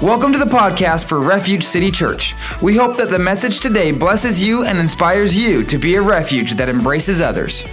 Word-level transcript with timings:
Welcome 0.00 0.32
to 0.32 0.38
the 0.38 0.44
podcast 0.44 1.06
for 1.06 1.20
Refuge 1.20 1.64
City 1.64 1.90
Church. 1.90 2.36
We 2.62 2.76
hope 2.76 2.96
that 2.98 3.10
the 3.10 3.18
message 3.18 3.58
today 3.58 3.90
blesses 3.90 4.40
you 4.40 4.64
and 4.64 4.78
inspires 4.78 5.36
you 5.36 5.64
to 5.64 5.76
be 5.76 5.96
a 5.96 6.00
refuge 6.00 6.54
that 6.54 6.68
embraces 6.68 7.20
others. 7.20 7.64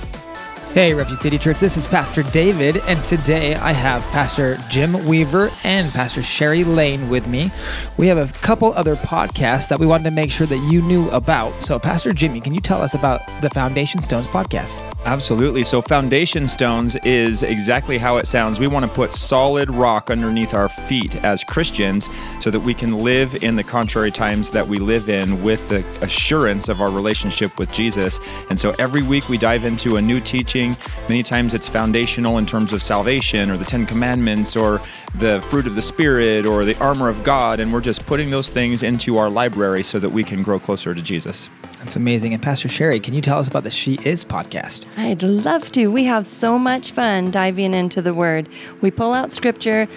Hey, 0.75 0.93
Refuge 0.93 1.21
City 1.21 1.37
Church, 1.37 1.61
this 1.61 1.77
is 1.77 1.87
Pastor 1.87 2.21
David, 2.21 2.81
and 2.85 3.01
today 3.05 3.55
I 3.55 3.71
have 3.71 4.01
Pastor 4.11 4.57
Jim 4.69 5.05
Weaver 5.05 5.49
and 5.63 5.89
Pastor 5.89 6.21
Sherry 6.21 6.65
Lane 6.65 7.07
with 7.07 7.27
me. 7.27 7.49
We 7.95 8.07
have 8.07 8.17
a 8.17 8.27
couple 8.39 8.73
other 8.73 8.97
podcasts 8.97 9.69
that 9.69 9.79
we 9.79 9.85
wanted 9.85 10.03
to 10.03 10.11
make 10.11 10.31
sure 10.31 10.45
that 10.45 10.57
you 10.69 10.81
knew 10.81 11.09
about. 11.11 11.63
So, 11.63 11.79
Pastor 11.79 12.11
Jimmy, 12.11 12.41
can 12.41 12.53
you 12.53 12.59
tell 12.59 12.81
us 12.81 12.93
about 12.93 13.21
the 13.39 13.49
Foundation 13.51 14.01
Stones 14.01 14.27
podcast? 14.27 14.75
Absolutely. 15.05 15.63
So, 15.63 15.81
Foundation 15.81 16.45
Stones 16.45 16.97
is 17.05 17.41
exactly 17.41 17.97
how 17.97 18.17
it 18.17 18.27
sounds. 18.27 18.59
We 18.59 18.67
want 18.67 18.85
to 18.85 18.91
put 18.91 19.13
solid 19.13 19.69
rock 19.69 20.09
underneath 20.09 20.53
our 20.53 20.67
feet 20.67 21.15
as 21.23 21.41
Christians 21.45 22.09
so 22.41 22.51
that 22.51 22.59
we 22.59 22.73
can 22.73 23.01
live 23.01 23.41
in 23.43 23.55
the 23.55 23.63
contrary 23.63 24.11
times 24.11 24.49
that 24.49 24.67
we 24.67 24.79
live 24.79 25.07
in 25.07 25.41
with 25.41 25.69
the 25.69 25.85
assurance 26.01 26.67
of 26.67 26.81
our 26.81 26.91
relationship 26.91 27.57
with 27.57 27.71
Jesus. 27.71 28.19
And 28.49 28.59
so, 28.59 28.73
every 28.77 29.03
week 29.03 29.29
we 29.29 29.37
dive 29.37 29.63
into 29.63 29.95
a 29.95 30.01
new 30.01 30.19
teaching 30.19 30.64
Many 31.09 31.21
times 31.21 31.53
it's 31.53 31.67
foundational 31.67 32.37
in 32.37 32.45
terms 32.45 32.73
of 32.73 32.81
salvation 32.81 33.51
or 33.51 33.57
the 33.57 33.65
Ten 33.65 33.85
Commandments 33.85 34.55
or 34.55 34.81
the 35.15 35.41
fruit 35.49 35.67
of 35.67 35.75
the 35.75 35.81
Spirit 35.81 36.45
or 36.45 36.65
the 36.65 36.77
armor 36.79 37.09
of 37.09 37.23
God. 37.23 37.59
And 37.59 37.71
we're 37.71 37.81
just 37.81 38.05
putting 38.05 38.31
those 38.31 38.49
things 38.49 38.83
into 38.83 39.17
our 39.17 39.29
library 39.29 39.83
so 39.83 39.99
that 39.99 40.09
we 40.09 40.23
can 40.23 40.43
grow 40.43 40.59
closer 40.59 40.95
to 40.95 41.01
Jesus. 41.01 41.49
That's 41.79 41.95
amazing. 41.95 42.33
And 42.33 42.41
Pastor 42.41 42.67
Sherry, 42.67 42.99
can 42.99 43.13
you 43.13 43.21
tell 43.21 43.37
us 43.37 43.47
about 43.47 43.63
the 43.63 43.69
She 43.69 43.99
Is 44.03 44.25
podcast? 44.25 44.85
I'd 44.97 45.21
love 45.21 45.71
to. 45.73 45.87
We 45.87 46.03
have 46.05 46.27
so 46.27 46.57
much 46.57 46.91
fun 46.91 47.29
diving 47.29 47.73
into 47.75 48.01
the 48.01 48.13
Word. 48.13 48.49
We 48.81 48.89
pull 48.89 49.13
out 49.13 49.31
scripture, 49.31 49.87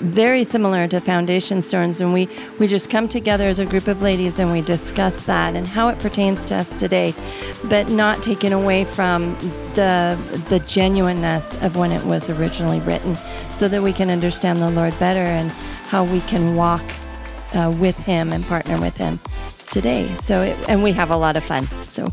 very 0.00 0.44
similar 0.44 0.88
to 0.88 1.00
Foundation 1.00 1.62
Stones, 1.62 2.00
and 2.00 2.12
we, 2.12 2.28
we 2.58 2.66
just 2.66 2.90
come 2.90 3.08
together 3.08 3.44
as 3.44 3.58
a 3.58 3.66
group 3.66 3.88
of 3.88 4.02
ladies 4.02 4.38
and 4.38 4.52
we 4.52 4.60
discuss 4.60 5.26
that 5.26 5.54
and 5.54 5.66
how 5.66 5.88
it 5.88 5.98
pertains 5.98 6.44
to 6.46 6.56
us 6.56 6.74
today, 6.76 7.14
but 7.64 7.88
not 7.88 8.22
taken 8.22 8.52
away 8.52 8.84
from 8.84 9.34
the, 9.74 10.18
the 10.48 10.60
genuineness 10.66 11.60
of 11.62 11.76
when 11.76 11.92
it 11.92 12.04
was 12.04 12.30
originally 12.30 12.80
written 12.80 13.14
so 13.52 13.68
that 13.68 13.82
we 13.82 13.92
can 13.92 14.10
understand 14.10 14.58
the 14.58 14.70
Lord 14.70 14.98
better 14.98 15.20
and 15.20 15.50
how 15.88 16.04
we 16.04 16.20
can 16.20 16.56
walk 16.56 16.84
uh, 17.54 17.72
with 17.78 17.96
Him 17.98 18.32
and 18.32 18.44
partner 18.44 18.80
with 18.80 18.96
Him 18.96 19.18
today. 19.70 20.06
So, 20.16 20.40
it, 20.40 20.68
and 20.68 20.82
we 20.82 20.92
have 20.92 21.10
a 21.10 21.16
lot 21.16 21.36
of 21.36 21.44
fun. 21.44 21.66
So, 21.82 22.12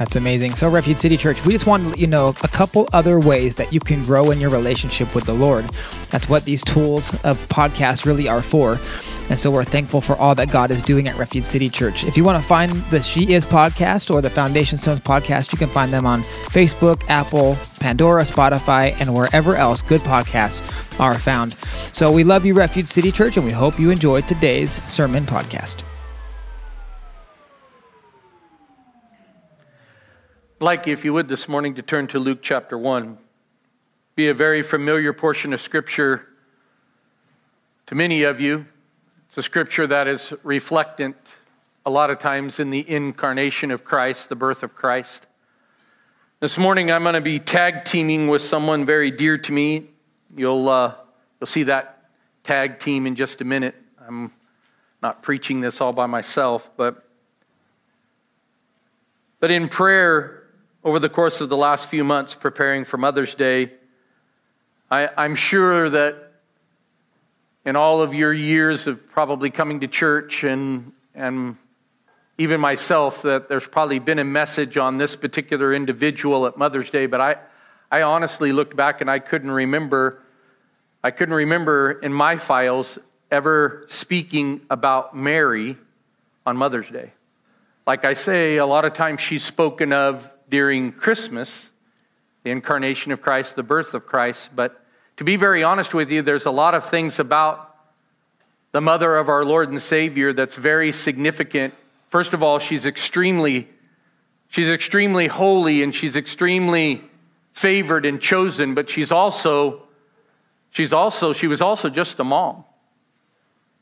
that's 0.00 0.16
amazing. 0.16 0.56
So, 0.56 0.70
Refuge 0.70 0.96
City 0.96 1.18
Church, 1.18 1.44
we 1.44 1.52
just 1.52 1.66
want 1.66 1.82
to 1.82 1.90
let 1.90 1.98
you 1.98 2.06
know 2.06 2.28
a 2.42 2.48
couple 2.48 2.88
other 2.94 3.20
ways 3.20 3.56
that 3.56 3.70
you 3.70 3.80
can 3.80 4.02
grow 4.02 4.30
in 4.30 4.40
your 4.40 4.48
relationship 4.48 5.14
with 5.14 5.24
the 5.24 5.34
Lord. 5.34 5.66
That's 6.08 6.26
what 6.26 6.46
these 6.46 6.64
tools 6.64 7.12
of 7.22 7.38
podcasts 7.50 8.06
really 8.06 8.26
are 8.26 8.40
for. 8.40 8.80
And 9.28 9.38
so 9.38 9.50
we're 9.50 9.62
thankful 9.62 10.00
for 10.00 10.16
all 10.16 10.34
that 10.36 10.50
God 10.50 10.70
is 10.70 10.80
doing 10.80 11.06
at 11.06 11.18
Refuge 11.18 11.44
City 11.44 11.68
Church. 11.68 12.04
If 12.04 12.16
you 12.16 12.24
want 12.24 12.40
to 12.40 12.48
find 12.48 12.72
the 12.86 13.02
She 13.02 13.34
Is 13.34 13.44
podcast 13.44 14.10
or 14.10 14.22
the 14.22 14.30
Foundation 14.30 14.78
Stones 14.78 15.00
podcast, 15.00 15.52
you 15.52 15.58
can 15.58 15.68
find 15.68 15.90
them 15.90 16.06
on 16.06 16.22
Facebook, 16.48 17.02
Apple, 17.08 17.58
Pandora, 17.78 18.24
Spotify, 18.24 18.98
and 19.00 19.14
wherever 19.14 19.54
else 19.54 19.82
good 19.82 20.00
podcasts 20.00 20.62
are 20.98 21.18
found. 21.18 21.58
So 21.92 22.10
we 22.10 22.24
love 22.24 22.46
you, 22.46 22.54
Refuge 22.54 22.86
City 22.86 23.12
Church, 23.12 23.36
and 23.36 23.44
we 23.44 23.52
hope 23.52 23.78
you 23.78 23.90
enjoyed 23.90 24.26
today's 24.26 24.72
sermon 24.72 25.26
podcast. 25.26 25.82
Like, 30.62 30.86
if 30.86 31.06
you 31.06 31.14
would, 31.14 31.26
this 31.26 31.48
morning 31.48 31.76
to 31.76 31.82
turn 31.82 32.06
to 32.08 32.18
Luke 32.18 32.40
chapter 32.42 32.76
1. 32.76 33.16
Be 34.14 34.28
a 34.28 34.34
very 34.34 34.60
familiar 34.60 35.14
portion 35.14 35.54
of 35.54 35.60
Scripture 35.62 36.28
to 37.86 37.94
many 37.94 38.24
of 38.24 38.40
you. 38.40 38.66
It's 39.26 39.38
a 39.38 39.42
Scripture 39.42 39.86
that 39.86 40.06
is 40.06 40.34
reflectant 40.44 41.14
a 41.86 41.90
lot 41.90 42.10
of 42.10 42.18
times 42.18 42.60
in 42.60 42.68
the 42.68 42.84
incarnation 42.86 43.70
of 43.70 43.84
Christ, 43.84 44.28
the 44.28 44.36
birth 44.36 44.62
of 44.62 44.74
Christ. 44.74 45.26
This 46.40 46.58
morning, 46.58 46.92
I'm 46.92 47.04
going 47.04 47.14
to 47.14 47.22
be 47.22 47.38
tag 47.38 47.86
teaming 47.86 48.28
with 48.28 48.42
someone 48.42 48.84
very 48.84 49.10
dear 49.10 49.38
to 49.38 49.52
me. 49.52 49.88
You'll, 50.36 50.68
uh, 50.68 50.94
you'll 51.40 51.46
see 51.46 51.62
that 51.62 52.04
tag 52.44 52.80
team 52.80 53.06
in 53.06 53.14
just 53.14 53.40
a 53.40 53.44
minute. 53.44 53.76
I'm 54.06 54.30
not 55.02 55.22
preaching 55.22 55.60
this 55.60 55.80
all 55.80 55.94
by 55.94 56.04
myself, 56.04 56.70
but, 56.76 57.02
but 59.38 59.50
in 59.50 59.70
prayer, 59.70 60.39
over 60.82 60.98
the 60.98 61.08
course 61.10 61.40
of 61.40 61.48
the 61.50 61.56
last 61.56 61.88
few 61.88 62.04
months 62.04 62.34
preparing 62.34 62.84
for 62.84 62.96
Mother's 62.96 63.34
Day, 63.34 63.70
I, 64.90 65.10
I'm 65.16 65.34
sure 65.34 65.90
that 65.90 66.32
in 67.66 67.76
all 67.76 68.00
of 68.00 68.14
your 68.14 68.32
years 68.32 68.86
of 68.86 69.10
probably 69.10 69.50
coming 69.50 69.80
to 69.80 69.86
church 69.86 70.42
and, 70.42 70.92
and 71.14 71.56
even 72.38 72.60
myself, 72.60 73.22
that 73.22 73.48
there's 73.48 73.68
probably 73.68 73.98
been 73.98 74.18
a 74.18 74.24
message 74.24 74.78
on 74.78 74.96
this 74.96 75.16
particular 75.16 75.74
individual 75.74 76.46
at 76.46 76.56
Mother's 76.56 76.88
Day, 76.88 77.04
but 77.04 77.20
I, 77.20 77.36
I 77.90 78.02
honestly 78.02 78.52
looked 78.52 78.74
back 78.74 79.02
and 79.02 79.10
I 79.10 79.18
couldn't 79.18 79.50
remember, 79.50 80.22
I 81.04 81.10
couldn't 81.10 81.34
remember 81.34 81.92
in 81.92 82.12
my 82.12 82.38
files 82.38 82.98
ever 83.30 83.84
speaking 83.88 84.62
about 84.70 85.14
Mary 85.14 85.76
on 86.46 86.56
Mother's 86.56 86.88
Day. 86.88 87.12
Like 87.86 88.06
I 88.06 88.14
say, 88.14 88.56
a 88.56 88.66
lot 88.66 88.86
of 88.86 88.94
times 88.94 89.20
she's 89.20 89.44
spoken 89.44 89.92
of 89.92 90.32
during 90.50 90.92
Christmas, 90.92 91.70
the 92.42 92.50
incarnation 92.50 93.12
of 93.12 93.22
Christ, 93.22 93.56
the 93.56 93.62
birth 93.62 93.94
of 93.94 94.06
Christ. 94.06 94.50
But 94.54 94.84
to 95.16 95.24
be 95.24 95.36
very 95.36 95.62
honest 95.62 95.94
with 95.94 96.10
you, 96.10 96.22
there's 96.22 96.46
a 96.46 96.50
lot 96.50 96.74
of 96.74 96.84
things 96.84 97.18
about 97.18 97.74
the 98.72 98.80
mother 98.80 99.16
of 99.16 99.28
our 99.28 99.44
Lord 99.44 99.70
and 99.70 99.80
Savior 99.80 100.32
that's 100.32 100.56
very 100.56 100.92
significant. 100.92 101.74
First 102.08 102.34
of 102.34 102.42
all, 102.42 102.58
she's 102.58 102.86
extremely 102.86 103.68
she's 104.48 104.68
extremely 104.68 105.28
holy 105.28 105.82
and 105.82 105.94
she's 105.94 106.16
extremely 106.16 107.02
favored 107.52 108.06
and 108.06 108.20
chosen, 108.20 108.74
but 108.74 108.88
she's 108.88 109.12
also 109.12 109.82
she's 110.70 110.92
also 110.92 111.32
she 111.32 111.46
was 111.46 111.60
also 111.60 111.88
just 111.88 112.18
a 112.18 112.24
mom. 112.24 112.64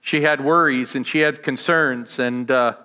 She 0.00 0.22
had 0.22 0.42
worries 0.42 0.94
and 0.94 1.06
she 1.06 1.20
had 1.20 1.42
concerns 1.42 2.18
and 2.18 2.50
uh, 2.50 2.76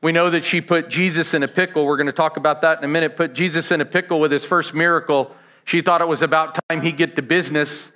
we 0.00 0.12
know 0.12 0.30
that 0.30 0.44
she 0.44 0.60
put 0.60 0.88
Jesus 0.88 1.34
in 1.34 1.42
a 1.42 1.48
pickle. 1.48 1.84
We're 1.84 1.96
going 1.96 2.06
to 2.06 2.12
talk 2.12 2.36
about 2.36 2.60
that 2.60 2.78
in 2.78 2.84
a 2.84 2.88
minute. 2.88 3.16
Put 3.16 3.32
Jesus 3.34 3.72
in 3.72 3.80
a 3.80 3.84
pickle 3.84 4.20
with 4.20 4.30
his 4.30 4.44
first 4.44 4.72
miracle. 4.72 5.34
She 5.64 5.80
thought 5.80 6.00
it 6.00 6.08
was 6.08 6.22
about 6.22 6.58
time 6.68 6.82
he 6.82 6.92
get 6.92 7.16
to 7.16 7.22
business. 7.22 7.90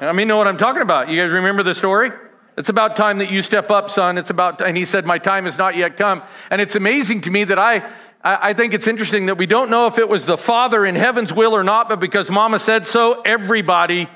I 0.00 0.12
mean, 0.12 0.28
know 0.28 0.36
what 0.36 0.46
I'm 0.46 0.58
talking 0.58 0.82
about. 0.82 1.08
You 1.08 1.20
guys 1.20 1.32
remember 1.32 1.62
the 1.62 1.74
story? 1.74 2.10
It's 2.58 2.68
about 2.68 2.96
time 2.96 3.18
that 3.18 3.30
you 3.30 3.42
step 3.42 3.70
up, 3.70 3.90
son. 3.90 4.18
It's 4.18 4.30
about, 4.30 4.60
and 4.60 4.76
he 4.76 4.84
said, 4.84 5.06
My 5.06 5.18
time 5.18 5.46
has 5.46 5.56
not 5.56 5.76
yet 5.76 5.96
come. 5.96 6.22
And 6.50 6.60
it's 6.60 6.76
amazing 6.76 7.22
to 7.22 7.30
me 7.30 7.44
that 7.44 7.58
I, 7.58 7.82
I 8.22 8.52
think 8.52 8.74
it's 8.74 8.86
interesting 8.86 9.26
that 9.26 9.38
we 9.38 9.46
don't 9.46 9.70
know 9.70 9.86
if 9.86 9.98
it 9.98 10.08
was 10.08 10.26
the 10.26 10.36
Father 10.36 10.84
in 10.84 10.94
heaven's 10.94 11.32
will 11.32 11.54
or 11.54 11.64
not, 11.64 11.88
but 11.88 12.00
because 12.00 12.30
Mama 12.30 12.58
said 12.58 12.86
so, 12.86 13.22
everybody. 13.22 14.08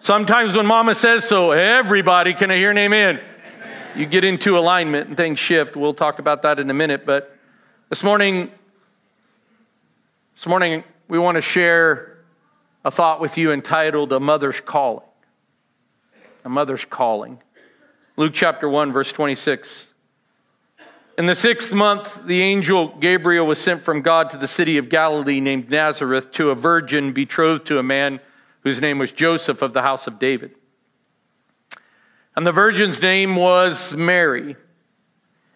Sometimes 0.00 0.54
when 0.54 0.66
Mama 0.66 0.94
says 0.94 1.24
so, 1.24 1.50
everybody, 1.50 2.32
can 2.34 2.50
I 2.50 2.56
hear 2.56 2.70
an 2.70 2.78
amen? 2.78 3.20
You 3.98 4.06
get 4.06 4.22
into 4.22 4.56
alignment 4.56 5.08
and 5.08 5.16
things 5.16 5.40
shift. 5.40 5.74
We'll 5.74 5.92
talk 5.92 6.20
about 6.20 6.42
that 6.42 6.60
in 6.60 6.70
a 6.70 6.74
minute. 6.74 7.04
But 7.04 7.36
this 7.88 8.04
morning, 8.04 8.52
this 10.36 10.46
morning 10.46 10.84
we 11.08 11.18
want 11.18 11.34
to 11.34 11.42
share 11.42 12.18
a 12.84 12.92
thought 12.92 13.20
with 13.20 13.36
you 13.36 13.50
entitled 13.50 14.12
A 14.12 14.20
Mother's 14.20 14.60
Calling. 14.60 15.04
A 16.44 16.48
Mother's 16.48 16.84
Calling. 16.84 17.42
Luke 18.16 18.32
chapter 18.32 18.68
1, 18.68 18.92
verse 18.92 19.12
26. 19.12 19.92
In 21.18 21.26
the 21.26 21.34
sixth 21.34 21.72
month, 21.72 22.24
the 22.24 22.40
angel 22.40 22.94
Gabriel 23.00 23.46
was 23.48 23.58
sent 23.58 23.82
from 23.82 24.02
God 24.02 24.30
to 24.30 24.36
the 24.36 24.46
city 24.46 24.78
of 24.78 24.88
Galilee 24.88 25.40
named 25.40 25.70
Nazareth 25.70 26.30
to 26.32 26.50
a 26.50 26.54
virgin 26.54 27.10
betrothed 27.10 27.66
to 27.66 27.80
a 27.80 27.82
man 27.82 28.20
whose 28.60 28.80
name 28.80 29.00
was 29.00 29.10
Joseph 29.10 29.60
of 29.60 29.72
the 29.72 29.82
house 29.82 30.06
of 30.06 30.20
David. 30.20 30.54
And 32.38 32.46
the 32.46 32.52
virgin's 32.52 33.02
name 33.02 33.34
was 33.34 33.96
Mary. 33.96 34.54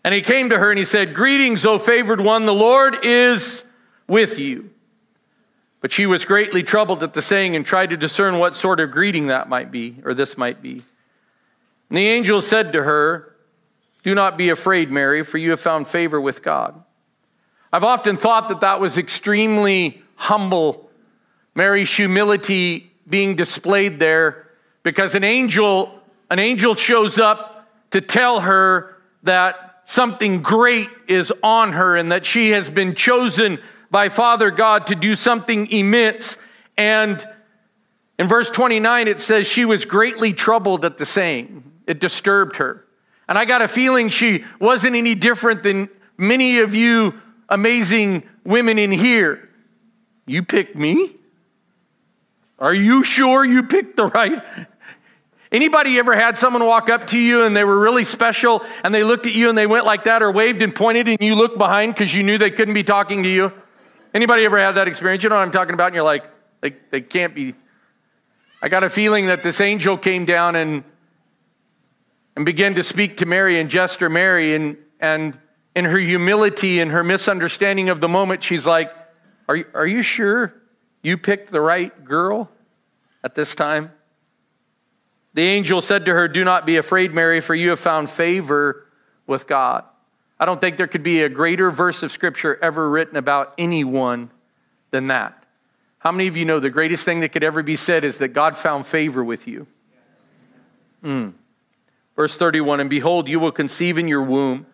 And 0.02 0.12
he 0.12 0.20
came 0.20 0.50
to 0.50 0.58
her 0.58 0.68
and 0.68 0.76
he 0.76 0.84
said, 0.84 1.14
Greetings, 1.14 1.64
O 1.64 1.78
favored 1.78 2.20
one, 2.20 2.44
the 2.44 2.52
Lord 2.52 3.04
is 3.04 3.62
with 4.08 4.36
you. 4.36 4.68
But 5.80 5.92
she 5.92 6.06
was 6.06 6.24
greatly 6.24 6.64
troubled 6.64 7.04
at 7.04 7.14
the 7.14 7.22
saying 7.22 7.54
and 7.54 7.64
tried 7.64 7.90
to 7.90 7.96
discern 7.96 8.40
what 8.40 8.56
sort 8.56 8.80
of 8.80 8.90
greeting 8.90 9.28
that 9.28 9.48
might 9.48 9.70
be, 9.70 9.98
or 10.04 10.12
this 10.12 10.36
might 10.36 10.60
be. 10.60 10.82
And 11.88 11.98
the 11.98 12.08
angel 12.08 12.42
said 12.42 12.72
to 12.72 12.82
her, 12.82 13.36
Do 14.02 14.12
not 14.16 14.36
be 14.36 14.48
afraid, 14.48 14.90
Mary, 14.90 15.22
for 15.22 15.38
you 15.38 15.50
have 15.50 15.60
found 15.60 15.86
favor 15.86 16.20
with 16.20 16.42
God. 16.42 16.82
I've 17.72 17.84
often 17.84 18.16
thought 18.16 18.48
that 18.48 18.58
that 18.62 18.80
was 18.80 18.98
extremely 18.98 20.02
humble, 20.16 20.90
Mary's 21.54 21.94
humility 21.94 22.90
being 23.08 23.36
displayed 23.36 24.00
there, 24.00 24.48
because 24.82 25.14
an 25.14 25.22
angel 25.22 26.01
an 26.32 26.38
angel 26.38 26.74
shows 26.74 27.18
up 27.18 27.68
to 27.90 28.00
tell 28.00 28.40
her 28.40 28.96
that 29.22 29.82
something 29.84 30.40
great 30.40 30.88
is 31.06 31.30
on 31.42 31.72
her 31.72 31.94
and 31.94 32.10
that 32.10 32.24
she 32.24 32.52
has 32.52 32.70
been 32.70 32.94
chosen 32.94 33.58
by 33.90 34.08
Father 34.08 34.50
God 34.50 34.86
to 34.86 34.94
do 34.94 35.14
something 35.14 35.70
immense. 35.70 36.38
And 36.78 37.22
In 38.18 38.28
verse 38.28 38.48
29, 38.50 39.08
it 39.08 39.20
says, 39.20 39.46
She 39.46 39.66
was 39.66 39.84
greatly 39.84 40.32
troubled 40.32 40.86
at 40.86 40.96
the 40.96 41.04
saying, 41.04 41.70
it 41.86 41.98
disturbed 42.00 42.56
her. 42.56 42.86
And 43.28 43.36
I 43.36 43.44
got 43.44 43.60
a 43.60 43.68
feeling 43.68 44.08
she 44.08 44.44
wasn't 44.58 44.96
any 44.96 45.14
different 45.14 45.62
than 45.62 45.90
many 46.16 46.60
of 46.60 46.74
you 46.74 47.14
amazing 47.48 48.22
women 48.44 48.78
in 48.78 48.90
here. 48.90 49.50
You 50.24 50.44
picked 50.44 50.76
me? 50.76 51.16
Are 52.58 52.72
you 52.72 53.02
sure 53.02 53.44
you 53.44 53.64
picked 53.64 53.96
the 53.96 54.06
right? 54.06 54.42
Anybody 55.52 55.98
ever 55.98 56.14
had 56.16 56.38
someone 56.38 56.64
walk 56.64 56.88
up 56.88 57.08
to 57.08 57.18
you 57.18 57.44
and 57.44 57.54
they 57.54 57.62
were 57.62 57.78
really 57.78 58.04
special 58.04 58.64
and 58.82 58.94
they 58.94 59.04
looked 59.04 59.26
at 59.26 59.34
you 59.34 59.50
and 59.50 59.58
they 59.58 59.66
went 59.66 59.84
like 59.84 60.04
that 60.04 60.22
or 60.22 60.32
waved 60.32 60.62
and 60.62 60.74
pointed 60.74 61.08
and 61.08 61.18
you 61.20 61.34
looked 61.34 61.58
behind 61.58 61.92
because 61.92 62.14
you 62.14 62.22
knew 62.22 62.38
they 62.38 62.50
couldn't 62.50 62.72
be 62.72 62.82
talking 62.82 63.22
to 63.22 63.28
you? 63.28 63.52
Anybody 64.14 64.46
ever 64.46 64.58
had 64.58 64.76
that 64.76 64.88
experience? 64.88 65.22
You 65.22 65.28
know 65.28 65.36
what 65.36 65.42
I'm 65.42 65.50
talking 65.50 65.74
about? 65.74 65.88
And 65.88 65.94
you're 65.94 66.04
like, 66.04 66.24
they, 66.62 66.74
they 66.90 67.02
can't 67.02 67.34
be. 67.34 67.54
I 68.62 68.70
got 68.70 68.82
a 68.82 68.88
feeling 68.88 69.26
that 69.26 69.42
this 69.42 69.60
angel 69.60 69.98
came 69.98 70.24
down 70.24 70.56
and 70.56 70.84
and 72.34 72.46
began 72.46 72.76
to 72.76 72.82
speak 72.82 73.18
to 73.18 73.26
Mary 73.26 73.60
and 73.60 73.68
gesture 73.68 74.08
Mary 74.08 74.54
and 74.54 74.78
and 75.00 75.38
in 75.74 75.84
her 75.84 75.98
humility 75.98 76.80
and 76.80 76.90
her 76.90 77.04
misunderstanding 77.04 77.88
of 77.88 78.00
the 78.00 78.08
moment, 78.08 78.42
she's 78.42 78.64
like, 78.64 78.90
Are, 79.48 79.58
are 79.74 79.86
you 79.86 80.00
sure 80.00 80.54
you 81.02 81.18
picked 81.18 81.50
the 81.50 81.60
right 81.60 82.04
girl 82.04 82.50
at 83.24 83.34
this 83.34 83.54
time? 83.54 83.90
The 85.34 85.42
angel 85.42 85.80
said 85.80 86.06
to 86.06 86.12
her, 86.12 86.28
Do 86.28 86.44
not 86.44 86.66
be 86.66 86.76
afraid, 86.76 87.14
Mary, 87.14 87.40
for 87.40 87.54
you 87.54 87.70
have 87.70 87.80
found 87.80 88.10
favor 88.10 88.86
with 89.26 89.46
God. 89.46 89.84
I 90.38 90.44
don't 90.44 90.60
think 90.60 90.76
there 90.76 90.86
could 90.86 91.02
be 91.02 91.22
a 91.22 91.28
greater 91.28 91.70
verse 91.70 92.02
of 92.02 92.10
scripture 92.10 92.58
ever 92.60 92.88
written 92.88 93.16
about 93.16 93.54
anyone 93.58 94.30
than 94.90 95.06
that. 95.06 95.42
How 95.98 96.10
many 96.10 96.26
of 96.26 96.36
you 96.36 96.44
know 96.44 96.58
the 96.58 96.70
greatest 96.70 97.04
thing 97.04 97.20
that 97.20 97.30
could 97.30 97.44
ever 97.44 97.62
be 97.62 97.76
said 97.76 98.04
is 98.04 98.18
that 98.18 98.28
God 98.28 98.56
found 98.56 98.86
favor 98.86 99.22
with 99.22 99.46
you? 99.46 99.66
Mm. 101.04 101.34
Verse 102.16 102.36
31 102.36 102.80
And 102.80 102.90
behold, 102.90 103.28
you 103.28 103.38
will 103.38 103.52
conceive 103.52 103.98
in 103.98 104.08
your 104.08 104.22
womb 104.22 104.66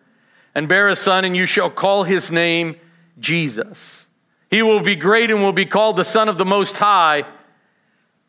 and 0.55 0.67
bear 0.67 0.89
a 0.89 0.95
son, 0.95 1.25
and 1.25 1.37
you 1.37 1.45
shall 1.45 1.69
call 1.69 2.03
his 2.03 2.31
name 2.31 2.75
Jesus. 3.19 4.07
He 4.49 4.63
will 4.63 4.79
be 4.79 4.95
great 4.95 5.29
and 5.29 5.41
will 5.41 5.51
be 5.51 5.65
called 5.65 5.95
the 5.95 6.03
Son 6.03 6.27
of 6.27 6.37
the 6.37 6.45
Most 6.45 6.77
High. 6.77 7.23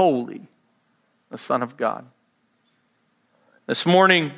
Holy, 0.00 0.40
the 1.30 1.36
Son 1.36 1.62
of 1.62 1.76
God. 1.76 2.06
This 3.66 3.84
morning, 3.84 4.32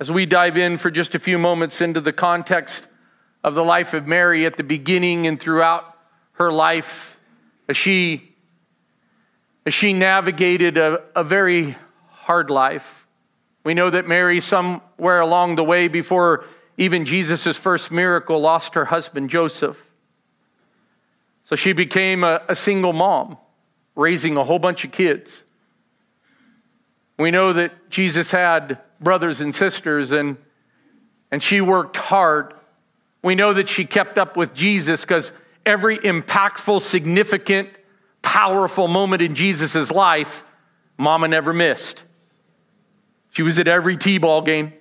as 0.00 0.10
we 0.10 0.24
dive 0.24 0.56
in 0.56 0.78
for 0.78 0.90
just 0.90 1.14
a 1.14 1.18
few 1.18 1.36
moments 1.36 1.82
into 1.82 2.00
the 2.00 2.10
context 2.10 2.88
of 3.44 3.54
the 3.54 3.62
life 3.62 3.92
of 3.92 4.06
Mary 4.06 4.46
at 4.46 4.56
the 4.56 4.62
beginning 4.62 5.26
and 5.26 5.38
throughout 5.38 5.94
her 6.36 6.50
life, 6.50 7.18
as 7.68 7.76
she, 7.76 8.34
as 9.66 9.74
she 9.74 9.92
navigated 9.92 10.78
a, 10.78 11.02
a 11.14 11.22
very 11.22 11.76
hard 12.08 12.48
life. 12.48 13.06
We 13.62 13.74
know 13.74 13.90
that 13.90 14.08
Mary, 14.08 14.40
somewhere 14.40 15.20
along 15.20 15.56
the 15.56 15.64
way 15.64 15.88
before 15.88 16.46
even 16.78 17.04
Jesus' 17.04 17.58
first 17.58 17.92
miracle, 17.92 18.40
lost 18.40 18.74
her 18.74 18.86
husband 18.86 19.28
Joseph. 19.28 19.84
So 21.44 21.56
she 21.56 21.74
became 21.74 22.24
a, 22.24 22.40
a 22.48 22.56
single 22.56 22.94
mom, 22.94 23.36
raising 23.96 24.36
a 24.36 24.44
whole 24.44 24.58
bunch 24.58 24.84
of 24.84 24.92
kids. 24.92 25.42
We 27.18 27.30
know 27.30 27.54
that 27.54 27.90
Jesus 27.90 28.30
had 28.30 28.78
brothers 29.00 29.40
and 29.40 29.54
sisters, 29.54 30.12
and, 30.12 30.36
and 31.30 31.42
she 31.42 31.60
worked 31.60 31.96
hard. 31.96 32.52
We 33.22 33.34
know 33.34 33.54
that 33.54 33.68
she 33.68 33.86
kept 33.86 34.18
up 34.18 34.36
with 34.36 34.54
Jesus 34.54 35.00
because 35.00 35.32
every 35.64 35.98
impactful, 35.98 36.82
significant, 36.82 37.70
powerful 38.22 38.86
moment 38.86 39.22
in 39.22 39.34
Jesus' 39.34 39.90
life, 39.90 40.44
Mama 40.98 41.28
never 41.28 41.52
missed. 41.52 42.02
She 43.30 43.42
was 43.42 43.58
at 43.58 43.68
every 43.68 43.96
T 43.96 44.18
ball 44.18 44.42
game. 44.42 44.72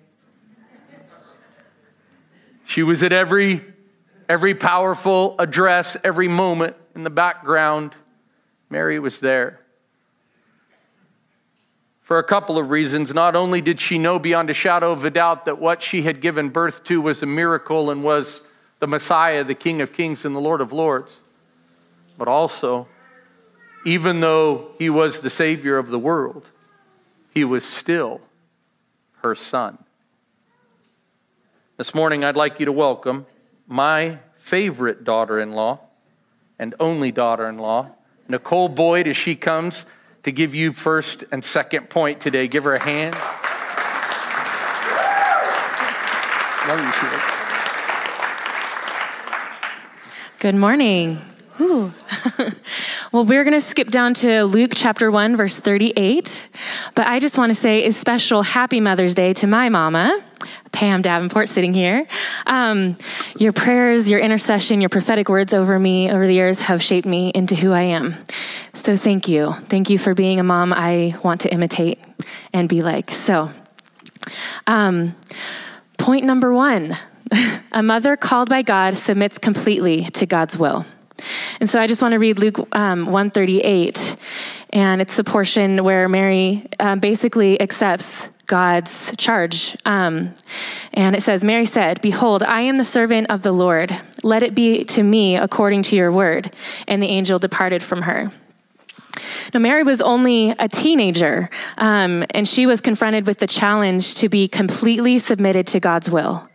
She 2.65 2.83
was 2.83 3.03
at 3.03 3.13
every, 3.13 3.63
every 4.27 4.55
powerful 4.55 5.35
address, 5.39 5.95
every 6.03 6.27
moment 6.27 6.75
in 6.95 7.03
the 7.03 7.09
background. 7.09 7.93
Mary 8.69 8.99
was 8.99 9.19
there. 9.19 9.59
For 12.01 12.19
a 12.19 12.23
couple 12.23 12.57
of 12.57 12.69
reasons. 12.69 13.13
Not 13.13 13.35
only 13.35 13.61
did 13.61 13.79
she 13.79 13.97
know 13.97 14.19
beyond 14.19 14.49
a 14.49 14.53
shadow 14.53 14.91
of 14.91 15.03
a 15.03 15.09
doubt 15.09 15.45
that 15.45 15.59
what 15.59 15.81
she 15.81 16.03
had 16.03 16.21
given 16.21 16.49
birth 16.49 16.83
to 16.85 17.01
was 17.01 17.23
a 17.23 17.25
miracle 17.25 17.89
and 17.89 18.03
was 18.03 18.43
the 18.79 18.87
Messiah, 18.87 19.43
the 19.43 19.55
King 19.55 19.81
of 19.81 19.93
Kings 19.93 20.25
and 20.25 20.35
the 20.35 20.39
Lord 20.39 20.61
of 20.61 20.71
Lords, 20.71 21.21
but 22.17 22.27
also, 22.27 22.87
even 23.85 24.19
though 24.19 24.71
he 24.77 24.89
was 24.89 25.21
the 25.21 25.29
Savior 25.29 25.77
of 25.77 25.89
the 25.89 25.99
world, 25.99 26.47
he 27.33 27.43
was 27.43 27.65
still 27.65 28.21
her 29.23 29.33
son. 29.33 29.77
This 31.77 31.95
morning, 31.95 32.23
I'd 32.23 32.37
like 32.37 32.59
you 32.59 32.65
to 32.67 32.71
welcome 32.71 33.25
my 33.67 34.19
favorite 34.37 35.03
daughter 35.03 35.39
in 35.39 35.53
law 35.53 35.79
and 36.59 36.75
only 36.79 37.11
daughter 37.11 37.49
in 37.49 37.57
law, 37.57 37.91
Nicole 38.27 38.69
Boyd, 38.69 39.07
as 39.07 39.17
she 39.17 39.35
comes 39.35 39.85
to 40.23 40.31
give 40.31 40.55
you 40.55 40.73
first 40.73 41.23
and 41.31 41.43
second 41.43 41.89
point 41.89 42.19
today. 42.21 42.47
Give 42.47 42.63
her 42.63 42.73
a 42.73 42.83
hand. 42.83 43.15
Love 46.67 46.79
you, 46.83 46.91
Sheila. 46.93 47.21
Good 50.39 50.55
morning. 50.55 51.21
well, 53.15 53.23
we're 53.23 53.45
going 53.45 53.53
to 53.53 53.65
skip 53.65 53.89
down 53.91 54.13
to 54.13 54.43
Luke 54.43 54.73
chapter 54.75 55.09
1, 55.09 55.37
verse 55.37 55.57
38. 55.57 56.49
But 56.95 57.07
I 57.07 57.21
just 57.21 57.37
want 57.37 57.49
to 57.49 57.55
say 57.55 57.85
a 57.85 57.91
special 57.93 58.43
happy 58.43 58.81
Mother's 58.81 59.13
Day 59.13 59.33
to 59.35 59.47
my 59.47 59.69
mama, 59.69 60.21
Pam 60.73 61.01
Davenport, 61.01 61.47
sitting 61.47 61.73
here. 61.73 62.05
Um, 62.45 62.97
your 63.37 63.53
prayers, 63.53 64.11
your 64.11 64.19
intercession, 64.19 64.81
your 64.81 64.89
prophetic 64.89 65.29
words 65.29 65.53
over 65.53 65.79
me 65.79 66.11
over 66.11 66.27
the 66.27 66.33
years 66.33 66.59
have 66.59 66.83
shaped 66.83 67.07
me 67.07 67.31
into 67.33 67.55
who 67.55 67.71
I 67.71 67.83
am. 67.83 68.17
So 68.73 68.97
thank 68.97 69.29
you. 69.29 69.53
Thank 69.69 69.89
you 69.89 69.97
for 69.97 70.13
being 70.13 70.41
a 70.41 70.43
mom 70.43 70.73
I 70.73 71.17
want 71.23 71.39
to 71.41 71.53
imitate 71.53 71.99
and 72.51 72.67
be 72.67 72.81
like. 72.81 73.11
So, 73.11 73.49
um, 74.67 75.15
point 75.97 76.25
number 76.25 76.53
one 76.53 76.97
a 77.71 77.81
mother 77.81 78.17
called 78.17 78.49
by 78.49 78.61
God 78.61 78.97
submits 78.97 79.37
completely 79.37 80.09
to 80.15 80.25
God's 80.25 80.57
will. 80.57 80.85
And 81.59 81.69
so 81.69 81.79
I 81.79 81.87
just 81.87 82.01
want 82.01 82.13
to 82.13 82.19
read 82.19 82.39
Luke 82.39 82.67
um, 82.73 83.05
138, 83.05 84.15
and 84.71 85.01
it's 85.01 85.15
the 85.15 85.23
portion 85.23 85.83
where 85.83 86.09
Mary 86.09 86.67
um, 86.79 86.99
basically 86.99 87.59
accepts 87.61 88.29
God's 88.47 89.13
charge. 89.17 89.75
Um, 89.85 90.35
and 90.93 91.15
it 91.15 91.23
says, 91.23 91.43
Mary 91.43 91.65
said, 91.65 92.01
Behold, 92.01 92.43
I 92.43 92.61
am 92.61 92.77
the 92.77 92.83
servant 92.83 93.27
of 93.29 93.41
the 93.41 93.51
Lord. 93.51 93.99
Let 94.23 94.43
it 94.43 94.55
be 94.55 94.83
to 94.85 95.03
me 95.03 95.35
according 95.35 95.83
to 95.83 95.95
your 95.95 96.11
word. 96.11 96.53
And 96.87 97.01
the 97.01 97.07
angel 97.07 97.39
departed 97.39 97.81
from 97.81 98.03
her. 98.03 98.31
Now, 99.53 99.59
Mary 99.59 99.83
was 99.83 100.01
only 100.01 100.49
a 100.51 100.67
teenager, 100.67 101.49
um, 101.77 102.25
and 102.31 102.47
she 102.47 102.65
was 102.65 102.81
confronted 102.81 103.27
with 103.27 103.39
the 103.39 103.47
challenge 103.47 104.15
to 104.15 104.29
be 104.29 104.47
completely 104.47 105.19
submitted 105.19 105.67
to 105.67 105.79
God's 105.79 106.09
will. 106.09 106.47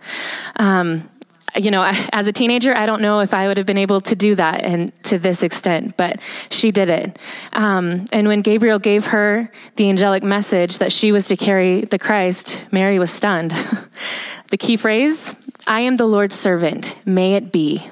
Um, 0.57 1.10
you 1.57 1.71
know, 1.71 1.83
as 2.13 2.27
a 2.27 2.33
teenager, 2.33 2.77
I 2.77 2.87
don't 2.87 3.03
know 3.03 3.21
if 3.21 3.35
I 3.35 3.49
would 3.49 3.57
have 3.57 3.67
been 3.67 3.79
able 3.79 4.01
to 4.03 4.15
do 4.15 4.35
that 4.35 4.63
and 4.63 4.93
to 5.05 5.19
this 5.19 5.43
extent, 5.43 5.97
but 5.97 6.21
she 6.51 6.71
did 6.71 6.89
it. 6.89 7.19
Um, 7.53 8.07
and 8.13 8.29
when 8.29 8.43
Gabriel 8.43 8.79
gave 8.79 9.07
her 9.07 9.51
the 9.77 9.89
angelic 9.89 10.23
message 10.23 10.79
that 10.79 10.93
she 10.93 11.13
was 11.13 11.29
to 11.29 11.37
carry 11.37 11.83
the 11.83 11.99
Christ, 11.99 12.67
Mary 12.71 12.99
was 12.99 13.11
stunned. 13.11 13.55
the 14.51 14.57
key 14.57 14.77
phrase 14.77 15.35
I 15.67 15.81
am 15.81 15.97
the 15.97 16.07
Lord's 16.07 16.35
servant, 16.35 16.97
may 17.05 17.35
it 17.35 17.53
be. 17.53 17.89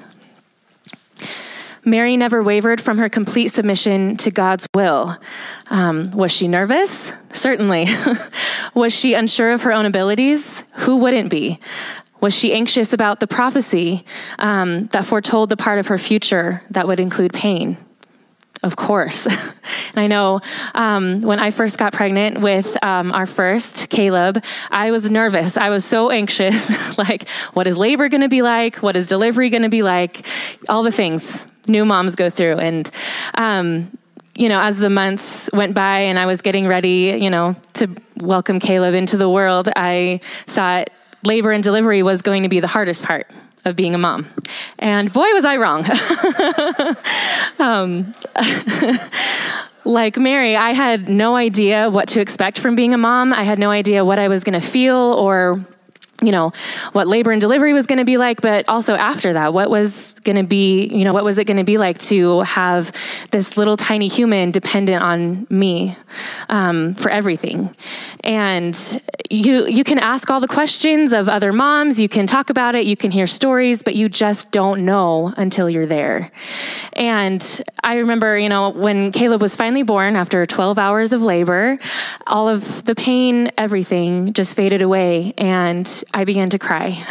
Mary 1.85 2.17
never 2.17 2.43
wavered 2.43 2.81
from 2.81 2.97
her 2.97 3.09
complete 3.09 3.49
submission 3.49 4.17
to 4.17 4.31
God's 4.31 4.67
will. 4.75 5.17
Um, 5.67 6.05
was 6.13 6.31
she 6.31 6.47
nervous? 6.47 7.13
Certainly. 7.33 7.87
was 8.73 8.93
she 8.93 9.13
unsure 9.13 9.53
of 9.53 9.63
her 9.63 9.71
own 9.71 9.85
abilities? 9.85 10.63
Who 10.73 10.97
wouldn't 10.97 11.29
be? 11.29 11.59
Was 12.21 12.33
she 12.33 12.53
anxious 12.53 12.93
about 12.93 13.19
the 13.19 13.27
prophecy 13.27 14.05
um, 14.39 14.87
that 14.87 15.05
foretold 15.05 15.49
the 15.49 15.57
part 15.57 15.79
of 15.79 15.87
her 15.87 15.97
future 15.97 16.61
that 16.71 16.87
would 16.87 16.99
include 16.99 17.33
pain? 17.33 17.77
Of 18.61 18.75
course. 18.75 19.25
and 19.27 19.95
I 19.95 20.07
know 20.07 20.41
um, 20.73 21.21
when 21.21 21.39
I 21.39 21.51
first 21.51 21.77
got 21.77 21.93
pregnant 21.93 22.41
with 22.41 22.81
um, 22.83 23.13
our 23.13 23.25
first, 23.25 23.89
Caleb, 23.89 24.43
I 24.69 24.91
was 24.91 25.09
nervous. 25.09 25.55
I 25.55 25.69
was 25.69 25.85
so 25.85 26.09
anxious. 26.09 26.69
like, 26.97 27.27
what 27.53 27.67
is 27.67 27.77
labor 27.77 28.09
going 28.09 28.21
to 28.21 28.27
be 28.27 28.41
like? 28.41 28.77
What 28.77 28.97
is 28.97 29.07
delivery 29.07 29.49
going 29.49 29.63
to 29.63 29.69
be 29.69 29.81
like? 29.81 30.25
All 30.67 30.83
the 30.83 30.91
things 30.91 31.45
new 31.67 31.85
moms 31.85 32.15
go 32.15 32.29
through. 32.29 32.57
And, 32.57 32.89
um, 33.35 33.97
you 34.35 34.49
know, 34.49 34.59
as 34.59 34.77
the 34.77 34.89
months 34.89 35.49
went 35.53 35.73
by 35.73 35.99
and 35.99 36.19
I 36.19 36.25
was 36.25 36.41
getting 36.41 36.67
ready, 36.67 37.17
you 37.21 37.29
know, 37.29 37.55
to 37.75 37.89
welcome 38.17 38.59
Caleb 38.59 38.95
into 38.95 39.17
the 39.17 39.29
world, 39.29 39.69
I 39.75 40.19
thought 40.47 40.89
labor 41.23 41.51
and 41.51 41.63
delivery 41.63 42.03
was 42.03 42.21
going 42.21 42.43
to 42.43 42.49
be 42.49 42.59
the 42.59 42.67
hardest 42.67 43.03
part 43.03 43.27
of 43.65 43.75
being 43.75 43.95
a 43.95 43.97
mom. 43.97 44.27
And 44.77 45.11
boy, 45.11 45.27
was 45.33 45.45
I 45.45 45.57
wrong. 45.57 45.85
um, 47.59 48.13
like 49.85 50.17
Mary, 50.17 50.55
I 50.55 50.73
had 50.73 51.09
no 51.09 51.35
idea 51.35 51.89
what 51.89 52.07
to 52.09 52.21
expect 52.21 52.59
from 52.59 52.75
being 52.75 52.93
a 52.93 52.97
mom. 52.97 53.33
I 53.33 53.43
had 53.43 53.59
no 53.59 53.69
idea 53.69 54.05
what 54.05 54.19
I 54.19 54.27
was 54.27 54.43
going 54.43 54.59
to 54.59 54.65
feel 54.65 54.95
or 54.95 55.63
you 56.23 56.31
know 56.31 56.51
what 56.93 57.07
labor 57.07 57.31
and 57.31 57.41
delivery 57.41 57.73
was 57.73 57.85
going 57.85 57.99
to 57.99 58.05
be 58.05 58.17
like 58.17 58.41
but 58.41 58.67
also 58.67 58.93
after 58.95 59.33
that 59.33 59.53
what 59.53 59.69
was 59.69 60.15
going 60.23 60.35
to 60.35 60.43
be 60.43 60.87
you 60.87 61.03
know 61.03 61.13
what 61.13 61.23
was 61.23 61.37
it 61.37 61.45
going 61.45 61.57
to 61.57 61.63
be 61.63 61.77
like 61.77 61.97
to 61.97 62.41
have 62.41 62.91
this 63.31 63.57
little 63.57 63.77
tiny 63.77 64.07
human 64.07 64.51
dependent 64.51 65.01
on 65.03 65.47
me 65.49 65.95
um, 66.49 66.95
for 66.95 67.09
everything? 67.09 67.75
And 68.21 68.75
you 69.29 69.67
you 69.67 69.83
can 69.83 69.99
ask 69.99 70.29
all 70.29 70.39
the 70.39 70.47
questions 70.47 71.13
of 71.13 71.29
other 71.29 71.53
moms 71.53 71.99
you 71.99 72.09
can 72.09 72.25
talk 72.25 72.49
about 72.49 72.75
it 72.75 72.85
you 72.85 72.97
can 72.97 73.11
hear 73.11 73.27
stories 73.27 73.83
but 73.83 73.95
you 73.95 74.09
just 74.09 74.51
don't 74.51 74.83
know 74.85 75.33
until 75.37 75.69
you're 75.69 75.85
there. 75.85 76.31
And 76.93 77.39
i 77.83 77.95
remember 77.95 78.37
you 78.37 78.49
know 78.49 78.69
when 78.69 79.11
caleb 79.11 79.41
was 79.41 79.55
finally 79.55 79.83
born 79.83 80.15
after 80.15 80.45
12 80.45 80.77
hours 80.77 81.13
of 81.13 81.21
labor 81.21 81.77
all 82.27 82.49
of 82.49 82.83
the 82.85 82.95
pain 82.95 83.51
everything 83.57 84.33
just 84.33 84.55
faded 84.55 84.81
away 84.81 85.33
and 85.37 86.03
I 86.13 86.23
began 86.23 86.49
to 86.49 86.59
cry. 86.59 87.05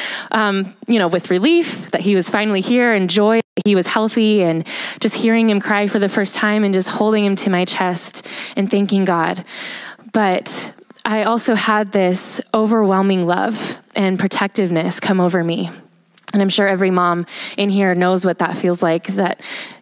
um, 0.30 0.74
you 0.86 0.98
know, 0.98 1.08
with 1.08 1.30
relief 1.30 1.90
that 1.90 2.00
he 2.00 2.14
was 2.14 2.28
finally 2.28 2.60
here 2.60 2.92
and 2.92 3.08
joy 3.08 3.40
he 3.64 3.74
was 3.74 3.86
healthy 3.86 4.42
and 4.42 4.66
just 5.00 5.14
hearing 5.14 5.50
him 5.50 5.60
cry 5.60 5.86
for 5.86 5.98
the 5.98 6.08
first 6.08 6.34
time 6.34 6.64
and 6.64 6.72
just 6.72 6.88
holding 6.88 7.24
him 7.24 7.36
to 7.36 7.50
my 7.50 7.64
chest 7.64 8.26
and 8.56 8.70
thanking 8.70 9.04
God. 9.04 9.44
But 10.12 10.72
I 11.04 11.24
also 11.24 11.54
had 11.54 11.92
this 11.92 12.40
overwhelming 12.54 13.26
love 13.26 13.76
and 13.94 14.18
protectiveness 14.18 15.00
come 15.00 15.20
over 15.20 15.42
me. 15.42 15.70
And 16.32 16.40
I'm 16.40 16.48
sure 16.48 16.68
every 16.68 16.90
mom 16.90 17.26
in 17.56 17.70
here 17.70 17.94
knows 17.94 18.24
what 18.24 18.38
that 18.38 18.56
feels 18.56 18.82
like 18.82 19.08
that 19.08 19.40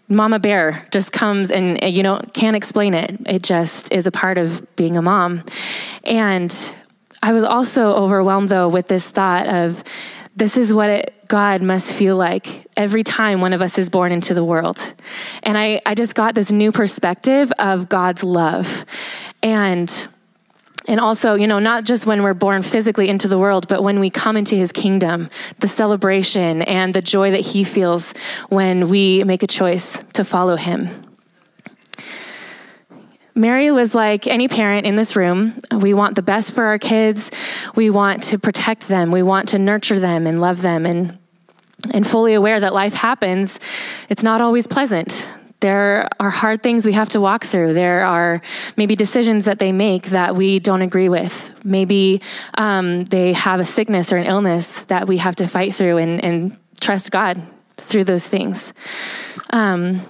mama 0.08 0.38
bear 0.38 0.87
just 0.90 1.12
comes 1.12 1.50
and 1.50 1.78
you 1.94 2.02
know 2.02 2.18
can't 2.32 2.56
explain 2.56 2.94
it 2.94 3.14
it 3.26 3.42
just 3.42 3.92
is 3.92 4.06
a 4.06 4.10
part 4.10 4.38
of 4.38 4.66
being 4.75 4.96
a 4.96 5.02
mom 5.02 5.44
and 6.04 6.72
I 7.22 7.32
was 7.32 7.44
also 7.44 7.92
overwhelmed, 7.92 8.48
though, 8.48 8.68
with 8.68 8.88
this 8.88 9.10
thought 9.10 9.48
of 9.48 9.82
this 10.37 10.56
is 10.56 10.72
what 10.72 10.88
it, 10.88 11.14
God 11.26 11.62
must 11.62 11.92
feel 11.92 12.16
like 12.16 12.66
every 12.76 13.02
time 13.02 13.40
one 13.40 13.52
of 13.52 13.60
us 13.60 13.76
is 13.76 13.88
born 13.88 14.12
into 14.12 14.34
the 14.34 14.44
world. 14.44 14.94
And 15.42 15.58
I, 15.58 15.80
I 15.84 15.94
just 15.94 16.14
got 16.14 16.34
this 16.34 16.52
new 16.52 16.70
perspective 16.70 17.52
of 17.58 17.88
God's 17.88 18.22
love. 18.22 18.84
And 19.42 20.08
and 20.87 21.00
also, 21.00 21.34
you 21.34 21.46
know, 21.46 21.58
not 21.58 21.84
just 21.84 22.06
when 22.06 22.22
we're 22.22 22.32
born 22.32 22.62
physically 22.62 23.10
into 23.10 23.28
the 23.28 23.37
world, 23.37 23.68
but 23.68 23.82
when 23.82 24.00
we 24.00 24.08
come 24.08 24.38
into 24.38 24.56
his 24.56 24.72
kingdom, 24.72 25.28
the 25.58 25.68
celebration 25.68 26.62
and 26.62 26.94
the 26.94 27.02
joy 27.02 27.30
that 27.32 27.40
he 27.40 27.62
feels 27.62 28.14
when 28.48 28.88
we 28.88 29.22
make 29.22 29.42
a 29.42 29.46
choice 29.46 30.02
to 30.14 30.25
follow 30.25 30.56
him. 30.56 31.07
Mary 33.38 33.71
was 33.71 33.95
like 33.95 34.26
any 34.26 34.49
parent 34.49 34.85
in 34.85 34.97
this 34.97 35.14
room. 35.14 35.61
We 35.73 35.95
want 35.95 36.16
the 36.16 36.23
best 36.23 36.52
for 36.52 36.64
our 36.64 36.78
kids. 36.78 37.30
We 37.76 37.88
want 37.88 38.25
to 38.25 38.38
protect 38.38 38.88
them. 38.88 39.12
We 39.12 39.23
want 39.23 39.50
to 39.50 39.59
nurture 39.59 40.00
them 40.00 40.26
and 40.26 40.40
love 40.40 40.61
them 40.61 40.85
and 40.85 41.18
and 41.92 42.04
fully 42.04 42.35
aware 42.35 42.59
that 42.59 42.75
life 42.75 42.92
happens. 42.92 43.61
It's 44.09 44.25
not 44.25 44.40
always 44.40 44.66
pleasant. 44.66 45.28
There 45.61 46.09
are 46.18 46.30
hard 46.30 46.62
things 46.62 46.85
we 46.85 46.92
have 46.92 47.09
to 47.11 47.21
walk 47.21 47.45
through. 47.45 47.75
There 47.75 48.04
are 48.04 48.42
maybe 48.76 48.97
decisions 48.97 49.45
that 49.45 49.61
they 49.61 49.71
make 49.71 50.07
that 50.07 50.35
we 50.35 50.59
don't 50.59 50.83
agree 50.83 51.09
with. 51.09 51.52
Maybe 51.62 52.21
um, 52.54 53.04
they 53.04 53.33
have 53.33 53.61
a 53.61 53.64
sickness 53.64 54.12
or 54.12 54.16
an 54.16 54.26
illness 54.26 54.83
that 54.85 55.07
we 55.07 55.18
have 55.18 55.37
to 55.37 55.47
fight 55.47 55.73
through 55.73 55.99
and, 55.99 56.23
and 56.23 56.57
trust 56.80 57.12
God 57.12 57.40
through 57.76 58.04
those 58.04 58.26
things. 58.26 58.73
Um, 59.50 60.04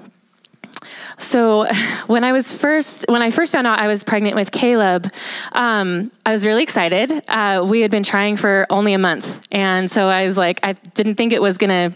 so 1.18 1.66
when 2.06 2.24
I 2.24 2.32
was 2.32 2.52
first, 2.52 3.04
when 3.08 3.22
I 3.22 3.30
first 3.30 3.52
found 3.52 3.66
out 3.66 3.78
I 3.78 3.86
was 3.86 4.02
pregnant 4.02 4.36
with 4.36 4.50
Caleb, 4.50 5.12
um, 5.52 6.10
I 6.24 6.32
was 6.32 6.46
really 6.46 6.62
excited. 6.62 7.12
Uh, 7.28 7.64
we 7.68 7.80
had 7.80 7.90
been 7.90 8.02
trying 8.02 8.36
for 8.36 8.66
only 8.70 8.94
a 8.94 8.98
month, 8.98 9.46
and 9.52 9.90
so 9.90 10.06
I 10.06 10.24
was 10.26 10.38
like, 10.38 10.60
I 10.62 10.72
didn't 10.72 11.16
think 11.16 11.32
it 11.32 11.42
was 11.42 11.58
gonna. 11.58 11.94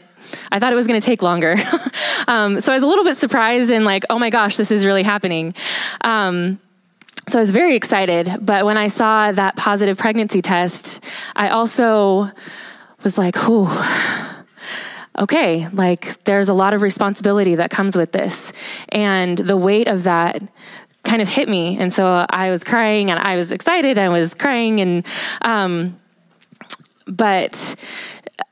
I 0.51 0.59
thought 0.59 0.73
it 0.73 0.77
was 0.77 0.87
going 0.87 0.99
to 0.99 1.05
take 1.05 1.21
longer. 1.21 1.57
um, 2.29 2.61
so 2.61 2.73
I 2.73 2.77
was 2.77 2.83
a 2.83 2.87
little 2.87 3.05
bit 3.05 3.17
surprised 3.17 3.71
and 3.71 3.85
like, 3.85 4.05
oh 4.09 4.19
my 4.19 4.31
gosh, 4.31 4.57
this 4.57 4.71
is 4.71 4.87
really 4.87 5.03
happening. 5.03 5.53
Um, 6.03 6.59
so 7.29 7.39
I 7.39 7.43
was 7.43 7.51
very 7.51 7.77
excited. 7.77 8.39
But 8.41 8.65
when 8.65 8.79
I 8.79 8.89
saw 8.89 9.33
that 9.33 9.57
positive 9.57 9.99
pregnancy 9.99 10.41
test, 10.41 11.03
I 11.37 11.51
also 11.51 12.31
was 13.03 13.19
like, 13.19 13.37
whew 13.37 13.69
okay, 15.19 15.69
like 15.69 16.23
there's 16.25 16.49
a 16.49 16.55
lot 16.55 16.75
of 16.75 16.83
responsibility 16.83 17.57
that 17.57 17.71
comes 17.71 17.97
with 17.97 18.13
this. 18.13 18.53
And 18.89 19.37
the 19.39 19.57
weight 19.57 19.89
of 19.89 20.05
that 20.05 20.43
kind 21.05 21.21
of 21.21 21.29
hit 21.29 21.49
me. 21.49 21.77
And 21.79 21.93
so 21.93 22.27
I 22.31 22.51
was 22.51 22.65
crying 22.65 23.11
and 23.11 23.19
I 23.19 23.37
was 23.37 23.53
excited. 23.53 23.99
And 23.99 24.01
I 24.01 24.09
was 24.09 24.35
crying 24.35 24.81
and, 24.81 25.05
um, 25.43 25.99
but 27.07 27.75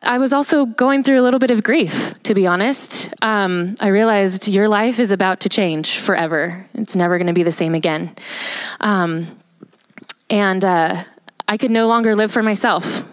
I 0.02 0.19
was 0.19 0.33
also 0.33 0.67
going 0.67 1.02
through 1.02 1.21
a 1.21 1.25
little 1.25 1.38
bit 1.38 1.50
of 1.50 1.62
grief, 1.62 2.14
to 2.25 2.35
be 2.35 2.47
honest. 2.47 3.09
Um, 3.23 3.76
I 3.81 3.88
realized 3.88 4.49
your 4.49 4.69
life 4.69 4.99
is 4.99 5.11
about 5.11 5.40
to 5.40 5.49
change 5.49 5.99
forever. 5.99 6.67
It's 6.75 6.97
never 6.97 7.19
going 7.19 7.29
to 7.29 7.33
be 7.33 7.43
the 7.43 7.52
same 7.52 7.75
again. 7.75 8.14
Um, 8.81 9.38
and 10.29 10.64
uh, 10.64 11.05
I 11.49 11.57
could 11.57 11.71
no 11.71 11.87
longer 11.87 12.14
live 12.14 12.33
for 12.33 12.43
myself. 12.43 13.05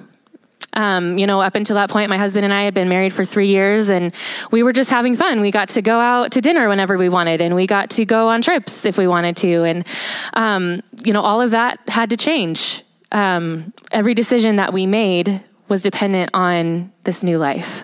Um, 0.73 1.17
you 1.17 1.25
know, 1.25 1.41
up 1.41 1.55
until 1.55 1.75
that 1.75 1.89
point, 1.89 2.09
my 2.09 2.17
husband 2.17 2.45
and 2.45 2.53
I 2.53 2.63
had 2.63 2.73
been 2.73 2.89
married 2.89 3.13
for 3.13 3.25
three 3.25 3.47
years 3.47 3.89
and 3.89 4.13
we 4.51 4.61
were 4.61 4.73
just 4.73 4.89
having 4.89 5.15
fun. 5.15 5.39
We 5.39 5.49
got 5.49 5.69
to 5.69 5.81
go 5.81 5.99
out 5.99 6.33
to 6.33 6.41
dinner 6.41 6.69
whenever 6.69 6.97
we 6.97 7.09
wanted 7.09 7.41
and 7.41 7.55
we 7.55 7.65
got 7.65 7.89
to 7.91 8.05
go 8.05 8.27
on 8.27 8.41
trips 8.41 8.85
if 8.85 8.97
we 8.97 9.07
wanted 9.07 9.37
to. 9.37 9.63
And, 9.63 9.85
um, 10.33 10.83
you 11.03 11.13
know, 11.13 11.21
all 11.21 11.41
of 11.41 11.51
that 11.51 11.79
had 11.87 12.09
to 12.11 12.17
change. 12.17 12.83
Um, 13.11 13.73
every 13.91 14.13
decision 14.13 14.57
that 14.57 14.73
we 14.73 14.85
made 14.85 15.41
was 15.67 15.81
dependent 15.81 16.31
on 16.33 16.91
this 17.03 17.23
new 17.23 17.37
life. 17.37 17.83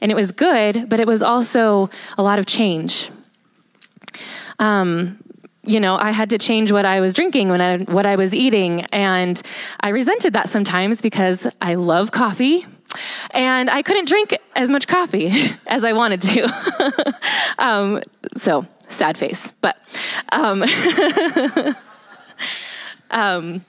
And 0.00 0.10
it 0.10 0.14
was 0.14 0.32
good, 0.32 0.88
but 0.88 1.00
it 1.00 1.06
was 1.06 1.22
also 1.22 1.90
a 2.16 2.22
lot 2.22 2.38
of 2.38 2.46
change. 2.46 3.10
Um, 4.58 5.22
you 5.68 5.78
know, 5.78 5.96
I 5.96 6.12
had 6.12 6.30
to 6.30 6.38
change 6.38 6.72
what 6.72 6.86
I 6.86 7.00
was 7.00 7.12
drinking 7.12 7.50
when 7.50 7.60
I, 7.60 7.78
what 7.78 8.06
I 8.06 8.16
was 8.16 8.34
eating. 8.34 8.82
And 8.86 9.40
I 9.80 9.90
resented 9.90 10.32
that 10.32 10.48
sometimes 10.48 11.02
because 11.02 11.46
I 11.60 11.74
love 11.74 12.10
coffee 12.10 12.66
and 13.32 13.68
I 13.68 13.82
couldn't 13.82 14.08
drink 14.08 14.36
as 14.56 14.70
much 14.70 14.88
coffee 14.88 15.30
as 15.66 15.84
I 15.84 15.92
wanted 15.92 16.22
to. 16.22 17.14
um, 17.58 18.02
so, 18.38 18.66
sad 18.88 19.18
face. 19.18 19.52
But, 19.60 19.76
um, 20.32 20.64
um, 23.10 23.64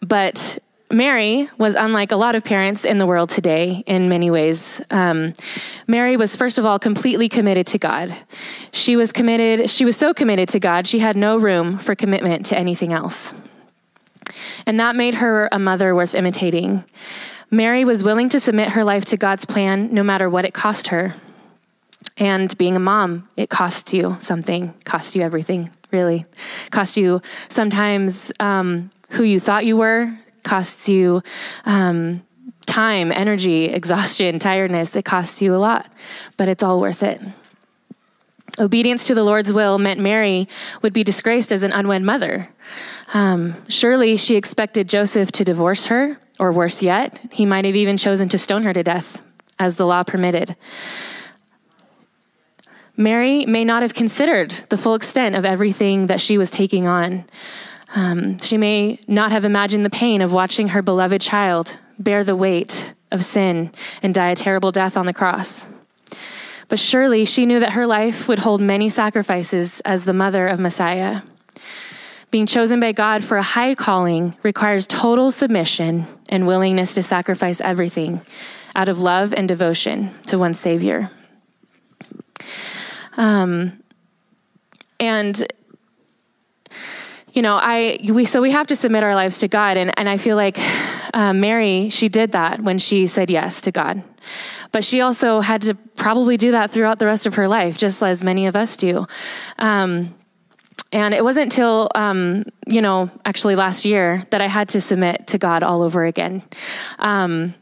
but 0.00 0.58
Mary 0.92 1.48
was 1.56 1.74
unlike 1.74 2.12
a 2.12 2.16
lot 2.16 2.34
of 2.34 2.44
parents 2.44 2.84
in 2.84 2.98
the 2.98 3.06
world 3.06 3.30
today 3.30 3.82
in 3.86 4.10
many 4.10 4.30
ways. 4.30 4.78
Um, 4.90 5.32
Mary 5.86 6.18
was, 6.18 6.36
first 6.36 6.58
of 6.58 6.66
all, 6.66 6.78
completely 6.78 7.30
committed 7.30 7.66
to 7.68 7.78
God. 7.78 8.14
She 8.72 8.94
was 8.94 9.10
committed, 9.10 9.70
she 9.70 9.86
was 9.86 9.96
so 9.96 10.12
committed 10.12 10.50
to 10.50 10.60
God, 10.60 10.86
she 10.86 10.98
had 10.98 11.16
no 11.16 11.38
room 11.38 11.78
for 11.78 11.94
commitment 11.94 12.46
to 12.46 12.58
anything 12.58 12.92
else. 12.92 13.32
And 14.66 14.78
that 14.80 14.94
made 14.94 15.14
her 15.14 15.48
a 15.50 15.58
mother 15.58 15.94
worth 15.94 16.14
imitating. 16.14 16.84
Mary 17.50 17.86
was 17.86 18.04
willing 18.04 18.28
to 18.28 18.38
submit 18.38 18.68
her 18.68 18.84
life 18.84 19.06
to 19.06 19.16
God's 19.16 19.46
plan 19.46 19.94
no 19.94 20.02
matter 20.02 20.28
what 20.28 20.44
it 20.44 20.52
cost 20.52 20.88
her. 20.88 21.14
And 22.18 22.56
being 22.58 22.76
a 22.76 22.80
mom, 22.80 23.28
it 23.38 23.48
costs 23.48 23.94
you 23.94 24.16
something, 24.20 24.74
costs 24.84 25.16
you 25.16 25.22
everything, 25.22 25.70
really. 25.90 26.26
Cost 26.70 26.98
you 26.98 27.22
sometimes 27.48 28.30
um, 28.40 28.90
who 29.10 29.24
you 29.24 29.40
thought 29.40 29.64
you 29.64 29.78
were, 29.78 30.18
costs 30.42 30.88
you 30.88 31.22
um, 31.64 32.22
time, 32.66 33.12
energy, 33.12 33.66
exhaustion, 33.66 34.38
tiredness. 34.38 34.96
It 34.96 35.04
costs 35.04 35.42
you 35.42 35.54
a 35.54 35.58
lot, 35.58 35.90
but 36.36 36.48
it's 36.48 36.62
all 36.62 36.80
worth 36.80 37.02
it. 37.02 37.20
Obedience 38.58 39.06
to 39.06 39.14
the 39.14 39.24
Lord's 39.24 39.52
will 39.52 39.78
meant 39.78 39.98
Mary 39.98 40.46
would 40.82 40.92
be 40.92 41.04
disgraced 41.04 41.52
as 41.52 41.62
an 41.62 41.72
unwed 41.72 42.02
mother. 42.02 42.50
Um, 43.14 43.54
surely 43.68 44.16
she 44.16 44.36
expected 44.36 44.88
Joseph 44.88 45.32
to 45.32 45.44
divorce 45.44 45.86
her, 45.86 46.18
or 46.38 46.52
worse 46.52 46.82
yet, 46.82 47.20
he 47.32 47.46
might 47.46 47.64
have 47.64 47.76
even 47.76 47.96
chosen 47.96 48.28
to 48.30 48.38
stone 48.38 48.62
her 48.64 48.72
to 48.72 48.82
death, 48.82 49.20
as 49.58 49.76
the 49.76 49.86
law 49.86 50.02
permitted. 50.02 50.56
Mary 52.96 53.46
may 53.46 53.64
not 53.64 53.82
have 53.82 53.94
considered 53.94 54.54
the 54.68 54.76
full 54.76 54.94
extent 54.94 55.34
of 55.34 55.44
everything 55.44 56.08
that 56.08 56.20
she 56.20 56.36
was 56.36 56.50
taking 56.50 56.86
on. 56.86 57.24
Um, 57.94 58.38
she 58.38 58.56
may 58.56 58.98
not 59.06 59.32
have 59.32 59.44
imagined 59.44 59.84
the 59.84 59.90
pain 59.90 60.22
of 60.22 60.32
watching 60.32 60.68
her 60.68 60.82
beloved 60.82 61.20
child 61.20 61.78
bear 61.98 62.24
the 62.24 62.36
weight 62.36 62.94
of 63.10 63.24
sin 63.24 63.70
and 64.02 64.14
die 64.14 64.30
a 64.30 64.36
terrible 64.36 64.72
death 64.72 64.96
on 64.96 65.06
the 65.06 65.12
cross. 65.12 65.66
But 66.68 66.78
surely 66.78 67.26
she 67.26 67.44
knew 67.44 67.60
that 67.60 67.74
her 67.74 67.86
life 67.86 68.28
would 68.28 68.38
hold 68.38 68.60
many 68.60 68.88
sacrifices 68.88 69.80
as 69.80 70.04
the 70.04 70.14
mother 70.14 70.48
of 70.48 70.58
Messiah. 70.58 71.20
Being 72.30 72.46
chosen 72.46 72.80
by 72.80 72.92
God 72.92 73.22
for 73.22 73.36
a 73.36 73.42
high 73.42 73.74
calling 73.74 74.34
requires 74.42 74.86
total 74.86 75.30
submission 75.30 76.06
and 76.30 76.46
willingness 76.46 76.94
to 76.94 77.02
sacrifice 77.02 77.60
everything 77.60 78.22
out 78.74 78.88
of 78.88 79.00
love 79.00 79.34
and 79.34 79.46
devotion 79.46 80.14
to 80.28 80.38
one's 80.38 80.58
Savior. 80.58 81.10
Um, 83.18 83.82
and 84.98 85.46
you 87.32 87.40
know, 87.40 87.56
I 87.56 87.98
we 88.10 88.24
so 88.24 88.42
we 88.42 88.50
have 88.50 88.66
to 88.68 88.76
submit 88.76 89.02
our 89.02 89.14
lives 89.14 89.38
to 89.38 89.48
God, 89.48 89.76
and 89.76 89.96
and 89.98 90.08
I 90.08 90.18
feel 90.18 90.36
like 90.36 90.58
uh, 91.14 91.32
Mary 91.32 91.88
she 91.88 92.08
did 92.08 92.32
that 92.32 92.62
when 92.62 92.78
she 92.78 93.06
said 93.06 93.30
yes 93.30 93.62
to 93.62 93.72
God, 93.72 94.02
but 94.70 94.84
she 94.84 95.00
also 95.00 95.40
had 95.40 95.62
to 95.62 95.74
probably 95.74 96.36
do 96.36 96.50
that 96.50 96.70
throughout 96.70 96.98
the 96.98 97.06
rest 97.06 97.26
of 97.26 97.34
her 97.36 97.48
life, 97.48 97.78
just 97.78 98.02
as 98.02 98.22
many 98.22 98.46
of 98.46 98.54
us 98.54 98.76
do. 98.76 99.06
Um, 99.58 100.14
and 100.92 101.14
it 101.14 101.24
wasn't 101.24 101.44
until 101.44 101.88
um, 101.94 102.44
you 102.66 102.82
know 102.82 103.10
actually 103.24 103.56
last 103.56 103.86
year 103.86 104.26
that 104.30 104.42
I 104.42 104.48
had 104.48 104.68
to 104.70 104.80
submit 104.80 105.28
to 105.28 105.38
God 105.38 105.62
all 105.62 105.80
over 105.80 106.04
again. 106.04 106.42
Um, 106.98 107.54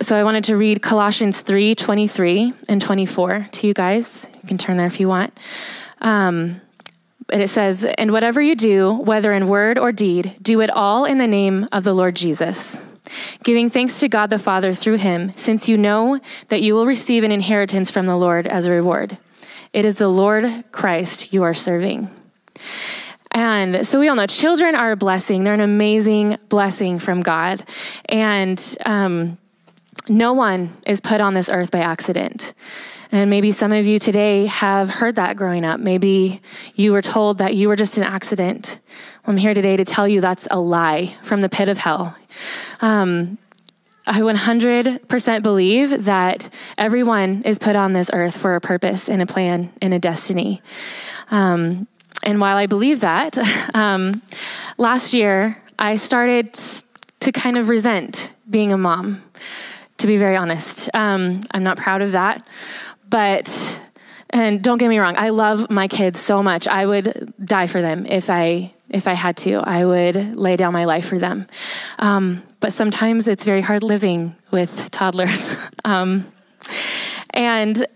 so 0.00 0.16
I 0.16 0.24
wanted 0.24 0.44
to 0.44 0.56
read 0.56 0.80
Colossians 0.80 1.42
3 1.42 1.74
23 1.74 2.54
and 2.70 2.80
24 2.80 3.48
to 3.52 3.66
you 3.66 3.74
guys. 3.74 4.26
You 4.42 4.48
can 4.48 4.56
turn 4.56 4.78
there 4.78 4.86
if 4.86 4.98
you 4.98 5.08
want. 5.08 5.36
Um, 6.00 6.60
and 7.30 7.42
it 7.42 7.48
says, 7.48 7.84
And 7.84 8.12
whatever 8.12 8.40
you 8.40 8.54
do, 8.54 8.92
whether 8.92 9.32
in 9.32 9.48
word 9.48 9.78
or 9.78 9.92
deed, 9.92 10.36
do 10.42 10.60
it 10.60 10.70
all 10.70 11.04
in 11.04 11.18
the 11.18 11.26
name 11.26 11.68
of 11.72 11.84
the 11.84 11.94
Lord 11.94 12.16
Jesus, 12.16 12.80
giving 13.42 13.70
thanks 13.70 14.00
to 14.00 14.08
God 14.08 14.30
the 14.30 14.38
Father 14.38 14.74
through 14.74 14.98
him, 14.98 15.32
since 15.36 15.68
you 15.68 15.76
know 15.76 16.20
that 16.48 16.62
you 16.62 16.74
will 16.74 16.86
receive 16.86 17.24
an 17.24 17.32
inheritance 17.32 17.90
from 17.90 18.06
the 18.06 18.16
Lord 18.16 18.46
as 18.46 18.66
a 18.66 18.72
reward. 18.72 19.18
It 19.72 19.84
is 19.84 19.98
the 19.98 20.08
Lord 20.08 20.64
Christ 20.72 21.32
you 21.32 21.42
are 21.42 21.54
serving. 21.54 22.10
And 23.32 23.86
so 23.86 24.00
we 24.00 24.08
all 24.08 24.16
know 24.16 24.26
children 24.26 24.74
are 24.74 24.92
a 24.92 24.96
blessing. 24.96 25.44
They're 25.44 25.52
an 25.52 25.60
amazing 25.60 26.38
blessing 26.48 26.98
from 26.98 27.20
God. 27.20 27.62
And 28.06 28.76
um, 28.86 29.36
no 30.08 30.32
one 30.32 30.74
is 30.86 31.00
put 31.00 31.20
on 31.20 31.34
this 31.34 31.50
earth 31.50 31.70
by 31.70 31.80
accident. 31.80 32.54
And 33.12 33.30
maybe 33.30 33.52
some 33.52 33.72
of 33.72 33.86
you 33.86 33.98
today 33.98 34.46
have 34.46 34.90
heard 34.90 35.16
that 35.16 35.36
growing 35.36 35.64
up. 35.64 35.80
Maybe 35.80 36.40
you 36.74 36.92
were 36.92 37.02
told 37.02 37.38
that 37.38 37.54
you 37.54 37.68
were 37.68 37.76
just 37.76 37.96
an 37.98 38.04
accident. 38.04 38.78
I'm 39.24 39.36
here 39.36 39.54
today 39.54 39.76
to 39.76 39.84
tell 39.84 40.08
you 40.08 40.20
that's 40.20 40.48
a 40.50 40.58
lie 40.58 41.16
from 41.22 41.40
the 41.40 41.48
pit 41.48 41.68
of 41.68 41.78
hell. 41.78 42.16
Um, 42.80 43.38
I 44.06 44.20
100% 44.20 45.42
believe 45.42 46.04
that 46.04 46.52
everyone 46.78 47.42
is 47.42 47.58
put 47.58 47.74
on 47.74 47.92
this 47.92 48.08
earth 48.12 48.36
for 48.36 48.54
a 48.54 48.60
purpose 48.60 49.08
and 49.08 49.20
a 49.20 49.26
plan 49.26 49.72
and 49.82 49.92
a 49.92 49.98
destiny. 49.98 50.62
Um, 51.30 51.88
and 52.22 52.40
while 52.40 52.56
I 52.56 52.66
believe 52.66 53.00
that, 53.00 53.36
um, 53.74 54.22
last 54.78 55.12
year 55.12 55.60
I 55.78 55.96
started 55.96 56.56
to 57.20 57.32
kind 57.32 57.58
of 57.58 57.68
resent 57.68 58.30
being 58.48 58.72
a 58.72 58.78
mom, 58.78 59.22
to 59.98 60.06
be 60.06 60.16
very 60.16 60.36
honest. 60.36 60.88
Um, 60.94 61.42
I'm 61.50 61.64
not 61.64 61.76
proud 61.76 62.02
of 62.02 62.12
that. 62.12 62.46
But, 63.08 63.80
and 64.30 64.62
don't 64.62 64.78
get 64.78 64.88
me 64.88 64.98
wrong, 64.98 65.16
I 65.16 65.30
love 65.30 65.70
my 65.70 65.88
kids 65.88 66.20
so 66.20 66.42
much. 66.42 66.66
I 66.68 66.86
would 66.86 67.32
die 67.44 67.66
for 67.66 67.80
them 67.80 68.06
if 68.06 68.30
I 68.30 68.72
if 68.88 69.08
I 69.08 69.14
had 69.14 69.36
to. 69.38 69.54
I 69.56 69.84
would 69.84 70.36
lay 70.36 70.56
down 70.56 70.72
my 70.72 70.84
life 70.84 71.06
for 71.06 71.18
them. 71.18 71.46
Um, 71.98 72.42
but 72.60 72.72
sometimes 72.72 73.28
it's 73.28 73.44
very 73.44 73.60
hard 73.60 73.82
living 73.82 74.36
with 74.50 74.90
toddlers. 74.90 75.54
um, 75.84 76.32
and, 77.30 77.86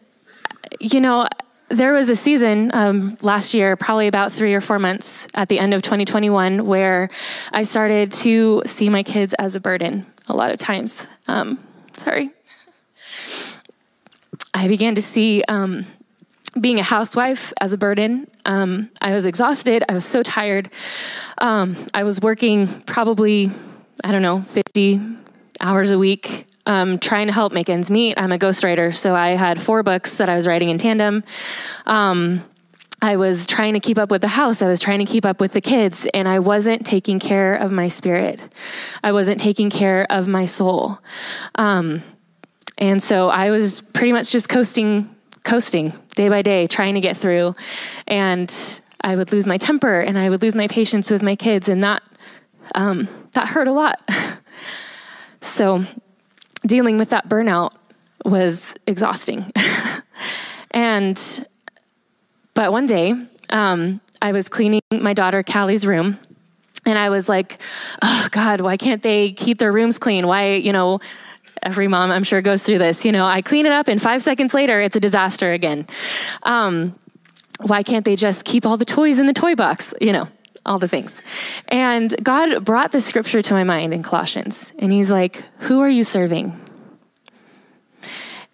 you 0.81 1.01
know, 1.01 1.29
there 1.69 1.93
was 1.93 2.09
a 2.09 2.17
season 2.17 2.71
um, 2.75 3.17
last 3.23 3.55
year, 3.55 3.77
probably 3.77 4.09
about 4.09 4.33
three 4.33 4.55
or 4.55 4.61
four 4.61 4.79
months 4.79 5.29
at 5.35 5.49
the 5.49 5.59
end 5.59 5.73
of 5.73 5.83
2021, 5.83 6.67
where 6.67 7.11
I 7.53 7.63
started 7.63 8.13
to 8.15 8.63
see 8.67 8.89
my 8.89 9.05
kids 9.05 9.35
as 9.39 9.55
a 9.55 9.61
burden 9.61 10.07
a 10.27 10.35
lot 10.35 10.51
of 10.51 10.59
times. 10.59 11.07
Um, 11.29 11.63
sorry. 11.99 12.31
I 14.53 14.69
began 14.69 14.95
to 14.97 15.03
see 15.03 15.43
um, 15.49 15.87
being 16.59 16.79
a 16.79 16.83
housewife 16.83 17.53
as 17.61 17.73
a 17.73 17.79
burden. 17.79 18.27
Um, 18.45 18.91
I 19.01 19.15
was 19.15 19.27
exhausted. 19.27 19.85
I 19.89 19.95
was 19.95 20.05
so 20.05 20.23
tired. 20.23 20.71
Um, 21.39 21.87
I 21.95 22.05
was 22.05 22.21
working 22.21 22.83
probably, 22.83 23.51
I 24.03 24.13
don't 24.13 24.23
know, 24.23 24.43
50 24.43 25.01
hours 25.61 25.91
a 25.91 25.99
week. 25.99 26.47
Um, 26.67 26.99
trying 26.99 27.27
to 27.27 27.33
help 27.33 27.53
make 27.53 27.69
ends 27.69 27.91
meet. 27.91 28.21
I'm 28.21 28.33
a 28.33 28.39
ghostwriter, 28.39 28.95
so 28.95 29.15
I 29.15 29.31
had 29.31 29.61
four 29.61 29.83
books 29.83 30.19
that 30.19 30.29
I 30.29 30.37
was 30.37 30.47
writing 30.47 30.69
in 30.69 30.79
tandem. 30.79 31.25
Um, 31.87 32.45
I 33.03 33.17
was 33.17 33.47
trying 33.47 33.73
to 33.75 33.81
keep 33.81 33.97
up 33.97 34.11
with 34.11 34.21
the 34.21 34.29
house. 34.29 34.61
I 34.61 34.69
was 34.69 34.79
trying 34.79 34.99
to 34.99 35.07
keep 35.07 35.25
up 35.25 35.41
with 35.41 35.53
the 35.53 35.63
kids, 35.63 36.07
and 36.13 36.29
I 36.29 36.39
wasn't 36.39 36.85
taking 36.85 37.19
care 37.19 37.55
of 37.55 37.73
my 37.73 37.89
spirit. 37.89 38.41
I 39.03 39.13
wasn't 39.13 39.41
taking 39.41 39.71
care 39.71 40.07
of 40.11 40.29
my 40.29 40.45
soul. 40.45 40.99
Um, 41.55 42.03
and 42.81 43.03
so 43.03 43.29
I 43.29 43.51
was 43.51 43.83
pretty 43.93 44.13
much 44.13 44.31
just 44.31 44.49
coasting, 44.49 45.15
coasting 45.45 45.93
day 46.17 46.31
by 46.31 46.41
day, 46.41 46.67
trying 46.67 46.95
to 46.95 47.01
get 47.01 47.17
through. 47.17 47.55
And 48.09 48.53
I 49.03 49.17
would 49.17 49.33
lose 49.33 49.47
my 49.47 49.59
temper 49.59 50.01
and 50.01 50.19
I 50.19 50.31
would 50.31 50.43
lose 50.43 50.55
my 50.55 50.67
patience 50.67 51.11
with 51.11 51.23
my 51.23 51.37
kids, 51.37 51.69
and 51.69 51.85
that 51.85 52.03
um, 52.75 53.09
that 53.33 53.49
hurt 53.49 53.69
a 53.69 53.73
lot. 53.73 54.01
so 55.43 55.85
dealing 56.67 56.97
with 56.97 57.11
that 57.11 57.29
burnout 57.29 57.73
was 58.25 58.75
exhausting. 58.87 59.51
and 60.71 61.47
but 62.55 62.73
one 62.73 62.87
day, 62.87 63.15
um, 63.51 64.01
I 64.23 64.33
was 64.33 64.49
cleaning 64.49 64.83
my 64.91 65.13
daughter 65.13 65.43
Callie's 65.43 65.87
room, 65.87 66.19
and 66.87 66.99
I 66.99 67.11
was 67.11 67.29
like, 67.29 67.61
"Oh 68.01 68.29
God, 68.31 68.63
why 68.63 68.79
can't 68.79 69.03
they 69.03 69.33
keep 69.33 69.59
their 69.59 69.73
rooms 69.73 69.99
clean? 69.99 70.27
Why, 70.27 70.55
you 70.55 70.73
know?" 70.73 71.01
Every 71.63 71.89
mom 71.89 72.11
i'm 72.11 72.25
sure 72.25 72.43
goes 72.43 72.63
through 72.63 72.79
this. 72.79 73.05
You 73.05 73.13
know 73.13 73.25
i 73.25 73.43
clean 73.43 73.67
it 73.67 73.73
up 73.73 73.89
and 73.89 74.01
five 74.01 74.23
seconds 74.23 74.55
later 74.55 74.81
it's 74.81 74.97
a 74.97 75.01
disaster 75.01 75.53
again. 75.53 75.87
Um, 76.43 76.99
why 77.61 77.83
can't 77.83 78.05
they 78.05 78.17
just 78.17 78.45
keep 78.45 78.65
all 78.65 78.77
the 78.77 78.85
toys 78.85 79.19
in 79.19 79.27
the 79.27 79.33
toy 79.33 79.55
box? 79.55 79.93
You 80.01 80.13
know 80.13 80.29
all 80.67 80.79
the 80.79 80.89
things. 80.89 81.21
And 81.69 82.15
god 82.23 82.65
brought 82.65 82.93
the 82.93 83.01
scripture 83.01 83.43
to 83.43 83.55
my 83.55 83.65
mind 83.65 83.93
in 83.93 84.03
colossians 84.03 84.73
and 84.79 84.93
he's 84.93 85.11
like 85.11 85.45
who 85.59 85.81
are 85.81 85.89
you 85.89 86.05
serving? 86.05 86.59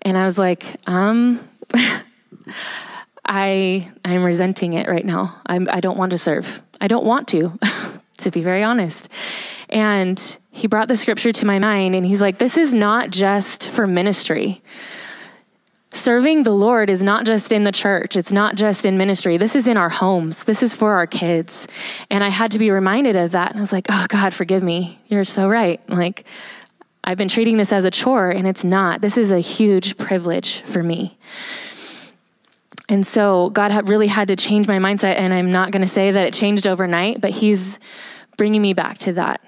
And 0.02 0.16
i 0.16 0.24
was 0.24 0.38
like 0.38 0.64
um 0.86 1.46
i 3.24 3.90
i'm 4.04 4.24
resenting 4.24 4.74
it 4.74 4.88
right 4.88 5.04
now. 5.04 5.40
I'm, 5.46 5.68
i 5.70 5.80
don't 5.80 5.98
want 5.98 6.10
to 6.10 6.18
serve. 6.18 6.62
I 6.80 6.88
don't 6.88 7.04
want 7.04 7.28
to 7.28 7.58
to 8.18 8.30
be 8.30 8.42
very 8.42 8.62
honest. 8.62 9.08
And 9.68 10.36
he 10.56 10.66
brought 10.66 10.88
the 10.88 10.96
scripture 10.96 11.32
to 11.32 11.44
my 11.44 11.58
mind 11.58 11.94
and 11.94 12.06
he's 12.06 12.22
like, 12.22 12.38
This 12.38 12.56
is 12.56 12.72
not 12.72 13.10
just 13.10 13.68
for 13.68 13.86
ministry. 13.86 14.62
Serving 15.92 16.44
the 16.44 16.50
Lord 16.50 16.88
is 16.88 17.02
not 17.02 17.26
just 17.26 17.52
in 17.52 17.64
the 17.64 17.72
church, 17.72 18.16
it's 18.16 18.32
not 18.32 18.54
just 18.54 18.86
in 18.86 18.96
ministry. 18.96 19.36
This 19.36 19.54
is 19.54 19.68
in 19.68 19.76
our 19.76 19.90
homes, 19.90 20.44
this 20.44 20.62
is 20.62 20.74
for 20.74 20.94
our 20.94 21.06
kids. 21.06 21.68
And 22.10 22.24
I 22.24 22.30
had 22.30 22.52
to 22.52 22.58
be 22.58 22.70
reminded 22.70 23.16
of 23.16 23.32
that. 23.32 23.50
And 23.50 23.58
I 23.58 23.60
was 23.60 23.70
like, 23.70 23.86
Oh, 23.90 24.06
God, 24.08 24.32
forgive 24.32 24.62
me. 24.62 24.98
You're 25.08 25.24
so 25.24 25.46
right. 25.46 25.78
Like, 25.90 26.24
I've 27.04 27.18
been 27.18 27.28
treating 27.28 27.58
this 27.58 27.70
as 27.70 27.84
a 27.84 27.90
chore, 27.90 28.30
and 28.30 28.48
it's 28.48 28.64
not. 28.64 29.02
This 29.02 29.18
is 29.18 29.30
a 29.30 29.38
huge 29.38 29.98
privilege 29.98 30.62
for 30.62 30.82
me. 30.82 31.18
And 32.88 33.06
so 33.06 33.50
God 33.50 33.88
really 33.88 34.08
had 34.08 34.28
to 34.28 34.36
change 34.36 34.66
my 34.66 34.78
mindset. 34.78 35.16
And 35.16 35.34
I'm 35.34 35.52
not 35.52 35.70
going 35.70 35.82
to 35.82 35.92
say 35.92 36.12
that 36.12 36.26
it 36.26 36.32
changed 36.32 36.66
overnight, 36.66 37.20
but 37.20 37.30
He's 37.30 37.78
bringing 38.38 38.62
me 38.62 38.72
back 38.72 38.96
to 38.98 39.12
that 39.12 39.45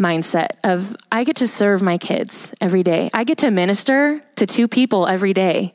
mindset 0.00 0.48
of 0.64 0.96
I 1.12 1.24
get 1.24 1.36
to 1.36 1.46
serve 1.46 1.82
my 1.82 1.98
kids 1.98 2.52
every 2.60 2.82
day. 2.82 3.10
I 3.14 3.24
get 3.24 3.38
to 3.38 3.50
minister 3.50 4.20
to 4.36 4.46
two 4.46 4.66
people 4.66 5.06
every 5.06 5.32
day. 5.32 5.72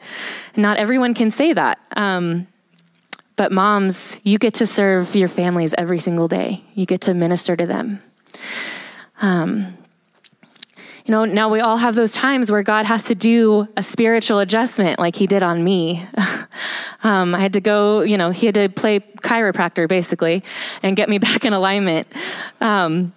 Not 0.57 0.77
everyone 0.77 1.13
can 1.13 1.31
say 1.31 1.53
that. 1.53 1.79
Um, 1.95 2.47
but 3.37 3.51
moms, 3.51 4.19
you 4.23 4.37
get 4.37 4.55
to 4.55 4.65
serve 4.65 5.15
your 5.15 5.27
families 5.27 5.73
every 5.77 5.99
single 5.99 6.27
day. 6.27 6.63
You 6.73 6.85
get 6.85 7.01
to 7.01 7.13
minister 7.13 7.55
to 7.55 7.65
them. 7.65 8.01
Um, 9.21 9.77
you 11.05 11.11
know, 11.11 11.25
now 11.25 11.49
we 11.49 11.59
all 11.59 11.77
have 11.77 11.93
those 11.93 12.13
times 12.13 12.51
where 12.51 12.63
God 12.63 12.87
has 12.87 13.03
to 13.05 13.15
do 13.15 13.67
a 13.77 13.83
spiritual 13.83 14.39
adjustment 14.39 14.99
like 14.99 15.15
he 15.15 15.27
did 15.27 15.43
on 15.43 15.63
me. 15.63 16.03
um, 17.03 17.35
I 17.35 17.39
had 17.39 17.53
to 17.53 17.61
go, 17.61 18.01
you 18.01 18.17
know, 18.17 18.31
he 18.31 18.47
had 18.47 18.55
to 18.55 18.69
play 18.69 19.01
chiropractor 19.21 19.87
basically 19.87 20.43
and 20.81 20.95
get 20.95 21.07
me 21.07 21.17
back 21.19 21.45
in 21.45 21.53
alignment. 21.53 22.07
Um, 22.59 23.13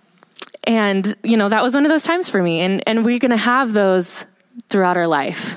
and, 0.68 1.16
you 1.24 1.36
know, 1.36 1.48
that 1.48 1.64
was 1.64 1.74
one 1.74 1.84
of 1.84 1.90
those 1.90 2.04
times 2.04 2.30
for 2.30 2.40
me. 2.40 2.60
And, 2.60 2.86
and 2.86 3.04
we're 3.04 3.18
going 3.18 3.32
to 3.32 3.36
have 3.36 3.72
those 3.72 4.24
throughout 4.68 4.96
our 4.96 5.08
life 5.08 5.56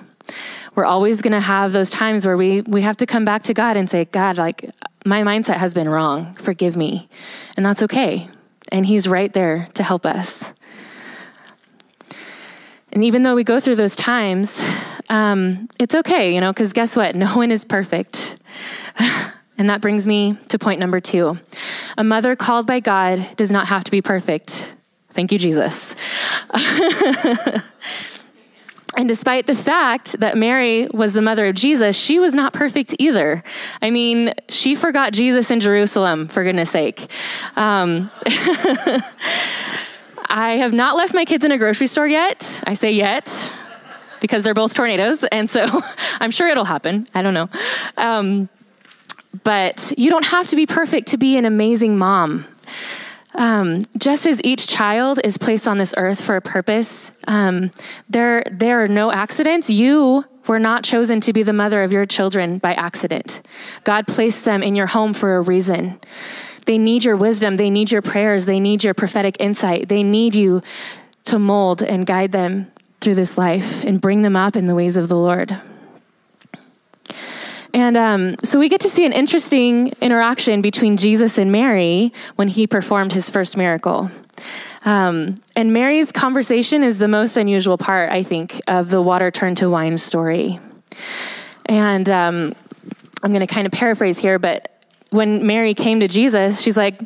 we're 0.75 0.85
always 0.85 1.21
going 1.21 1.33
to 1.33 1.39
have 1.39 1.73
those 1.73 1.89
times 1.89 2.25
where 2.25 2.37
we, 2.37 2.61
we 2.61 2.81
have 2.81 2.97
to 2.97 3.05
come 3.05 3.25
back 3.25 3.43
to 3.43 3.53
God 3.53 3.75
and 3.77 3.89
say, 3.89 4.05
God, 4.05 4.37
like, 4.37 4.69
my 5.05 5.23
mindset 5.23 5.57
has 5.57 5.73
been 5.73 5.89
wrong. 5.89 6.35
Forgive 6.35 6.77
me. 6.77 7.09
And 7.57 7.65
that's 7.65 7.83
okay. 7.83 8.29
And 8.71 8.85
He's 8.85 9.07
right 9.07 9.31
there 9.33 9.67
to 9.73 9.83
help 9.83 10.05
us. 10.05 10.53
And 12.93 13.03
even 13.03 13.23
though 13.23 13.35
we 13.35 13.43
go 13.43 13.59
through 13.59 13.77
those 13.77 13.95
times, 13.95 14.63
um, 15.09 15.69
it's 15.79 15.95
okay, 15.95 16.33
you 16.33 16.41
know, 16.41 16.51
because 16.53 16.73
guess 16.73 16.95
what? 16.95 17.15
No 17.21 17.35
one 17.35 17.51
is 17.51 17.65
perfect. 17.65 18.37
and 19.57 19.69
that 19.69 19.81
brings 19.81 20.07
me 20.07 20.37
to 20.49 20.59
point 20.59 20.79
number 20.79 20.99
two. 20.99 21.37
A 21.97 22.03
mother 22.03 22.35
called 22.35 22.65
by 22.65 22.79
God 22.79 23.27
does 23.35 23.51
not 23.51 23.67
have 23.67 23.83
to 23.85 23.91
be 23.91 24.01
perfect. 24.01 24.73
Thank 25.13 25.31
you, 25.31 25.39
Jesus. 25.39 25.95
And 28.97 29.07
despite 29.07 29.47
the 29.47 29.55
fact 29.55 30.19
that 30.19 30.37
Mary 30.37 30.87
was 30.93 31.13
the 31.13 31.21
mother 31.21 31.47
of 31.47 31.55
Jesus, 31.55 31.95
she 31.95 32.19
was 32.19 32.33
not 32.33 32.51
perfect 32.51 32.93
either. 32.99 33.41
I 33.81 33.89
mean, 33.89 34.33
she 34.49 34.75
forgot 34.75 35.13
Jesus 35.13 35.49
in 35.49 35.61
Jerusalem, 35.61 36.27
for 36.27 36.43
goodness 36.43 36.71
sake. 36.71 37.09
Um, 37.55 38.11
I 40.27 40.57
have 40.57 40.73
not 40.73 40.97
left 40.97 41.13
my 41.13 41.23
kids 41.23 41.45
in 41.45 41.53
a 41.53 41.57
grocery 41.57 41.87
store 41.87 42.07
yet. 42.07 42.61
I 42.67 42.73
say 42.73 42.91
yet 42.91 43.53
because 44.19 44.43
they're 44.43 44.53
both 44.53 44.73
tornadoes. 44.73 45.23
And 45.23 45.49
so 45.49 45.65
I'm 46.19 46.31
sure 46.31 46.49
it'll 46.49 46.65
happen. 46.65 47.07
I 47.13 47.21
don't 47.21 47.33
know. 47.33 47.49
Um, 47.95 48.49
but 49.43 49.93
you 49.97 50.09
don't 50.09 50.25
have 50.25 50.47
to 50.47 50.57
be 50.57 50.65
perfect 50.65 51.07
to 51.09 51.17
be 51.17 51.37
an 51.37 51.45
amazing 51.45 51.97
mom. 51.97 52.45
Um, 53.35 53.81
just 53.97 54.27
as 54.27 54.41
each 54.43 54.67
child 54.67 55.19
is 55.23 55.37
placed 55.37 55.67
on 55.67 55.77
this 55.77 55.93
earth 55.97 56.21
for 56.21 56.35
a 56.35 56.41
purpose, 56.41 57.11
um, 57.27 57.71
there, 58.09 58.43
there 58.51 58.83
are 58.83 58.87
no 58.87 59.11
accidents. 59.11 59.69
You 59.69 60.25
were 60.47 60.59
not 60.59 60.83
chosen 60.83 61.21
to 61.21 61.33
be 61.33 61.43
the 61.43 61.53
mother 61.53 61.83
of 61.83 61.93
your 61.93 62.05
children 62.05 62.57
by 62.57 62.73
accident. 62.73 63.41
God 63.83 64.07
placed 64.07 64.43
them 64.43 64.63
in 64.63 64.75
your 64.75 64.87
home 64.87 65.13
for 65.13 65.37
a 65.37 65.41
reason. 65.41 65.99
They 66.65 66.77
need 66.77 67.03
your 67.03 67.15
wisdom, 67.15 67.57
they 67.57 67.69
need 67.69 67.91
your 67.91 68.01
prayers, 68.01 68.45
they 68.45 68.59
need 68.59 68.83
your 68.83 68.93
prophetic 68.93 69.37
insight, 69.39 69.89
they 69.89 70.03
need 70.03 70.35
you 70.35 70.61
to 71.25 71.39
mold 71.39 71.81
and 71.81 72.05
guide 72.05 72.31
them 72.31 72.71
through 72.99 73.15
this 73.15 73.37
life 73.37 73.83
and 73.83 73.99
bring 73.99 74.21
them 74.21 74.35
up 74.35 74.55
in 74.55 74.67
the 74.67 74.75
ways 74.75 74.95
of 74.95 75.07
the 75.07 75.17
Lord. 75.17 75.59
And 77.73 77.95
um, 77.95 78.35
so 78.43 78.59
we 78.59 78.69
get 78.69 78.81
to 78.81 78.89
see 78.89 79.05
an 79.05 79.13
interesting 79.13 79.93
interaction 80.01 80.61
between 80.61 80.97
Jesus 80.97 81.37
and 81.37 81.51
Mary 81.51 82.11
when 82.35 82.47
he 82.47 82.67
performed 82.67 83.13
his 83.13 83.29
first 83.29 83.55
miracle. 83.55 84.11
Um, 84.83 85.39
and 85.55 85.71
Mary's 85.71 86.11
conversation 86.11 86.83
is 86.83 86.97
the 86.97 87.07
most 87.07 87.37
unusual 87.37 87.77
part, 87.77 88.11
I 88.11 88.23
think, 88.23 88.59
of 88.67 88.89
the 88.89 89.01
water 89.01 89.31
turned 89.31 89.57
to 89.59 89.69
wine 89.69 89.97
story. 89.97 90.59
And 91.65 92.09
um, 92.09 92.55
I'm 93.23 93.31
going 93.31 93.45
to 93.45 93.53
kind 93.53 93.67
of 93.67 93.71
paraphrase 93.71 94.17
here, 94.17 94.39
but 94.39 94.83
when 95.11 95.45
Mary 95.45 95.73
came 95.73 95.99
to 95.99 96.07
Jesus, 96.07 96.61
she's 96.61 96.77
like, 96.77 96.99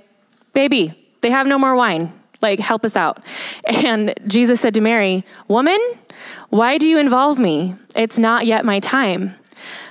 Baby, 0.54 0.93
they 1.19 1.30
have 1.32 1.47
no 1.47 1.60
more 1.60 1.75
wine. 1.75 2.13
Like, 2.41 2.60
help 2.60 2.86
us 2.86 2.95
out. 2.95 3.21
And 3.65 4.13
Jesus 4.25 4.62
said 4.62 4.73
to 4.75 4.82
Mary, 4.82 5.25
Woman, 5.49 5.80
why 6.49 6.78
do 6.78 6.88
you 6.88 6.97
involve 6.97 7.39
me? 7.39 7.75
It's 7.95 8.17
not 8.17 8.45
yet 8.45 8.63
my 8.63 8.80
time. 8.80 9.36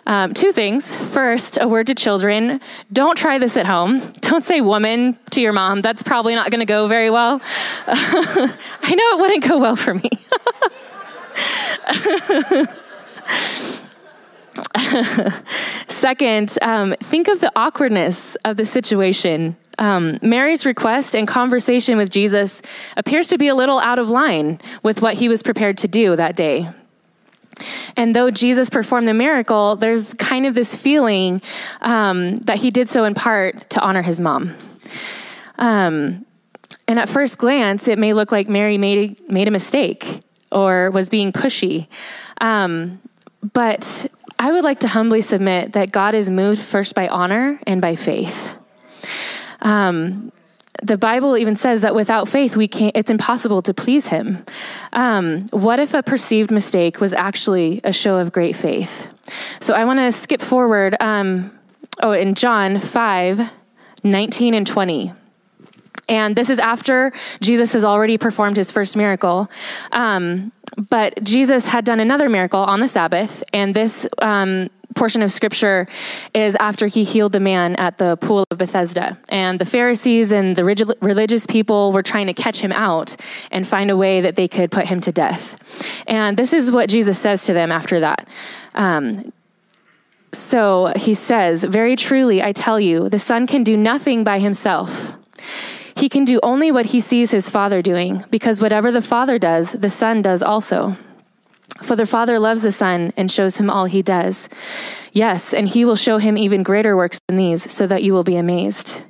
Um, 0.06 0.34
two 0.34 0.52
things. 0.52 0.94
First, 0.94 1.58
a 1.60 1.66
word 1.66 1.86
to 1.86 1.94
children 1.94 2.60
don't 2.92 3.16
try 3.16 3.38
this 3.38 3.56
at 3.56 3.66
home. 3.66 4.00
Don't 4.20 4.42
say 4.42 4.60
woman 4.60 5.16
to 5.30 5.40
your 5.40 5.52
mom. 5.52 5.80
That's 5.80 6.02
probably 6.02 6.34
not 6.34 6.50
going 6.50 6.60
to 6.60 6.66
go 6.66 6.88
very 6.88 7.10
well. 7.10 7.40
I 7.86 8.94
know 8.94 9.10
it 9.10 9.20
wouldn't 9.20 9.46
go 9.46 9.58
well 9.58 9.76
for 9.76 9.94
me. 9.94 10.10
Second, 15.88 16.58
um, 16.62 16.94
think 17.00 17.28
of 17.28 17.40
the 17.40 17.52
awkwardness 17.54 18.34
of 18.44 18.56
the 18.56 18.64
situation. 18.64 19.56
Um, 19.78 20.18
Mary's 20.22 20.64
request 20.66 21.14
and 21.14 21.28
conversation 21.28 21.96
with 21.96 22.10
Jesus 22.10 22.62
appears 22.96 23.26
to 23.28 23.38
be 23.38 23.48
a 23.48 23.54
little 23.54 23.78
out 23.80 23.98
of 23.98 24.10
line 24.10 24.60
with 24.82 25.02
what 25.02 25.14
he 25.14 25.28
was 25.28 25.42
prepared 25.42 25.78
to 25.78 25.88
do 25.88 26.16
that 26.16 26.36
day. 26.36 26.70
And 27.96 28.14
though 28.14 28.30
Jesus 28.30 28.70
performed 28.70 29.06
the 29.06 29.14
miracle, 29.14 29.76
there's 29.76 30.14
kind 30.14 30.46
of 30.46 30.54
this 30.54 30.74
feeling 30.74 31.40
um, 31.80 32.36
that 32.36 32.58
he 32.58 32.70
did 32.70 32.88
so 32.88 33.04
in 33.04 33.14
part 33.14 33.70
to 33.70 33.80
honor 33.80 34.02
his 34.02 34.20
mom. 34.20 34.54
Um, 35.58 36.26
and 36.86 36.98
at 36.98 37.08
first 37.08 37.38
glance, 37.38 37.88
it 37.88 37.98
may 37.98 38.12
look 38.12 38.32
like 38.32 38.48
Mary 38.48 38.78
made, 38.78 39.30
made 39.30 39.48
a 39.48 39.50
mistake 39.50 40.22
or 40.52 40.90
was 40.90 41.08
being 41.08 41.32
pushy. 41.32 41.86
Um, 42.40 43.00
but 43.52 44.06
I 44.38 44.52
would 44.52 44.64
like 44.64 44.80
to 44.80 44.88
humbly 44.88 45.22
submit 45.22 45.72
that 45.74 45.92
God 45.92 46.14
is 46.14 46.28
moved 46.28 46.60
first 46.60 46.94
by 46.94 47.08
honor 47.08 47.60
and 47.66 47.80
by 47.80 47.96
faith. 47.96 48.52
Um, 49.62 50.32
the 50.82 50.96
Bible 50.96 51.36
even 51.36 51.56
says 51.56 51.82
that 51.82 51.94
without 51.94 52.28
faith, 52.28 52.56
we 52.56 52.68
can't, 52.68 52.96
it's 52.96 53.10
impossible 53.10 53.62
to 53.62 53.74
please 53.74 54.06
Him. 54.06 54.44
Um, 54.92 55.42
what 55.50 55.80
if 55.80 55.94
a 55.94 56.02
perceived 56.02 56.50
mistake 56.50 57.00
was 57.00 57.12
actually 57.12 57.80
a 57.84 57.92
show 57.92 58.16
of 58.16 58.32
great 58.32 58.56
faith? 58.56 59.06
So 59.60 59.74
I 59.74 59.84
want 59.84 60.00
to 60.00 60.12
skip 60.12 60.42
forward. 60.42 60.96
Um, 61.00 61.58
oh, 62.02 62.12
in 62.12 62.34
John 62.34 62.78
5 62.78 63.50
19 64.06 64.52
and 64.52 64.66
20. 64.66 65.14
And 66.08 66.36
this 66.36 66.50
is 66.50 66.58
after 66.58 67.12
Jesus 67.40 67.72
has 67.72 67.84
already 67.84 68.18
performed 68.18 68.56
his 68.56 68.70
first 68.70 68.96
miracle. 68.96 69.50
Um, 69.92 70.52
but 70.76 71.22
Jesus 71.22 71.68
had 71.68 71.84
done 71.84 72.00
another 72.00 72.28
miracle 72.28 72.60
on 72.60 72.80
the 72.80 72.88
Sabbath, 72.88 73.44
and 73.52 73.74
this 73.74 74.06
um, 74.20 74.70
portion 74.94 75.22
of 75.22 75.30
scripture 75.30 75.86
is 76.34 76.56
after 76.56 76.86
he 76.86 77.04
healed 77.04 77.32
the 77.32 77.40
man 77.40 77.76
at 77.76 77.98
the 77.98 78.16
pool 78.16 78.44
of 78.50 78.58
Bethesda. 78.58 79.18
And 79.28 79.58
the 79.58 79.64
Pharisees 79.64 80.32
and 80.32 80.56
the 80.56 80.64
religious 80.64 81.46
people 81.46 81.92
were 81.92 82.02
trying 82.02 82.26
to 82.26 82.34
catch 82.34 82.60
him 82.60 82.72
out 82.72 83.16
and 83.50 83.66
find 83.66 83.90
a 83.90 83.96
way 83.96 84.20
that 84.20 84.36
they 84.36 84.48
could 84.48 84.70
put 84.70 84.86
him 84.86 85.00
to 85.02 85.12
death. 85.12 85.56
And 86.06 86.36
this 86.36 86.52
is 86.52 86.70
what 86.70 86.88
Jesus 86.88 87.18
says 87.18 87.44
to 87.44 87.52
them 87.52 87.70
after 87.70 88.00
that. 88.00 88.26
Um, 88.74 89.32
so 90.32 90.92
he 90.96 91.14
says, 91.14 91.64
Very 91.64 91.96
truly, 91.96 92.42
I 92.42 92.52
tell 92.52 92.80
you, 92.80 93.08
the 93.08 93.18
Son 93.18 93.46
can 93.46 93.62
do 93.62 93.76
nothing 93.76 94.24
by 94.24 94.38
himself. 94.38 95.14
He 95.96 96.08
can 96.08 96.24
do 96.24 96.40
only 96.42 96.72
what 96.72 96.86
he 96.86 97.00
sees 97.00 97.30
his 97.30 97.48
Father 97.48 97.80
doing, 97.80 98.24
because 98.30 98.60
whatever 98.60 98.90
the 98.90 99.02
Father 99.02 99.38
does, 99.38 99.72
the 99.72 99.90
Son 99.90 100.22
does 100.22 100.42
also. 100.42 100.96
For 101.82 101.96
the 101.96 102.06
Father 102.06 102.38
loves 102.38 102.62
the 102.62 102.72
Son 102.72 103.12
and 103.16 103.30
shows 103.30 103.56
him 103.58 103.70
all 103.70 103.84
he 103.84 104.02
does. 104.02 104.48
Yes, 105.12 105.54
and 105.54 105.68
he 105.68 105.84
will 105.84 105.96
show 105.96 106.18
him 106.18 106.36
even 106.36 106.62
greater 106.62 106.96
works 106.96 107.20
than 107.28 107.36
these, 107.36 107.70
so 107.70 107.86
that 107.86 108.02
you 108.02 108.12
will 108.12 108.24
be 108.24 108.36
amazed. 108.36 109.02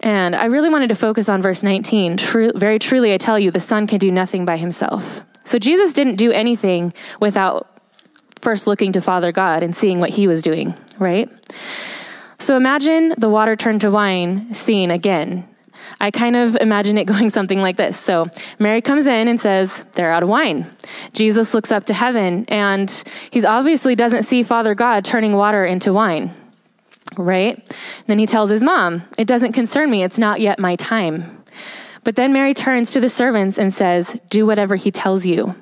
And 0.00 0.36
I 0.36 0.46
really 0.46 0.68
wanted 0.68 0.88
to 0.88 0.94
focus 0.94 1.28
on 1.30 1.40
verse 1.40 1.62
19. 1.62 2.18
True, 2.18 2.52
very 2.54 2.78
truly, 2.78 3.14
I 3.14 3.18
tell 3.18 3.38
you, 3.38 3.50
the 3.50 3.60
Son 3.60 3.86
can 3.86 3.98
do 3.98 4.10
nothing 4.10 4.44
by 4.44 4.58
himself. 4.58 5.22
So 5.44 5.58
Jesus 5.58 5.94
didn't 5.94 6.16
do 6.16 6.30
anything 6.30 6.92
without 7.20 7.70
first 8.40 8.66
looking 8.66 8.92
to 8.92 9.00
Father 9.00 9.32
God 9.32 9.62
and 9.62 9.74
seeing 9.74 10.00
what 10.00 10.10
he 10.10 10.28
was 10.28 10.42
doing, 10.42 10.74
right? 10.98 11.30
So 12.38 12.56
imagine 12.56 13.14
the 13.16 13.30
water 13.30 13.56
turned 13.56 13.80
to 13.82 13.90
wine 13.90 14.52
scene 14.52 14.90
again. 14.90 15.48
I 16.00 16.10
kind 16.10 16.36
of 16.36 16.56
imagine 16.56 16.98
it 16.98 17.04
going 17.14 17.30
something 17.30 17.60
like 17.60 17.76
this. 17.76 17.98
So 17.98 18.26
Mary 18.58 18.80
comes 18.80 19.06
in 19.06 19.28
and 19.28 19.40
says, 19.40 19.84
They're 19.92 20.12
out 20.12 20.22
of 20.22 20.28
wine. 20.28 20.70
Jesus 21.12 21.54
looks 21.54 21.72
up 21.72 21.86
to 21.86 21.94
heaven 21.94 22.44
and 22.48 22.90
he 23.30 23.44
obviously 23.44 23.94
doesn't 23.94 24.24
see 24.24 24.42
Father 24.42 24.74
God 24.74 25.04
turning 25.04 25.36
water 25.36 25.64
into 25.64 25.92
wine, 25.92 26.34
right? 27.16 27.62
Then 28.06 28.18
he 28.18 28.26
tells 28.26 28.50
his 28.50 28.62
mom, 28.62 29.02
It 29.18 29.26
doesn't 29.26 29.52
concern 29.52 29.90
me. 29.90 30.02
It's 30.02 30.18
not 30.18 30.40
yet 30.40 30.58
my 30.58 30.76
time. 30.76 31.42
But 32.04 32.16
then 32.16 32.32
Mary 32.34 32.52
turns 32.52 32.90
to 32.92 33.00
the 33.00 33.08
servants 33.08 33.58
and 33.58 33.72
says, 33.72 34.16
Do 34.28 34.46
whatever 34.46 34.76
he 34.76 34.90
tells 34.90 35.24
you. 35.24 35.54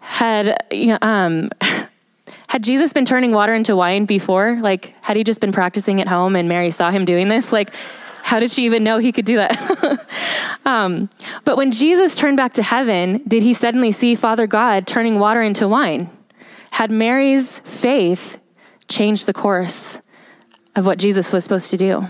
Had, 0.00 0.56
um, 1.02 1.50
had 2.48 2.62
Jesus 2.62 2.92
been 2.92 3.04
turning 3.04 3.32
water 3.32 3.54
into 3.54 3.76
wine 3.76 4.06
before? 4.06 4.58
Like, 4.60 4.94
had 5.00 5.16
he 5.16 5.24
just 5.24 5.40
been 5.40 5.52
practicing 5.52 6.00
at 6.00 6.08
home 6.08 6.36
and 6.36 6.48
Mary 6.48 6.70
saw 6.70 6.90
him 6.90 7.04
doing 7.04 7.28
this? 7.28 7.52
Like, 7.52 7.72
how 8.26 8.40
did 8.40 8.50
she 8.50 8.64
even 8.64 8.82
know 8.82 8.98
he 8.98 9.12
could 9.12 9.24
do 9.24 9.36
that? 9.36 10.04
um, 10.64 11.08
but 11.44 11.56
when 11.56 11.70
Jesus 11.70 12.16
turned 12.16 12.36
back 12.36 12.54
to 12.54 12.62
heaven, 12.62 13.22
did 13.28 13.44
he 13.44 13.54
suddenly 13.54 13.92
see 13.92 14.16
Father 14.16 14.48
God 14.48 14.84
turning 14.84 15.20
water 15.20 15.42
into 15.42 15.68
wine? 15.68 16.10
Had 16.72 16.90
Mary's 16.90 17.60
faith 17.60 18.36
changed 18.88 19.26
the 19.26 19.32
course 19.32 20.00
of 20.74 20.84
what 20.84 20.98
Jesus 20.98 21.32
was 21.32 21.44
supposed 21.44 21.70
to 21.70 21.76
do? 21.76 22.08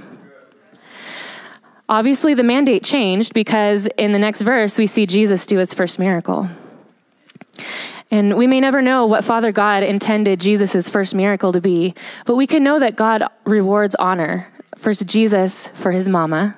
Obviously, 1.86 2.32
the 2.32 2.42
mandate 2.42 2.82
changed 2.82 3.34
because 3.34 3.86
in 3.98 4.12
the 4.12 4.18
next 4.18 4.40
verse, 4.40 4.78
we 4.78 4.86
see 4.86 5.04
Jesus 5.04 5.44
do 5.44 5.58
his 5.58 5.74
first 5.74 5.98
miracle. 5.98 6.48
And 8.10 8.38
we 8.38 8.46
may 8.46 8.60
never 8.60 8.80
know 8.80 9.04
what 9.04 9.22
Father 9.22 9.52
God 9.52 9.82
intended 9.82 10.40
Jesus' 10.40 10.88
first 10.88 11.14
miracle 11.14 11.52
to 11.52 11.60
be, 11.60 11.94
but 12.24 12.36
we 12.36 12.46
can 12.46 12.64
know 12.64 12.78
that 12.78 12.96
God 12.96 13.22
rewards 13.44 13.94
honor 13.96 14.50
First, 14.76 15.06
Jesus 15.06 15.68
for 15.74 15.92
his 15.92 16.08
mama, 16.08 16.56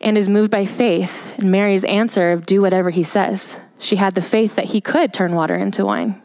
and 0.00 0.16
is 0.16 0.28
moved 0.28 0.50
by 0.50 0.66
faith 0.66 1.38
in 1.38 1.50
Mary's 1.50 1.84
answer 1.84 2.32
of 2.32 2.46
do 2.46 2.60
whatever 2.60 2.90
he 2.90 3.02
says. 3.02 3.58
She 3.78 3.96
had 3.96 4.14
the 4.14 4.22
faith 4.22 4.56
that 4.56 4.66
he 4.66 4.80
could 4.80 5.12
turn 5.12 5.34
water 5.34 5.56
into 5.56 5.84
wine. 5.84 6.20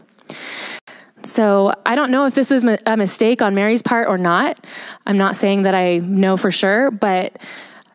So 1.24 1.74
I 1.86 1.96
don't 1.96 2.12
know 2.12 2.26
if 2.26 2.36
this 2.36 2.52
was 2.52 2.64
a 2.64 2.98
mistake 2.98 3.42
on 3.42 3.56
Mary's 3.56 3.82
part 3.82 4.08
or 4.08 4.18
not. 4.18 4.66
I'm 5.06 5.18
not 5.18 5.36
saying 5.36 5.64
that 5.64 5.74
I 5.74 5.98
know 5.98 6.38
for 6.38 6.52
sure, 6.52 6.92
but 6.92 7.38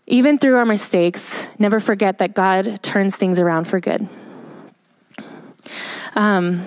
even 0.07 0.37
through 0.37 0.57
our 0.57 0.67
mistakes, 0.67 1.47
never 1.59 1.81
forget 1.81 2.19
that 2.19 2.35
God 2.35 2.83
turns 2.83 3.17
things 3.17 3.39
around 3.39 3.67
for 3.67 3.81
good. 3.81 4.09
Um, 6.15 6.67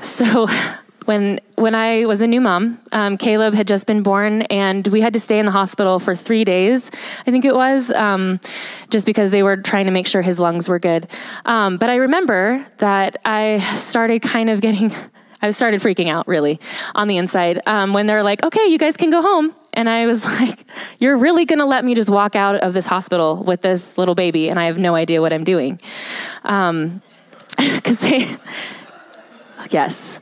so 0.00 0.46
when 1.06 1.40
when 1.60 1.74
I 1.74 2.06
was 2.06 2.20
a 2.20 2.26
new 2.26 2.40
mom, 2.40 2.80
um, 2.92 3.16
Caleb 3.16 3.54
had 3.54 3.66
just 3.66 3.86
been 3.86 4.02
born, 4.02 4.42
and 4.42 4.86
we 4.88 5.00
had 5.00 5.12
to 5.12 5.20
stay 5.20 5.38
in 5.38 5.46
the 5.46 5.52
hospital 5.52 5.98
for 5.98 6.14
three 6.14 6.44
days. 6.44 6.90
I 7.26 7.30
think 7.30 7.44
it 7.44 7.54
was 7.54 7.90
um, 7.92 8.40
just 8.90 9.06
because 9.06 9.30
they 9.30 9.42
were 9.42 9.56
trying 9.56 9.86
to 9.86 9.90
make 9.90 10.06
sure 10.06 10.22
his 10.22 10.38
lungs 10.38 10.68
were 10.68 10.78
good. 10.78 11.08
Um, 11.44 11.76
but 11.76 11.90
I 11.90 11.96
remember 11.96 12.64
that 12.78 13.16
I 13.24 13.58
started 13.76 14.22
kind 14.22 14.50
of 14.50 14.60
getting. 14.60 14.94
I 15.40 15.52
started 15.52 15.80
freaking 15.80 16.08
out 16.08 16.26
really 16.26 16.58
on 16.96 17.06
the 17.06 17.16
inside 17.16 17.60
um, 17.64 17.92
when 17.92 18.08
they're 18.08 18.24
like, 18.24 18.44
okay, 18.44 18.66
you 18.66 18.76
guys 18.76 18.96
can 18.96 19.08
go 19.08 19.22
home. 19.22 19.54
And 19.72 19.88
I 19.88 20.08
was 20.08 20.24
like, 20.40 20.64
you're 20.98 21.16
really 21.16 21.44
going 21.44 21.60
to 21.60 21.64
let 21.64 21.84
me 21.84 21.94
just 21.94 22.10
walk 22.10 22.34
out 22.34 22.56
of 22.56 22.74
this 22.74 22.88
hospital 22.88 23.44
with 23.44 23.62
this 23.62 23.96
little 23.96 24.16
baby 24.16 24.48
and 24.48 24.58
I 24.58 24.64
have 24.64 24.78
no 24.78 24.96
idea 24.96 25.20
what 25.20 25.32
I'm 25.32 25.44
doing. 25.44 25.80
Because 26.42 26.70
um, 26.70 27.02
they, 28.00 28.36
yes, 29.70 30.17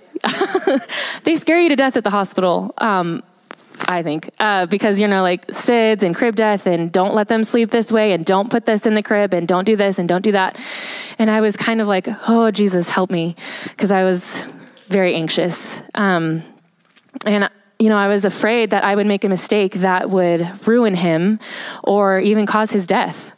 they 1.25 1.37
scare 1.37 1.59
you 1.59 1.69
to 1.69 1.77
death 1.77 1.97
at 1.97 2.05
the 2.05 2.11
hospital. 2.11 2.75
Um, 2.79 3.23
I 3.89 4.03
think, 4.03 4.31
uh, 4.41 4.67
because 4.67 5.01
you 5.01 5.07
know, 5.07 5.23
like 5.23 5.47
SIDS 5.49 6.03
and 6.03 6.15
crib 6.15 6.35
death, 6.35 6.67
and 6.67 6.91
don't 6.91 7.15
let 7.15 7.29
them 7.29 7.45
sleep 7.45 7.71
this 7.71 7.93
way, 7.93 8.13
and 8.13 8.25
don't 8.25 8.51
put 8.51 8.65
this 8.65 8.87
in 8.87 8.95
the 8.95 9.03
crib, 9.03 9.35
and 9.35 9.47
don't 9.47 9.65
do 9.65 9.77
this, 9.77 9.99
and 9.99 10.09
don't 10.09 10.23
do 10.23 10.33
that. 10.33 10.59
And 11.19 11.31
I 11.31 11.41
was 11.41 11.57
kind 11.57 11.81
of 11.81 11.87
like, 11.87 12.09
oh, 12.27 12.51
Jesus, 12.51 12.89
help 12.89 13.11
me, 13.11 13.37
because 13.65 13.91
I 13.91 14.05
was 14.05 14.47
very 14.89 15.15
anxious. 15.15 15.83
Um, 15.95 16.43
and, 17.25 17.51
you 17.79 17.89
know, 17.89 17.97
I 17.97 18.09
was 18.09 18.25
afraid 18.25 18.71
that 18.71 18.85
I 18.85 18.95
would 18.95 19.07
make 19.07 19.25
a 19.25 19.29
mistake 19.29 19.75
that 19.75 20.09
would 20.09 20.67
ruin 20.67 20.95
him 20.95 21.39
or 21.85 22.19
even 22.19 22.47
cause 22.47 22.71
his 22.71 22.87
death. 22.87 23.33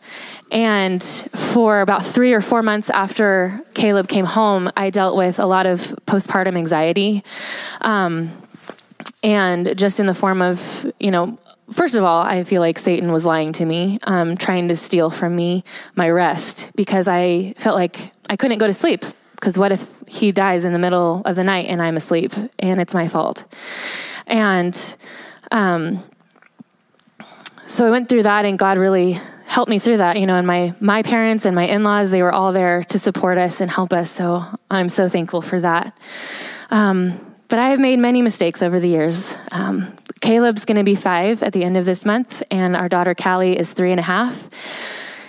And 0.50 1.02
for 1.02 1.80
about 1.80 2.04
three 2.04 2.32
or 2.32 2.40
four 2.40 2.62
months 2.62 2.90
after 2.90 3.60
Caleb 3.74 4.08
came 4.08 4.24
home, 4.24 4.70
I 4.76 4.90
dealt 4.90 5.16
with 5.16 5.38
a 5.38 5.46
lot 5.46 5.66
of 5.66 5.80
postpartum 6.06 6.56
anxiety. 6.56 7.22
Um, 7.82 8.30
and 9.22 9.76
just 9.76 10.00
in 10.00 10.06
the 10.06 10.14
form 10.14 10.40
of, 10.40 10.90
you 10.98 11.10
know, 11.10 11.38
first 11.70 11.94
of 11.94 12.04
all, 12.04 12.22
I 12.22 12.44
feel 12.44 12.62
like 12.62 12.78
Satan 12.78 13.12
was 13.12 13.26
lying 13.26 13.52
to 13.54 13.64
me, 13.64 13.98
um, 14.04 14.36
trying 14.36 14.68
to 14.68 14.76
steal 14.76 15.10
from 15.10 15.36
me 15.36 15.64
my 15.96 16.08
rest 16.08 16.70
because 16.74 17.08
I 17.08 17.54
felt 17.58 17.76
like 17.76 18.12
I 18.30 18.36
couldn't 18.36 18.58
go 18.58 18.66
to 18.66 18.72
sleep. 18.72 19.04
Because 19.32 19.56
what 19.56 19.70
if 19.70 19.94
he 20.08 20.32
dies 20.32 20.64
in 20.64 20.72
the 20.72 20.80
middle 20.80 21.22
of 21.24 21.36
the 21.36 21.44
night 21.44 21.66
and 21.68 21.80
I'm 21.80 21.96
asleep 21.96 22.32
and 22.58 22.80
it's 22.80 22.92
my 22.92 23.06
fault? 23.06 23.44
And 24.26 24.94
um, 25.52 26.02
so 27.68 27.86
I 27.86 27.90
went 27.90 28.08
through 28.08 28.24
that, 28.24 28.44
and 28.44 28.58
God 28.58 28.78
really 28.78 29.20
helped 29.48 29.70
me 29.70 29.78
through 29.78 29.96
that, 29.96 30.20
you 30.20 30.26
know, 30.26 30.36
and 30.36 30.46
my 30.46 30.74
my 30.78 31.02
parents 31.02 31.44
and 31.46 31.56
my 31.56 31.66
in-laws, 31.66 32.10
they 32.10 32.22
were 32.22 32.32
all 32.32 32.52
there 32.52 32.84
to 32.84 32.98
support 32.98 33.38
us 33.38 33.60
and 33.60 33.70
help 33.70 33.92
us. 33.92 34.10
So 34.10 34.44
I'm 34.70 34.88
so 34.88 35.08
thankful 35.08 35.42
for 35.42 35.60
that. 35.60 35.96
Um, 36.70 37.34
but 37.48 37.58
I 37.58 37.70
have 37.70 37.80
made 37.80 37.98
many 37.98 38.20
mistakes 38.20 38.62
over 38.62 38.78
the 38.78 38.88
years. 38.88 39.34
Um, 39.50 39.94
Caleb's 40.20 40.66
going 40.66 40.76
to 40.76 40.84
be 40.84 40.94
five 40.94 41.42
at 41.42 41.54
the 41.54 41.64
end 41.64 41.78
of 41.78 41.86
this 41.86 42.04
month, 42.04 42.42
and 42.50 42.76
our 42.76 42.90
daughter 42.90 43.14
Callie 43.14 43.58
is 43.58 43.72
three 43.72 43.90
and 43.90 43.98
a 43.98 44.02
half. 44.02 44.50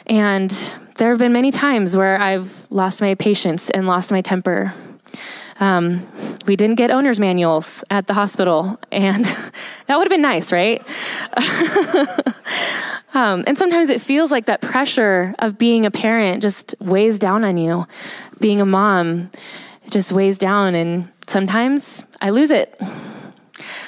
And 0.06 0.52
there 0.98 1.12
have 1.12 1.20
been 1.20 1.32
many 1.32 1.52
times 1.52 1.96
where 1.96 2.20
I've 2.20 2.68
lost 2.70 3.00
my 3.00 3.16
patience 3.16 3.70
and 3.70 3.88
lost 3.88 4.12
my 4.12 4.20
temper. 4.20 4.74
Um, 5.62 6.06
we 6.46 6.58
didn't 6.58 6.76
get 6.76 6.92
owner's 6.92 7.22
manuals 7.22 7.86
at 7.90 8.08
the 8.08 8.14
hospital, 8.14 8.78
and 8.92 9.24
that 9.88 9.98
would 9.98 10.04
have 10.04 10.10
been 10.10 10.22
nice, 10.22 10.52
right? 10.52 10.86
Um, 13.14 13.44
and 13.48 13.58
sometimes 13.58 13.90
it 13.90 14.02
feels 14.02 14.32
like 14.32 14.46
that 14.46 14.62
pressure 14.62 15.34
of 15.40 15.58
being 15.58 15.86
a 15.86 15.92
parent 15.92 16.42
just 16.42 16.76
weighs 16.80 17.18
down 17.18 17.44
on 17.44 17.58
you. 17.58 17.88
Being 18.40 18.62
a 18.62 18.66
mom 18.66 19.32
it 19.90 19.92
just 19.92 20.12
weighs 20.12 20.38
down, 20.38 20.76
and 20.76 21.10
sometimes 21.26 22.04
I 22.22 22.30
lose 22.30 22.52
it. 22.52 22.80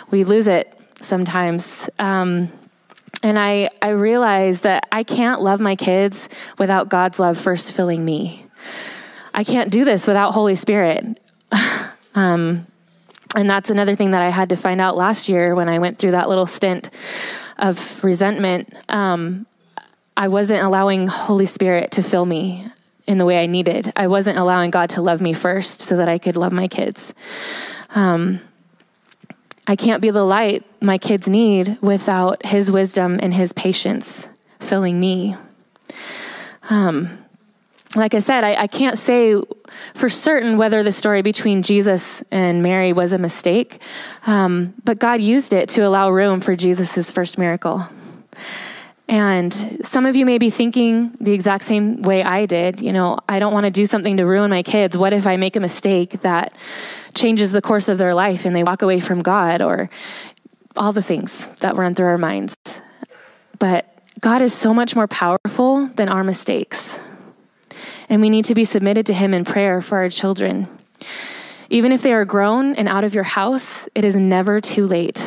We 0.10 0.24
lose 0.24 0.48
it 0.48 0.76
sometimes. 1.00 1.88
Um, 2.00 2.52
and 3.22 3.38
I, 3.38 3.70
I 3.84 3.90
realize 3.90 4.62
that 4.62 4.88
I 4.92 5.04
can't 5.04 5.42
love 5.42 5.60
my 5.60 5.76
kids 5.76 6.28
without 6.58 6.90
God's 6.90 7.20
love 7.20 7.38
first 7.38 7.74
filling 7.74 8.04
me. 8.04 8.48
I 9.32 9.44
can't 9.44 9.72
do 9.72 9.86
this 9.86 10.08
without 10.08 10.32
Holy 10.32 10.56
Spirit. 10.56 11.20
um, 12.16 12.66
and 13.36 13.48
that's 13.48 13.70
another 13.70 13.96
thing 13.96 14.10
that 14.12 14.24
I 14.24 14.32
had 14.32 14.50
to 14.50 14.56
find 14.56 14.82
out 14.82 14.98
last 14.98 15.30
year 15.30 15.54
when 15.54 15.70
I 15.70 15.78
went 15.78 16.00
through 16.00 16.12
that 16.12 16.30
little 16.30 16.48
stint 16.48 16.90
of 17.62 18.04
resentment, 18.04 18.74
um, 18.90 19.46
I 20.18 20.28
wasn't 20.28 20.64
allowing 20.64 21.08
Holy 21.08 21.46
Spirit 21.46 21.92
to 21.92 22.04
fill 22.04 22.26
me 22.26 22.68
in 23.08 23.18
the 23.18 23.26
way 23.26 23.42
I 23.42 23.46
needed. 23.46 23.94
I 23.96 24.08
wasn't 24.08 24.38
allowing 24.38 24.72
God 24.72 24.90
to 24.92 25.02
love 25.02 25.22
me 25.22 25.34
first 25.34 25.82
so 25.82 25.98
that 25.98 26.10
I 26.10 26.18
could 26.18 26.36
love 26.36 26.52
my 26.52 26.68
kids. 26.68 27.14
Um, 27.92 28.42
I 29.68 29.76
can't 29.76 30.02
be 30.02 30.10
the 30.10 30.24
light 30.24 30.66
my 30.82 30.98
kids 30.98 31.30
need 31.30 31.78
without 31.82 32.46
His 32.46 32.72
wisdom 32.72 33.20
and 33.22 33.34
His 33.34 33.54
patience 33.54 34.28
filling 34.60 35.00
me. 35.00 35.36
Um, 36.70 37.20
like 37.96 38.14
I 38.14 38.20
said, 38.20 38.44
I, 38.44 38.64
I, 38.64 38.68
can't 38.68 38.98
say 38.98 39.36
for 39.94 40.10
certain 40.10 40.58
whether 40.58 40.84
the 40.84 40.92
story 40.92 41.22
between 41.22 41.64
Jesus 41.64 42.24
and 42.32 42.62
Mary 42.62 42.94
was 42.94 43.14
a 43.14 43.18
mistake, 43.18 43.82
um, 44.26 44.74
but 44.84 45.00
God 45.00 45.22
used 45.22 45.54
it 45.54 45.70
to 45.70 45.82
allow 45.82 46.10
room 46.10 46.42
for 46.42 46.56
Jesus' 46.56 47.12
first 47.12 47.38
miracle. 47.38 47.88
And 49.08 49.80
some 49.84 50.06
of 50.06 50.16
you 50.16 50.26
may 50.26 50.38
be 50.38 50.50
thinking 50.50 51.16
the 51.20 51.34
exact 51.34 51.66
same 51.66 52.02
way 52.02 52.24
I 52.24 52.46
did. 52.46 52.80
You 52.80 52.94
know, 52.94 53.20
I 53.28 53.40
don't 53.40 53.54
want 53.54 53.66
to 53.66 53.72
do 53.72 53.86
something 53.86 54.18
to 54.18 54.26
ruin 54.26 54.50
my 54.50 54.64
kids. 54.64 54.98
What 54.98 55.12
if 55.12 55.28
I 55.28 55.36
make 55.36 55.58
a 55.58 55.60
mistake 55.60 56.22
that 56.22 56.54
changes 57.14 57.52
the 57.52 57.62
course 57.62 57.90
of 57.90 57.98
their 57.98 58.14
life 58.14 58.46
and 58.46 58.56
they 58.56 58.64
walk 58.64 58.82
away 58.82 59.02
from 59.02 59.22
God 59.22 59.62
or 59.62 59.90
all 60.78 60.94
the 60.94 61.02
things 61.02 61.50
that 61.60 61.76
run 61.76 61.94
through 61.94 62.06
our 62.06 62.18
minds? 62.18 62.56
But 63.60 63.86
God 64.22 64.42
is 64.42 64.54
so 64.54 64.74
much 64.74 64.96
more 64.96 65.08
powerful 65.08 65.88
than 65.96 66.08
our 66.08 66.24
mistakes 66.24 66.98
and 68.12 68.22
we 68.22 68.30
need 68.30 68.44
to 68.46 68.54
be 68.54 68.66
submitted 68.66 69.06
to 69.06 69.14
Him 69.14 69.34
in 69.34 69.46
prayer 69.46 69.82
for 69.82 69.98
our 70.00 70.10
children. 70.10 70.68
Even 71.70 71.94
if 71.94 72.02
they 72.02 72.12
are 72.12 72.26
grown 72.26 72.76
and 72.76 72.90
out 72.90 73.06
of 73.06 73.16
your 73.16 73.24
house, 73.24 73.88
it 73.96 74.04
is 74.04 74.18
never 74.18 74.60
too 74.60 74.86
late. 74.86 75.26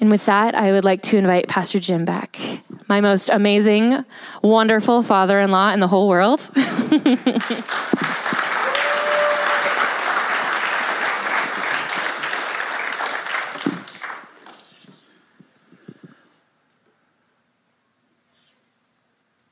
And 0.00 0.10
with 0.10 0.26
that, 0.26 0.56
I 0.56 0.72
would 0.72 0.82
like 0.84 1.02
to 1.02 1.16
invite 1.16 1.46
Pastor 1.46 1.78
Jim 1.78 2.04
back, 2.04 2.36
my 2.88 3.00
most 3.00 3.30
amazing, 3.30 4.04
wonderful 4.42 5.04
father 5.04 5.38
in 5.38 5.52
law 5.52 5.72
in 5.72 5.78
the 5.78 5.86
whole 5.86 6.08
world. 6.08 6.40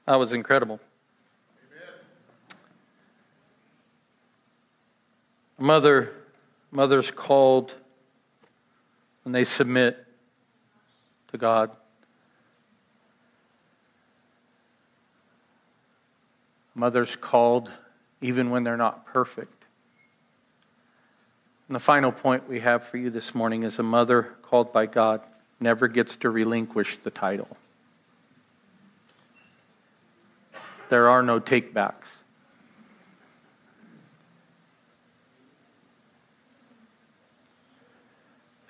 that 0.07 0.17
was 0.17 0.33
incredible. 0.33 0.81
Mother, 5.59 6.13
mothers 6.71 7.11
called 7.11 7.73
when 9.23 9.33
they 9.33 9.45
submit 9.45 10.07
to 11.33 11.39
God. 11.39 11.71
Mothers 16.75 17.17
called 17.17 17.71
even 18.21 18.51
when 18.51 18.65
they're 18.65 18.77
not 18.77 19.07
perfect. 19.07 19.65
And 21.69 21.75
the 21.75 21.81
final 21.81 22.13
point 22.13 22.49
we 22.49 22.61
have 22.61 22.85
for 22.85 22.99
you 22.99 23.11
this 23.11 23.35
morning 23.35 23.63
is 23.63 23.79
a 23.79 23.83
mother 23.83 24.35
called 24.43 24.73
by 24.73 24.87
God 24.87 25.23
never 25.59 25.89
gets 25.89 26.17
to 26.17 26.31
relinquish 26.31 26.99
the 26.99 27.11
title. 27.11 27.57
There 30.89 31.09
are 31.09 31.23
no 31.23 31.41
takebacks. 31.41 32.16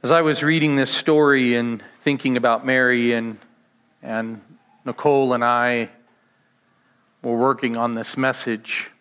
As 0.07 0.12
I 0.12 0.23
was 0.23 0.45
reading 0.45 0.77
this 0.77 0.92
story 0.92 1.57
and 1.57 1.83
thinking 2.03 2.37
about 2.37 2.64
Mary 2.64 3.12
and, 3.12 3.38
and 4.05 4.40
Nicole 4.85 5.33
and 5.33 5.45
I 5.45 5.90
were 7.23 7.37
working 7.37 7.77
on 7.77 7.95
this 7.95 8.16
message, 8.16 8.92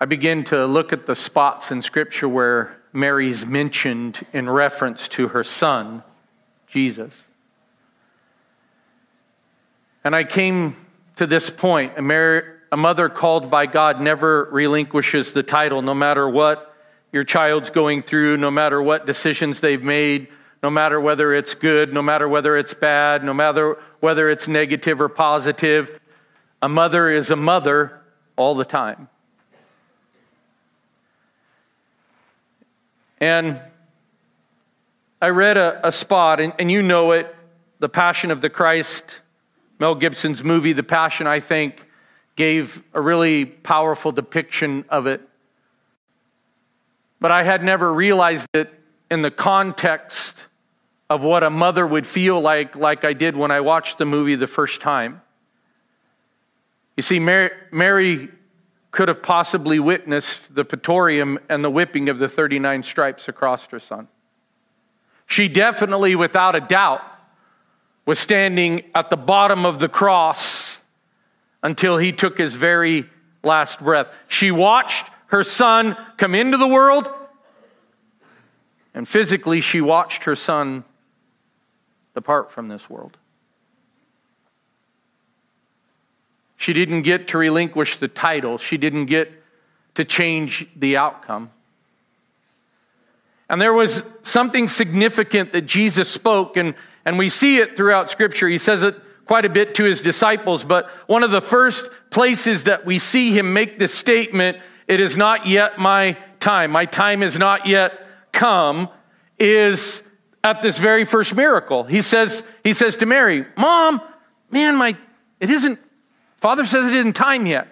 I 0.00 0.04
began 0.04 0.44
to 0.44 0.66
look 0.66 0.92
at 0.92 1.04
the 1.04 1.16
spots 1.16 1.72
in 1.72 1.82
Scripture 1.82 2.28
where 2.28 2.80
Mary's 2.92 3.44
mentioned 3.44 4.24
in 4.32 4.48
reference 4.48 5.08
to 5.08 5.26
her 5.26 5.42
son, 5.42 6.04
Jesus. 6.68 7.12
And 10.04 10.14
I 10.14 10.22
came 10.22 10.76
to 11.16 11.26
this 11.26 11.50
point, 11.50 11.94
a 11.98 12.76
mother 12.76 13.08
called 13.08 13.50
by 13.50 13.66
God 13.66 14.00
never 14.00 14.44
relinquishes 14.52 15.32
the 15.32 15.42
title, 15.42 15.82
no 15.82 15.92
matter 15.92 16.28
what 16.28 16.70
your 17.14 17.22
child's 17.22 17.70
going 17.70 18.02
through, 18.02 18.36
no 18.38 18.50
matter 18.50 18.82
what 18.82 19.06
decisions 19.06 19.60
they've 19.60 19.84
made, 19.84 20.26
no 20.64 20.68
matter 20.68 21.00
whether 21.00 21.32
it's 21.32 21.54
good, 21.54 21.92
no 21.94 22.02
matter 22.02 22.28
whether 22.28 22.56
it's 22.56 22.74
bad, 22.74 23.22
no 23.22 23.32
matter 23.32 23.78
whether 24.00 24.28
it's 24.28 24.48
negative 24.48 25.00
or 25.00 25.08
positive. 25.08 26.00
A 26.60 26.68
mother 26.68 27.08
is 27.08 27.30
a 27.30 27.36
mother 27.36 28.00
all 28.34 28.56
the 28.56 28.64
time. 28.64 29.08
And 33.20 33.60
I 35.22 35.28
read 35.28 35.56
a, 35.56 35.86
a 35.86 35.92
spot, 35.92 36.40
and, 36.40 36.52
and 36.58 36.68
you 36.68 36.82
know 36.82 37.12
it 37.12 37.32
The 37.78 37.88
Passion 37.88 38.32
of 38.32 38.40
the 38.40 38.50
Christ, 38.50 39.20
Mel 39.78 39.94
Gibson's 39.94 40.42
movie, 40.42 40.72
The 40.72 40.82
Passion, 40.82 41.28
I 41.28 41.38
think, 41.38 41.88
gave 42.34 42.82
a 42.92 43.00
really 43.00 43.44
powerful 43.44 44.10
depiction 44.10 44.84
of 44.88 45.06
it. 45.06 45.20
But 47.20 47.30
I 47.30 47.42
had 47.42 47.62
never 47.62 47.92
realized 47.92 48.48
it 48.54 48.72
in 49.10 49.22
the 49.22 49.30
context 49.30 50.46
of 51.10 51.22
what 51.22 51.42
a 51.42 51.50
mother 51.50 51.86
would 51.86 52.06
feel 52.06 52.40
like, 52.40 52.76
like 52.76 53.04
I 53.04 53.12
did 53.12 53.36
when 53.36 53.50
I 53.50 53.60
watched 53.60 53.98
the 53.98 54.04
movie 54.04 54.34
the 54.34 54.46
first 54.46 54.80
time. 54.80 55.22
You 56.96 57.02
see, 57.02 57.18
Mary, 57.18 57.50
Mary 57.70 58.28
could 58.90 59.08
have 59.08 59.22
possibly 59.22 59.80
witnessed 59.80 60.54
the 60.54 60.64
Praetorium 60.64 61.38
and 61.48 61.64
the 61.64 61.70
whipping 61.70 62.08
of 62.08 62.18
the 62.18 62.28
39 62.28 62.82
stripes 62.84 63.28
across 63.28 63.66
her 63.66 63.80
son. 63.80 64.08
She 65.26 65.48
definitely, 65.48 66.14
without 66.14 66.54
a 66.54 66.60
doubt, 66.60 67.02
was 68.06 68.18
standing 68.18 68.82
at 68.94 69.10
the 69.10 69.16
bottom 69.16 69.66
of 69.66 69.78
the 69.78 69.88
cross 69.88 70.80
until 71.62 71.96
he 71.96 72.12
took 72.12 72.38
his 72.38 72.54
very 72.54 73.08
last 73.42 73.80
breath. 73.80 74.14
She 74.28 74.50
watched 74.50 75.10
her 75.26 75.44
son 75.44 75.96
come 76.16 76.34
into 76.34 76.56
the 76.56 76.66
world, 76.66 77.10
and 78.94 79.08
physically, 79.08 79.60
she 79.60 79.80
watched 79.80 80.24
her 80.24 80.36
son 80.36 80.84
depart 82.14 82.50
from 82.50 82.68
this 82.68 82.88
world. 82.88 83.16
She 86.56 86.72
didn't 86.72 87.02
get 87.02 87.28
to 87.28 87.38
relinquish 87.38 87.98
the 87.98 88.08
title, 88.08 88.58
she 88.58 88.76
didn't 88.76 89.06
get 89.06 89.30
to 89.94 90.04
change 90.04 90.66
the 90.76 90.96
outcome. 90.96 91.50
And 93.48 93.60
there 93.60 93.74
was 93.74 94.02
something 94.22 94.68
significant 94.68 95.52
that 95.52 95.62
Jesus 95.62 96.08
spoke, 96.08 96.56
and, 96.56 96.74
and 97.04 97.18
we 97.18 97.28
see 97.28 97.58
it 97.58 97.76
throughout 97.76 98.10
Scripture. 98.10 98.48
He 98.48 98.58
says 98.58 98.82
it 98.82 98.96
quite 99.26 99.44
a 99.44 99.50
bit 99.50 99.74
to 99.74 99.84
his 99.84 100.00
disciples, 100.00 100.64
but 100.64 100.88
one 101.06 101.22
of 101.22 101.30
the 101.30 101.40
first 101.40 101.88
places 102.10 102.64
that 102.64 102.86
we 102.86 102.98
see 102.98 103.36
him 103.36 103.52
make 103.52 103.78
this 103.78 103.94
statement, 103.94 104.58
it 104.86 105.00
is 105.00 105.16
not 105.16 105.46
yet 105.46 105.78
my 105.78 106.16
time, 106.40 106.70
my 106.70 106.84
time 106.84 107.22
is 107.22 107.38
not 107.38 107.66
yet 107.66 108.06
come, 108.32 108.88
is 109.38 110.02
at 110.42 110.60
this 110.60 110.78
very 110.78 111.04
first 111.04 111.34
miracle. 111.34 111.84
He 111.84 112.02
says, 112.02 112.42
he 112.62 112.74
says 112.74 112.96
to 112.96 113.06
Mary, 113.06 113.46
Mom, 113.56 114.00
man, 114.50 114.76
my 114.76 114.96
it 115.40 115.50
isn't 115.50 115.78
Father 116.44 116.66
says 116.66 116.88
it 116.88 116.94
isn't 116.94 117.14
time 117.14 117.46
yet. 117.46 117.66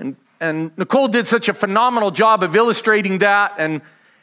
And, 0.00 0.16
and 0.40 0.76
Nicole 0.76 1.06
did 1.06 1.28
such 1.28 1.48
a 1.48 1.54
phenomenal 1.54 2.10
job 2.10 2.42
of 2.42 2.56
illustrating 2.56 3.18
that. 3.18 3.54
And, 3.58 3.80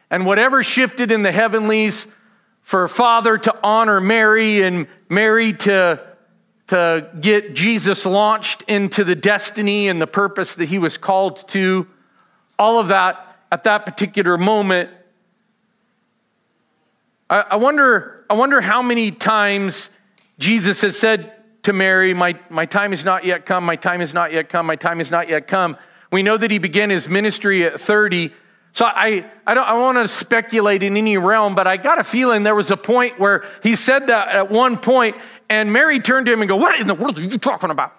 and 0.10 0.26
whatever 0.26 0.64
shifted 0.64 1.14
in 1.14 1.24
the 1.24 1.32
heavenlies 1.32 2.06
for 2.62 2.90
Father 2.90 3.38
to 3.38 3.58
honor 3.64 4.02
Mary 4.02 4.64
and 4.64 4.88
Mary 5.08 5.54
to, 5.54 6.06
to 6.68 7.10
get 7.22 7.56
Jesus 7.56 8.06
launched 8.06 8.64
into 8.64 9.06
the 9.06 9.16
destiny 9.16 9.88
and 9.88 10.02
the 10.02 10.08
purpose 10.08 10.56
that 10.56 10.68
he 10.68 10.78
was 10.78 10.98
called 10.98 11.48
to, 11.50 11.88
all 12.58 12.80
of 12.80 12.88
that 12.88 13.38
at 13.52 13.64
that 13.64 13.86
particular 13.86 14.38
moment. 14.38 14.90
I, 17.30 17.42
I 17.42 17.56
wonder, 17.56 18.26
I 18.30 18.34
wonder 18.34 18.62
how 18.62 18.82
many 18.82 19.12
times 19.12 19.90
Jesus 20.40 20.82
has 20.82 20.98
said 20.98 21.34
to 21.64 21.74
Mary, 21.74 22.14
my, 22.14 22.38
my 22.50 22.66
time 22.66 22.94
is 22.94 23.04
not 23.04 23.26
yet 23.26 23.46
come, 23.46 23.66
my 23.66 23.76
time 23.76 24.02
is 24.02 24.14
not 24.14 24.32
yet 24.32 24.50
come, 24.50 24.66
my 24.66 24.76
time 24.76 25.02
is 25.02 25.10
not 25.12 25.30
yet 25.30 25.48
come. 25.48 25.78
We 26.12 26.22
know 26.24 26.38
that 26.38 26.52
he 26.52 26.60
began 26.60 26.90
his 26.90 27.10
ministry 27.10 27.64
at 27.64 27.80
30. 27.82 28.32
So 28.74 28.86
I, 28.86 29.26
I 29.48 29.54
don't 29.54 29.66
I 29.66 29.74
want 29.74 29.98
to 29.98 30.08
speculate 30.08 30.84
in 30.84 30.98
any 30.98 31.18
realm, 31.18 31.56
but 31.56 31.66
I 31.66 31.78
got 31.78 31.98
a 31.98 32.04
feeling 32.04 32.44
there 32.44 32.56
was 32.56 32.72
a 32.72 32.78
point 32.78 33.20
where 33.20 33.46
he 33.64 33.76
said 33.76 34.08
that 34.08 34.28
at 34.30 34.52
one 34.52 34.78
point, 34.78 35.16
and 35.50 35.72
Mary 35.72 36.00
turned 36.00 36.26
to 36.26 36.34
him 36.34 36.42
and 36.42 36.50
go, 36.50 36.58
What 36.58 36.80
in 36.80 36.88
the 36.88 36.94
world 36.94 37.18
are 37.18 37.22
you 37.22 37.38
talking 37.38 37.70
about? 37.70 37.94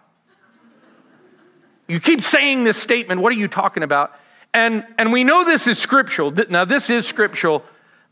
You 1.88 1.98
keep 1.98 2.20
saying 2.20 2.64
this 2.64 2.76
statement. 2.76 3.20
What 3.20 3.32
are 3.32 3.36
you 3.36 3.48
talking 3.48 3.82
about? 3.82 4.12
And, 4.56 4.86
and 4.96 5.12
we 5.12 5.22
know 5.22 5.44
this 5.44 5.66
is 5.66 5.78
scriptural. 5.78 6.32
Now, 6.48 6.64
this 6.64 6.88
is 6.88 7.06
scriptural 7.06 7.62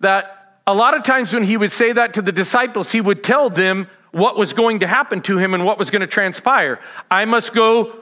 that 0.01 0.61
a 0.67 0.75
lot 0.75 0.95
of 0.95 1.03
times 1.03 1.33
when 1.33 1.43
he 1.43 1.57
would 1.57 1.73
say 1.73 1.93
that 1.93 2.13
to 2.15 2.23
the 2.23 2.33
disciples, 2.33 2.93
he 2.93 3.01
would 3.01 3.25
tell 3.25 3.49
them 3.49 3.89
what 4.13 4.37
was 4.37 4.53
going 4.53 4.81
to 4.81 4.87
happen 4.87 5.23
to 5.23 5.39
him 5.39 5.55
and 5.55 5.65
what 5.65 5.79
was 5.79 5.91
going 5.91 6.03
to 6.03 6.07
transpire. 6.07 6.81
I 7.11 7.25
must 7.25 7.55
go 7.55 7.97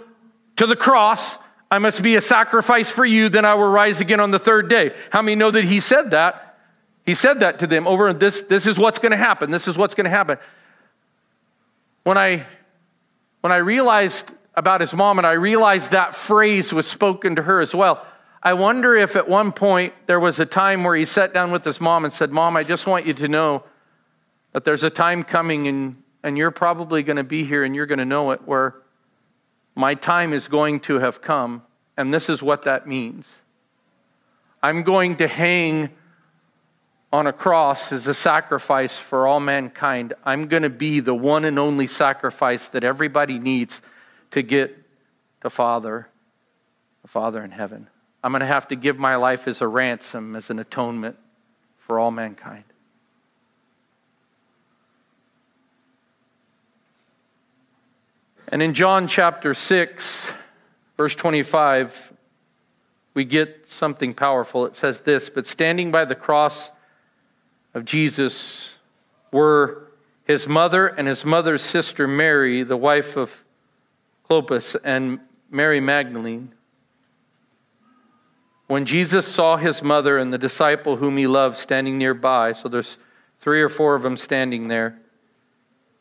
to 0.57 0.67
the 0.67 0.75
cross. 0.75 1.39
I 1.71 1.79
must 1.79 2.03
be 2.03 2.17
a 2.17 2.21
sacrifice 2.21 2.91
for 2.91 3.05
you, 3.05 3.29
then 3.29 3.45
I 3.45 3.55
will 3.55 3.71
rise 3.71 4.01
again 4.01 4.19
on 4.19 4.33
the 4.33 4.41
third 4.41 4.69
day. 4.69 4.93
How 5.11 5.23
many 5.23 5.37
know 5.37 5.53
that 5.53 5.65
he 5.65 5.79
said 5.79 6.11
that? 6.11 6.59
He 7.07 7.15
said 7.15 7.41
that 7.41 7.61
to 7.61 7.69
them 7.69 7.87
over 7.87 8.13
this, 8.13 8.41
this 8.43 8.67
is 8.67 8.77
what's 8.77 8.99
going 8.99 9.13
to 9.13 9.17
happen. 9.17 9.53
This 9.53 9.69
is 9.69 9.79
what's 9.79 9.95
going 9.95 10.05
to 10.05 10.11
happen. 10.11 10.37
When 12.03 12.19
I, 12.19 12.45
when 13.41 13.53
I 13.53 13.59
realized 13.59 14.33
about 14.55 14.81
his 14.81 14.93
mom 14.93 15.19
and 15.19 15.27
I 15.27 15.33
realized 15.33 15.93
that 15.93 16.17
phrase 16.17 16.73
was 16.73 16.89
spoken 16.89 17.37
to 17.37 17.43
her 17.43 17.61
as 17.61 17.73
well, 17.73 18.05
I 18.45 18.55
wonder 18.55 18.95
if 18.97 19.15
at 19.15 19.29
one 19.29 19.53
point 19.53 19.95
there 20.07 20.19
was 20.19 20.41
a 20.41 20.47
time 20.47 20.83
where 20.83 20.97
he 20.97 21.05
sat 21.05 21.33
down 21.33 21.53
with 21.53 21.65
his 21.65 21.81
mom 21.81 22.05
and 22.05 22.13
said, 22.13 22.33
Mom, 22.33 22.57
I 22.57 22.65
just 22.65 22.87
want 22.89 23.07
you 23.07 23.15
to 23.15 23.29
know 23.29 23.63
that 24.53 24.65
there's 24.65 24.83
a 24.83 24.91
time 24.91 25.23
coming 25.23 25.67
in 25.67 26.03
and 26.25 26.37
you're 26.37 26.51
probably 26.51 27.03
going 27.03 27.17
to 27.17 27.25
be 27.25 27.45
here 27.45 27.65
and 27.65 27.75
you're 27.75 27.87
going 27.87 27.99
to 27.99 28.05
know 28.05 28.33
it, 28.33 28.43
where 28.47 28.77
my 29.75 29.95
time 29.95 30.33
is 30.33 30.49
going 30.49 30.81
to 30.81 30.99
have 30.99 31.23
come, 31.23 31.63
and 31.97 32.13
this 32.13 32.29
is 32.29 32.43
what 32.43 32.63
that 32.63 32.87
means. 32.87 33.29
I'm 34.63 34.83
going 34.83 35.17
to 35.17 35.27
hang 35.27 35.91
on 37.13 37.27
a 37.27 37.33
cross 37.33 37.93
as 37.93 38.07
a 38.07 38.15
sacrifice 38.15 38.99
for 38.99 39.27
all 39.27 39.41
mankind. 39.41 40.15
I'm 40.25 40.47
going 40.47 40.63
to 40.63 40.71
be 40.71 41.01
the 41.01 41.15
one 41.15 41.45
and 41.45 41.59
only 41.59 41.87
sacrifice 41.87 42.69
that 42.69 42.85
everybody 42.85 43.39
needs 43.39 43.83
to 44.31 44.43
get 44.43 44.77
to 45.43 45.51
Father, 45.51 46.09
the 47.03 47.09
Father 47.09 47.43
in 47.45 47.51
heaven. 47.51 47.89
I'm 48.23 48.33
going 48.33 48.41
to 48.41 48.47
have 48.47 48.69
to 48.69 48.77
give 48.77 48.99
my 48.99 49.17
life 49.17 49.49
as 49.49 49.61
a 49.61 49.67
ransom, 49.67 50.37
as 50.37 50.51
an 50.51 50.59
atonement 50.59 51.17
for 51.79 51.99
all 51.99 52.11
mankind. 52.11 52.65
And 58.49 58.63
in 58.63 58.75
John 58.75 59.09
chapter 59.09 59.55
6, 59.55 60.33
verse 60.97 61.15
25, 61.15 62.13
we 63.15 63.25
get 63.25 63.65
something 63.71 64.15
powerful. 64.15 64.67
It 64.67 64.77
says 64.77 65.01
this 65.01 65.31
But 65.31 65.47
standing 65.47 65.91
by 65.91 66.05
the 66.05 66.15
cross 66.15 66.71
of 67.75 67.85
Jesus 67.85 68.75
were 69.33 69.91
his 70.25 70.47
mother 70.47 70.87
and 70.87 71.09
his 71.09 71.25
mother's 71.25 71.63
sister 71.63 72.07
Mary, 72.07 72.63
the 72.63 72.77
wife 72.77 73.17
of 73.17 73.45
Clopas, 74.29 74.77
and 74.85 75.21
Mary 75.51 75.81
Magdalene. 75.81 76.53
When 78.73 78.87
Jesus 78.87 79.27
saw 79.27 79.59
his 79.59 79.83
mother 79.83 80.17
and 80.17 80.33
the 80.33 80.39
disciple 80.39 80.97
whom 80.97 81.19
he 81.19 81.27
loved 81.27 81.59
standing 81.59 81.99
nearby, 81.99 82.53
so 82.55 82.71
there's 82.71 82.97
three 83.39 83.61
or 83.61 83.69
four 83.69 83.95
of 83.95 84.03
them 84.03 84.17
standing 84.17 84.69
there, 84.69 84.99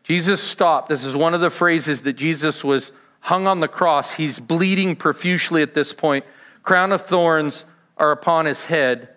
Jesus 0.04 0.42
stopped. 0.42 0.88
This 0.88 1.04
is 1.04 1.14
one 1.14 1.34
of 1.34 1.42
the 1.42 1.50
phrases 1.50 2.04
that 2.04 2.14
Jesus 2.14 2.64
was 2.64 2.94
hung 3.20 3.46
on 3.46 3.60
the 3.60 3.68
cross. 3.68 4.14
He's 4.14 4.40
bleeding 4.40 4.96
profusely 4.96 5.62
at 5.62 5.74
this 5.74 5.92
point. 5.92 6.24
Crown 6.64 6.94
of 6.94 7.02
thorns 7.02 7.66
are 7.98 8.14
upon 8.14 8.46
his 8.46 8.64
head. 8.64 9.10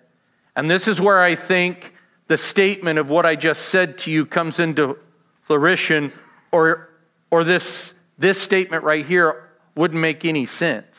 And 0.57 0.69
this 0.69 0.89
is 0.89 1.01
where 1.01 1.23
I 1.23 1.37
think 1.37 1.95
the 2.27 2.37
statement 2.37 2.99
of 2.99 3.09
what 3.09 3.25
I 3.25 3.37
just 3.37 3.67
said 3.67 3.99
to 3.99 4.11
you 4.11 4.27
comes 4.27 4.59
into 4.59 4.99
flourishing, 5.43 6.11
or, 6.51 6.91
or 7.31 7.45
this, 7.45 7.95
this 8.19 8.43
statement 8.43 8.83
right 8.83 9.07
here 9.07 9.49
wouldn't 9.77 10.01
make 10.01 10.25
any 10.25 10.47
sense. 10.47 10.94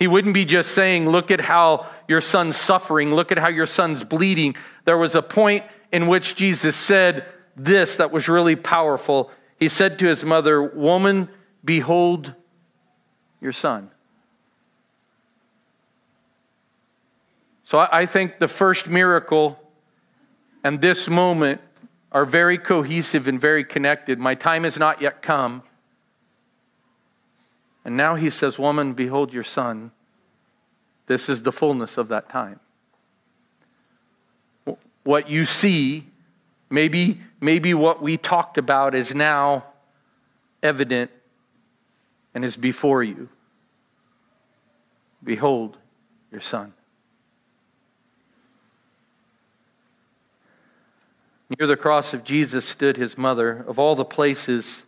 He 0.00 0.08
wouldn't 0.08 0.34
be 0.34 0.44
just 0.44 0.72
saying, 0.72 1.08
Look 1.08 1.30
at 1.30 1.40
how 1.40 1.86
your 2.08 2.20
son's 2.20 2.56
suffering, 2.56 3.14
look 3.14 3.30
at 3.30 3.38
how 3.38 3.48
your 3.48 3.66
son's 3.66 4.02
bleeding. 4.02 4.56
There 4.84 4.98
was 4.98 5.14
a 5.14 5.22
point 5.22 5.64
in 5.92 6.08
which 6.08 6.34
Jesus 6.34 6.74
said, 6.74 7.24
this 7.64 7.96
that 7.96 8.10
was 8.10 8.28
really 8.28 8.56
powerful. 8.56 9.30
He 9.58 9.68
said 9.68 9.98
to 9.98 10.06
his 10.06 10.24
mother, 10.24 10.62
Woman, 10.62 11.28
behold 11.64 12.34
your 13.40 13.52
son. 13.52 13.90
So 17.64 17.78
I 17.78 18.06
think 18.06 18.38
the 18.38 18.48
first 18.48 18.88
miracle 18.88 19.60
and 20.64 20.80
this 20.80 21.08
moment 21.08 21.60
are 22.10 22.24
very 22.24 22.58
cohesive 22.58 23.28
and 23.28 23.40
very 23.40 23.62
connected. 23.62 24.18
My 24.18 24.34
time 24.34 24.64
has 24.64 24.76
not 24.76 25.00
yet 25.00 25.22
come. 25.22 25.62
And 27.84 27.96
now 27.96 28.14
he 28.14 28.30
says, 28.30 28.58
Woman, 28.58 28.92
behold 28.92 29.32
your 29.32 29.44
son. 29.44 29.90
This 31.06 31.28
is 31.28 31.42
the 31.42 31.52
fullness 31.52 31.98
of 31.98 32.08
that 32.08 32.28
time. 32.28 32.60
What 35.02 35.30
you 35.30 35.44
see, 35.44 36.06
maybe, 36.68 37.20
maybe 37.40 37.74
what 37.74 38.02
we 38.02 38.16
talked 38.16 38.58
about 38.58 38.94
is 38.94 39.14
now 39.14 39.64
evident 40.62 41.10
and 42.34 42.44
is 42.44 42.56
before 42.56 43.02
you. 43.02 43.28
Behold 45.24 45.76
your 46.30 46.40
son. 46.40 46.74
Near 51.58 51.66
the 51.66 51.76
cross 51.76 52.14
of 52.14 52.22
Jesus 52.22 52.64
stood 52.64 52.96
his 52.96 53.18
mother. 53.18 53.64
Of 53.66 53.78
all 53.78 53.96
the 53.96 54.04
places 54.04 54.84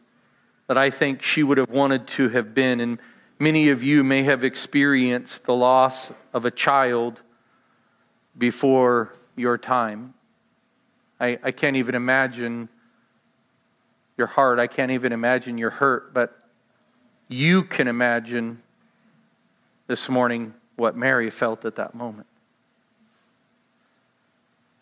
that 0.73 0.79
I 0.79 0.89
think 0.89 1.21
she 1.21 1.43
would 1.43 1.59
have 1.59 1.69
wanted 1.69 2.07
to 2.07 2.31
have 2.31 2.55
been, 2.55 2.81
and 2.81 2.99
many 3.39 3.69
of 3.69 3.83
you 3.83 4.03
may 4.03 4.23
have 4.23 4.43
experienced 4.43 5.45
the 5.45 5.53
loss 5.53 6.11
of 6.33 6.47
a 6.47 6.51
child 6.51 7.21
before 8.39 9.13
your 9.37 9.59
time. 9.59 10.15
I, 11.21 11.39
I 11.43 11.51
can't 11.51 11.77
even 11.77 11.95
imagine 11.95 12.71
your 14.17 14.27
heart. 14.27 14.59
I 14.59 14.67
can't 14.67 14.93
even 14.93 15.13
imagine 15.13 15.59
your 15.59 15.69
hurt, 15.69 16.15
but 16.15 16.39
you 17.29 17.65
can 17.65 17.87
imagine 17.87 18.63
this 19.89 20.09
morning 20.09 20.55
what 20.77 20.97
Mary 20.97 21.29
felt 21.29 21.67
at 21.67 21.75
that 21.75 21.95
moment. 21.95 22.29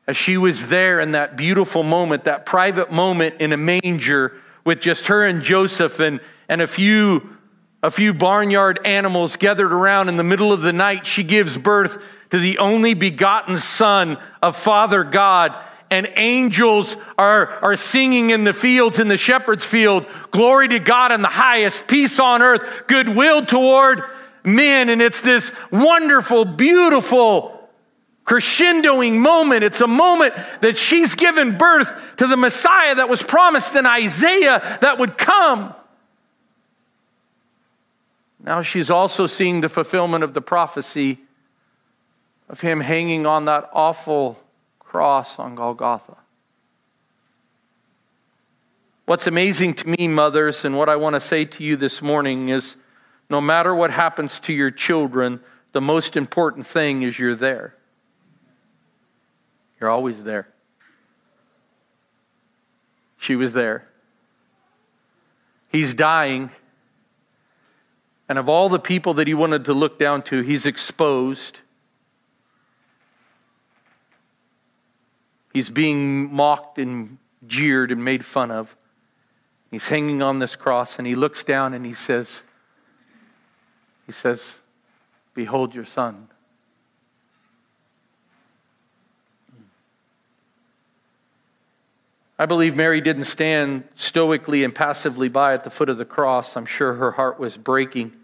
As 0.06 0.16
she 0.16 0.36
was 0.36 0.68
there 0.68 1.00
in 1.00 1.10
that 1.10 1.36
beautiful 1.36 1.82
moment, 1.82 2.22
that 2.22 2.46
private 2.46 2.92
moment 2.92 3.40
in 3.40 3.52
a 3.52 3.56
manger 3.56 4.36
with 4.64 4.80
just 4.80 5.06
her 5.08 5.24
and 5.24 5.42
Joseph 5.42 6.00
and, 6.00 6.20
and 6.48 6.60
a 6.60 6.66
few 6.66 7.36
a 7.82 7.90
few 7.90 8.12
barnyard 8.12 8.78
animals 8.84 9.36
gathered 9.36 9.72
around 9.72 10.08
in 10.08 10.16
the 10.16 10.24
middle 10.24 10.52
of 10.52 10.60
the 10.60 10.72
night, 10.72 11.06
she 11.06 11.22
gives 11.22 11.56
birth 11.56 12.02
to 12.30 12.38
the 12.38 12.58
only 12.58 12.94
begotten 12.94 13.56
Son 13.56 14.18
of 14.42 14.56
Father 14.56 15.02
God. 15.02 15.54
And 15.90 16.08
angels 16.16 16.96
are, 17.18 17.48
are 17.62 17.76
singing 17.76 18.30
in 18.30 18.44
the 18.44 18.52
fields, 18.52 19.00
in 19.00 19.08
the 19.08 19.16
shepherd's 19.16 19.64
field, 19.64 20.06
glory 20.30 20.68
to 20.68 20.78
God 20.78 21.10
in 21.10 21.22
the 21.22 21.28
highest, 21.28 21.88
peace 21.88 22.20
on 22.20 22.42
earth, 22.42 22.84
goodwill 22.86 23.44
toward 23.44 24.04
men. 24.44 24.88
And 24.88 25.02
it's 25.02 25.20
this 25.20 25.50
wonderful, 25.72 26.44
beautiful, 26.44 27.59
crescendoing 28.30 29.18
moment. 29.18 29.64
It's 29.64 29.80
a 29.80 29.88
moment 29.88 30.34
that 30.60 30.78
she's 30.78 31.16
given 31.16 31.58
birth 31.58 32.00
to 32.18 32.28
the 32.28 32.36
Messiah 32.36 32.94
that 32.94 33.08
was 33.08 33.24
promised 33.24 33.74
in 33.74 33.86
Isaiah 33.86 34.78
that 34.80 35.00
would 35.00 35.18
come. 35.18 35.74
Now 38.38 38.62
she's 38.62 38.88
also 38.88 39.26
seeing 39.26 39.62
the 39.62 39.68
fulfillment 39.68 40.22
of 40.22 40.32
the 40.32 40.40
prophecy 40.40 41.18
of 42.48 42.60
him 42.60 42.80
hanging 42.80 43.26
on 43.26 43.46
that 43.46 43.68
awful 43.72 44.38
cross 44.78 45.36
on 45.36 45.56
Golgotha. 45.56 46.16
What's 49.06 49.26
amazing 49.26 49.74
to 49.74 49.88
me, 49.88 50.06
mothers, 50.06 50.64
and 50.64 50.78
what 50.78 50.88
I 50.88 50.94
want 50.94 51.14
to 51.14 51.20
say 51.20 51.44
to 51.46 51.64
you 51.64 51.74
this 51.74 52.00
morning 52.00 52.48
is 52.48 52.76
no 53.28 53.40
matter 53.40 53.74
what 53.74 53.90
happens 53.90 54.38
to 54.40 54.52
your 54.52 54.70
children, 54.70 55.40
the 55.72 55.80
most 55.80 56.16
important 56.16 56.68
thing 56.68 57.02
is 57.02 57.18
you're 57.18 57.34
there. 57.34 57.74
You're 59.80 59.90
always 59.90 60.22
there. 60.22 60.48
She 63.16 63.36
was 63.36 63.52
there. 63.52 63.86
He's 65.68 65.94
dying. 65.94 66.50
And 68.28 68.38
of 68.38 68.48
all 68.48 68.68
the 68.68 68.78
people 68.78 69.14
that 69.14 69.26
he 69.26 69.34
wanted 69.34 69.64
to 69.64 69.74
look 69.74 69.98
down 69.98 70.22
to, 70.22 70.42
he's 70.42 70.66
exposed. 70.66 71.60
He's 75.52 75.70
being 75.70 76.32
mocked 76.32 76.78
and 76.78 77.18
jeered 77.46 77.90
and 77.90 78.04
made 78.04 78.24
fun 78.24 78.50
of. 78.50 78.76
He's 79.70 79.88
hanging 79.88 80.22
on 80.22 80.38
this 80.38 80.56
cross 80.56 80.98
and 80.98 81.06
he 81.06 81.14
looks 81.14 81.44
down 81.44 81.74
and 81.74 81.86
he 81.86 81.92
says, 81.92 82.42
he 84.06 84.12
says, 84.12 84.58
Behold 85.34 85.74
your 85.74 85.84
son. 85.84 86.28
I 92.40 92.46
believe 92.46 92.74
Mary 92.74 93.02
didn't 93.02 93.24
stand 93.24 93.84
stoically 93.94 94.64
and 94.64 94.74
passively 94.74 95.28
by 95.28 95.52
at 95.52 95.62
the 95.62 95.68
foot 95.68 95.90
of 95.90 95.98
the 95.98 96.06
cross. 96.06 96.56
I'm 96.56 96.64
sure 96.64 96.94
her 96.94 97.10
heart 97.10 97.38
was 97.38 97.58
breaking. 97.58 98.16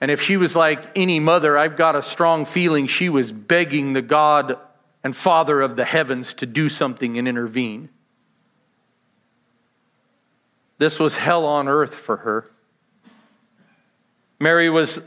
And 0.00 0.10
if 0.10 0.22
she 0.22 0.38
was 0.38 0.56
like 0.56 0.96
any 0.96 1.20
mother, 1.20 1.58
I've 1.58 1.76
got 1.76 1.96
a 1.96 2.02
strong 2.02 2.46
feeling 2.46 2.86
she 2.86 3.10
was 3.10 3.32
begging 3.32 3.92
the 3.92 4.00
God 4.00 4.58
and 5.04 5.14
Father 5.14 5.60
of 5.60 5.76
the 5.76 5.84
heavens 5.84 6.32
to 6.32 6.46
do 6.46 6.70
something 6.70 7.18
and 7.18 7.28
intervene. 7.28 7.90
This 10.78 10.98
was 10.98 11.18
hell 11.18 11.44
on 11.44 11.68
earth 11.68 11.94
for 11.94 12.16
her. 12.16 12.50
Mary 14.40 14.70
was 14.70 14.98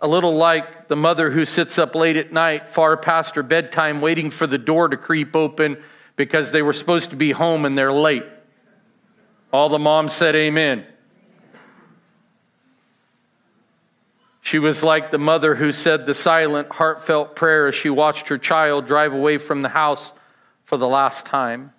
a 0.00 0.08
little 0.08 0.34
like 0.34 0.88
the 0.88 0.96
mother 0.96 1.30
who 1.30 1.44
sits 1.44 1.78
up 1.78 1.94
late 1.94 2.16
at 2.16 2.32
night, 2.32 2.66
far 2.66 2.96
past 2.96 3.36
her 3.36 3.44
bedtime, 3.44 4.00
waiting 4.00 4.32
for 4.32 4.48
the 4.48 4.58
door 4.58 4.88
to 4.88 4.96
creep 4.96 5.36
open 5.36 5.76
because 6.16 6.50
they 6.50 6.62
were 6.62 6.72
supposed 6.72 7.10
to 7.10 7.16
be 7.16 7.30
home 7.30 7.64
and 7.64 7.76
they're 7.76 7.92
late. 7.92 8.24
All 9.52 9.68
the 9.68 9.78
moms 9.78 10.12
said 10.12 10.34
amen. 10.34 10.84
She 14.40 14.58
was 14.58 14.82
like 14.82 15.10
the 15.10 15.18
mother 15.18 15.56
who 15.56 15.72
said 15.72 16.06
the 16.06 16.14
silent, 16.14 16.68
heartfelt 16.70 17.34
prayer 17.34 17.66
as 17.66 17.74
she 17.74 17.90
watched 17.90 18.28
her 18.28 18.38
child 18.38 18.86
drive 18.86 19.12
away 19.12 19.38
from 19.38 19.62
the 19.62 19.68
house 19.68 20.12
for 20.64 20.76
the 20.76 20.86
last 20.86 21.26
time. 21.26 21.72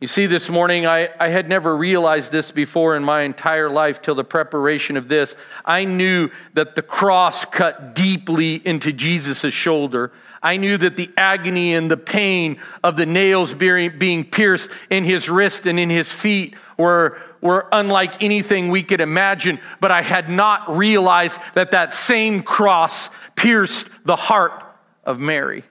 You 0.00 0.08
see, 0.08 0.26
this 0.26 0.50
morning, 0.50 0.84
I, 0.84 1.08
I 1.18 1.28
had 1.28 1.48
never 1.48 1.74
realized 1.74 2.30
this 2.30 2.52
before 2.52 2.94
in 2.94 3.04
my 3.04 3.22
entire 3.22 3.70
life 3.70 4.02
till 4.02 4.14
the 4.14 4.24
preparation 4.24 4.98
of 4.98 5.08
this. 5.08 5.34
I 5.64 5.86
knew 5.86 6.28
that 6.52 6.74
the 6.74 6.82
cross 6.82 7.46
cut 7.46 7.94
deeply 7.94 8.56
into 8.56 8.92
Jesus' 8.92 9.54
shoulder. 9.54 10.12
I 10.44 10.58
knew 10.58 10.76
that 10.76 10.96
the 10.96 11.10
agony 11.16 11.74
and 11.74 11.90
the 11.90 11.96
pain 11.96 12.58
of 12.84 12.96
the 12.96 13.06
nails 13.06 13.54
being 13.54 14.24
pierced 14.24 14.68
in 14.90 15.02
his 15.02 15.30
wrist 15.30 15.64
and 15.64 15.80
in 15.80 15.88
his 15.88 16.12
feet 16.12 16.54
were, 16.76 17.16
were 17.40 17.66
unlike 17.72 18.22
anything 18.22 18.68
we 18.68 18.82
could 18.82 19.00
imagine, 19.00 19.58
but 19.80 19.90
I 19.90 20.02
had 20.02 20.28
not 20.28 20.76
realized 20.76 21.40
that 21.54 21.70
that 21.70 21.94
same 21.94 22.42
cross 22.42 23.08
pierced 23.36 23.88
the 24.04 24.16
heart 24.16 24.62
of 25.02 25.18
Mary. 25.18 25.64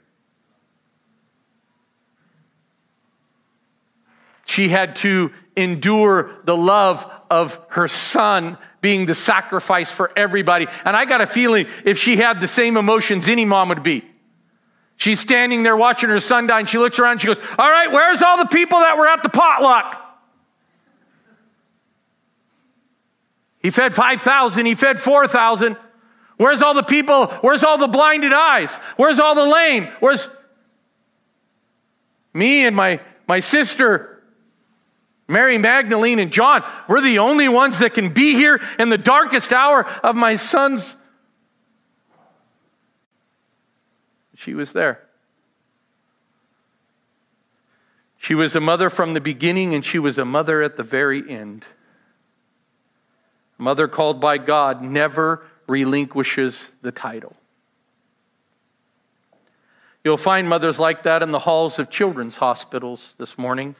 She 4.45 4.69
had 4.69 4.95
to 4.97 5.31
endure 5.55 6.31
the 6.45 6.57
love 6.57 7.09
of 7.29 7.59
her 7.69 7.87
son 7.87 8.57
being 8.81 9.05
the 9.05 9.15
sacrifice 9.15 9.91
for 9.91 10.11
everybody. 10.17 10.65
And 10.83 10.97
I 10.97 11.05
got 11.05 11.21
a 11.21 11.27
feeling 11.27 11.67
if 11.85 11.99
she 11.99 12.17
had 12.17 12.41
the 12.41 12.47
same 12.47 12.75
emotions 12.75 13.27
any 13.27 13.45
mom 13.45 13.69
would 13.69 13.83
be. 13.83 14.03
She's 14.97 15.19
standing 15.19 15.63
there 15.63 15.75
watching 15.75 16.09
her 16.09 16.19
son 16.19 16.47
die, 16.47 16.59
and 16.59 16.69
she 16.69 16.77
looks 16.77 16.99
around 16.99 17.13
and 17.13 17.21
she 17.21 17.27
goes, 17.27 17.39
All 17.57 17.69
right, 17.69 17.91
where's 17.91 18.21
all 18.21 18.37
the 18.37 18.45
people 18.45 18.79
that 18.79 18.97
were 18.97 19.07
at 19.07 19.23
the 19.23 19.29
potluck? 19.29 19.99
He 23.59 23.71
fed 23.71 23.95
5,000, 23.95 24.65
he 24.65 24.75
fed 24.75 24.99
4,000. 24.99 25.77
Where's 26.37 26.61
all 26.61 26.73
the 26.73 26.83
people? 26.83 27.27
Where's 27.41 27.63
all 27.63 27.77
the 27.77 27.87
blinded 27.87 28.33
eyes? 28.33 28.75
Where's 28.97 29.19
all 29.19 29.35
the 29.35 29.45
lame? 29.45 29.87
Where's 29.99 30.27
me 32.33 32.65
and 32.65 32.75
my, 32.75 32.99
my 33.27 33.39
sister, 33.39 34.23
Mary 35.27 35.57
Magdalene 35.57 36.19
and 36.19 36.31
John? 36.31 36.63
We're 36.89 37.01
the 37.01 37.19
only 37.19 37.47
ones 37.47 37.79
that 37.79 37.93
can 37.93 38.09
be 38.09 38.33
here 38.33 38.59
in 38.79 38.89
the 38.89 38.97
darkest 38.97 39.53
hour 39.53 39.85
of 40.03 40.15
my 40.15 40.35
son's 40.35 40.95
She 44.43 44.53
was 44.53 44.73
there. 44.73 44.99
She 48.17 48.35
was 48.35 48.55
a 48.55 48.59
mother 48.59 48.89
from 48.89 49.13
the 49.13 49.21
beginning, 49.21 49.73
and 49.73 49.85
she 49.85 49.99
was 49.99 50.17
a 50.17 50.25
mother 50.25 50.61
at 50.61 50.75
the 50.75 50.83
very 50.83 51.29
end. 51.29 51.63
A 53.57 53.61
mother 53.61 53.87
called 53.87 54.19
by 54.19 54.37
God 54.37 54.81
never 54.81 55.45
relinquishes 55.65 56.71
the 56.81 56.91
title. 56.91 57.37
You'll 60.03 60.17
find 60.17 60.49
mothers 60.49 60.77
like 60.77 61.03
that 61.03 61.23
in 61.23 61.31
the 61.31 61.39
halls 61.39 61.79
of 61.79 61.89
children's 61.89 62.35
hospitals 62.35 63.13
this 63.17 63.37
morning, 63.37 63.75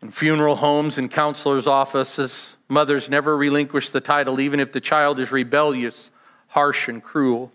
in 0.00 0.12
funeral 0.12 0.54
homes 0.54 0.96
and 0.96 1.10
counselors' 1.10 1.66
offices. 1.66 2.54
Mothers 2.68 3.08
never 3.08 3.36
relinquish 3.36 3.90
the 3.90 4.00
title, 4.00 4.38
even 4.38 4.60
if 4.60 4.70
the 4.70 4.80
child 4.80 5.18
is 5.18 5.32
rebellious, 5.32 6.10
harsh, 6.46 6.86
and 6.86 7.02
cruel. 7.02 7.50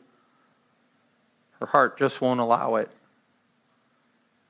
Her 1.61 1.67
heart 1.67 1.97
just 1.97 2.19
won't 2.19 2.41
allow 2.41 2.75
it. 2.75 2.91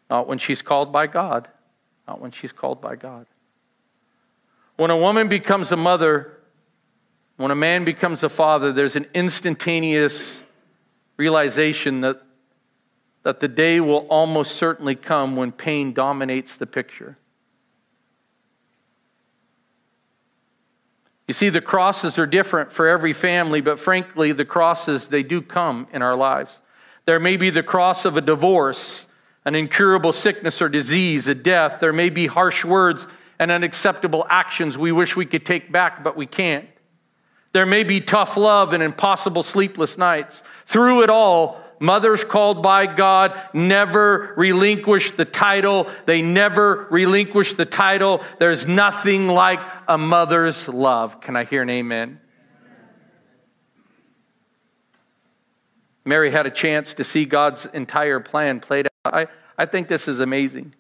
Not 0.10 0.28
when 0.28 0.40
she's 0.40 0.64
called 0.64 0.92
by 0.92 1.06
God. 1.06 1.48
Not 2.08 2.20
when 2.20 2.32
she's 2.32 2.52
called 2.52 2.82
by 2.82 2.96
God. 2.96 3.28
When 4.78 4.90
a 4.90 4.98
woman 4.98 5.28
becomes 5.28 5.72
a 5.72 5.78
mother, 5.78 6.38
When 7.42 7.50
a 7.50 7.56
man 7.56 7.86
becomes 7.86 8.22
a 8.22 8.30
father, 8.30 8.72
there's 8.72 8.96
an 8.96 9.08
instantaneous 9.16 10.40
realization 11.18 12.02
that, 12.02 12.22
that 13.24 13.40
the 13.40 13.48
day 13.48 13.80
will 13.80 14.06
almost 14.10 14.58
certainly 14.58 14.94
come 14.94 15.36
when 15.36 15.52
pain 15.52 15.92
dominates 15.92 16.56
the 16.56 16.68
picture. 16.68 17.18
You 21.28 21.34
see, 21.34 21.50
the 21.50 21.62
crosses 21.62 22.20
are 22.20 22.28
different 22.28 22.72
for 22.72 22.88
every 22.88 23.14
family, 23.14 23.60
but 23.60 23.80
frankly, 23.80 24.34
the 24.34 24.46
crosses, 24.46 25.08
they 25.08 25.24
do 25.24 25.42
come 25.42 25.88
in 25.92 26.04
our 26.04 26.16
lives. 26.16 26.62
There 27.06 27.20
may 27.20 27.38
be 27.38 27.50
the 27.50 27.64
cross 27.64 28.06
of 28.06 28.18
a 28.18 28.22
divorce, 28.22 29.08
an 29.46 29.56
incurable 29.56 30.14
sickness 30.14 30.62
or 30.62 30.70
disease, 30.70 31.28
a 31.28 31.36
death. 31.36 31.80
There 31.80 31.94
may 31.94 32.10
be 32.10 32.28
harsh 32.28 32.64
words 32.64 33.08
and 33.40 33.50
unacceptable 33.52 34.26
actions 34.30 34.78
we 34.78 34.92
wish 34.92 35.16
we 35.16 35.26
could 35.26 35.46
take 35.46 35.72
back, 35.72 36.04
but 36.04 36.16
we 36.16 36.28
can't. 36.28 36.68
There 37.54 37.66
may 37.66 37.84
be 37.84 38.00
tough 38.00 38.38
love 38.38 38.72
and 38.72 38.82
impossible 38.82 39.44
sleepless 39.44 39.98
nights. 39.98 40.42
Through 40.66 41.04
it 41.04 41.10
all, 41.10 41.62
mothers 41.80 42.24
called 42.24 42.64
by 42.64 42.86
God 42.86 43.38
never 43.54 44.34
relinquish 44.38 45.12
the 45.12 45.26
title. 45.26 45.90
They 46.06 46.22
never 46.22 46.88
relinquish 46.92 47.54
the 47.54 47.66
title. 47.66 48.24
There's 48.40 48.68
nothing 48.68 49.28
like 49.28 49.60
a 49.88 49.98
mother's 49.98 50.70
love. 50.70 51.20
Can 51.20 51.36
I 51.36 51.44
hear 51.44 51.64
an 51.64 51.70
amen? 51.70 52.21
Mary 56.06 56.32
had 56.32 56.46
a 56.46 56.52
chance 56.52 56.94
to 56.96 57.04
see 57.04 57.26
God's 57.26 57.66
entire 57.68 58.20
plan 58.20 58.60
played 58.60 58.88
out. 59.06 59.14
I, 59.14 59.28
I 59.58 59.66
think 59.66 59.88
this 59.88 60.08
is 60.08 60.20
amazing. 60.20 60.74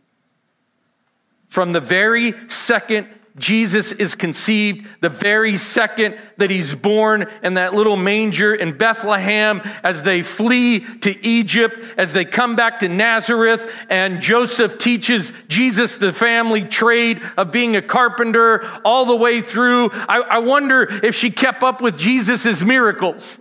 From 1.48 1.74
the 1.74 1.80
very 1.80 2.34
second 2.50 3.08
Jesus 3.38 3.92
is 3.94 4.16
conceived, 4.16 4.88
the 5.00 5.10
very 5.10 5.58
second 5.58 6.18
that 6.38 6.50
he's 6.50 6.76
born 6.76 7.28
in 7.44 7.54
that 7.54 7.74
little 7.74 7.96
manger 7.96 8.54
in 8.54 8.78
Bethlehem, 8.78 9.62
as 9.84 10.04
they 10.04 10.22
flee 10.22 10.80
to 10.80 11.26
Egypt, 11.26 11.82
as 11.98 12.14
they 12.14 12.26
come 12.26 12.56
back 12.56 12.80
to 12.80 12.90
Nazareth, 12.90 13.72
and 13.90 14.22
Joseph 14.22 14.78
teaches 14.78 15.32
Jesus 15.48 15.98
the 15.98 16.12
family 16.12 16.64
trade 16.64 17.22
of 17.38 17.52
being 17.52 17.76
a 17.76 17.82
carpenter 17.82 18.68
all 18.84 19.06
the 19.06 19.16
way 19.16 19.42
through. 19.42 19.92
I, 19.94 20.22
I 20.22 20.38
wonder 20.40 20.84
if 21.04 21.16
she 21.16 21.30
kept 21.30 21.64
up 21.64 21.82
with 21.82 21.98
Jesus' 21.98 22.62
miracles. 22.62 23.38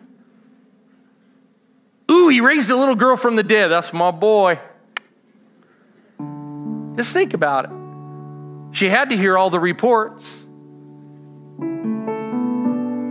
Ooh, 2.10 2.28
he 2.28 2.40
raised 2.40 2.70
a 2.70 2.76
little 2.76 2.96
girl 2.96 3.16
from 3.16 3.36
the 3.36 3.42
dead. 3.42 3.68
That's 3.68 3.92
my 3.92 4.10
boy. 4.10 4.58
Just 6.96 7.12
think 7.12 7.34
about 7.34 7.66
it. 7.66 7.70
She 8.76 8.88
had 8.88 9.10
to 9.10 9.16
hear 9.16 9.38
all 9.38 9.50
the 9.50 9.60
reports. 9.60 10.44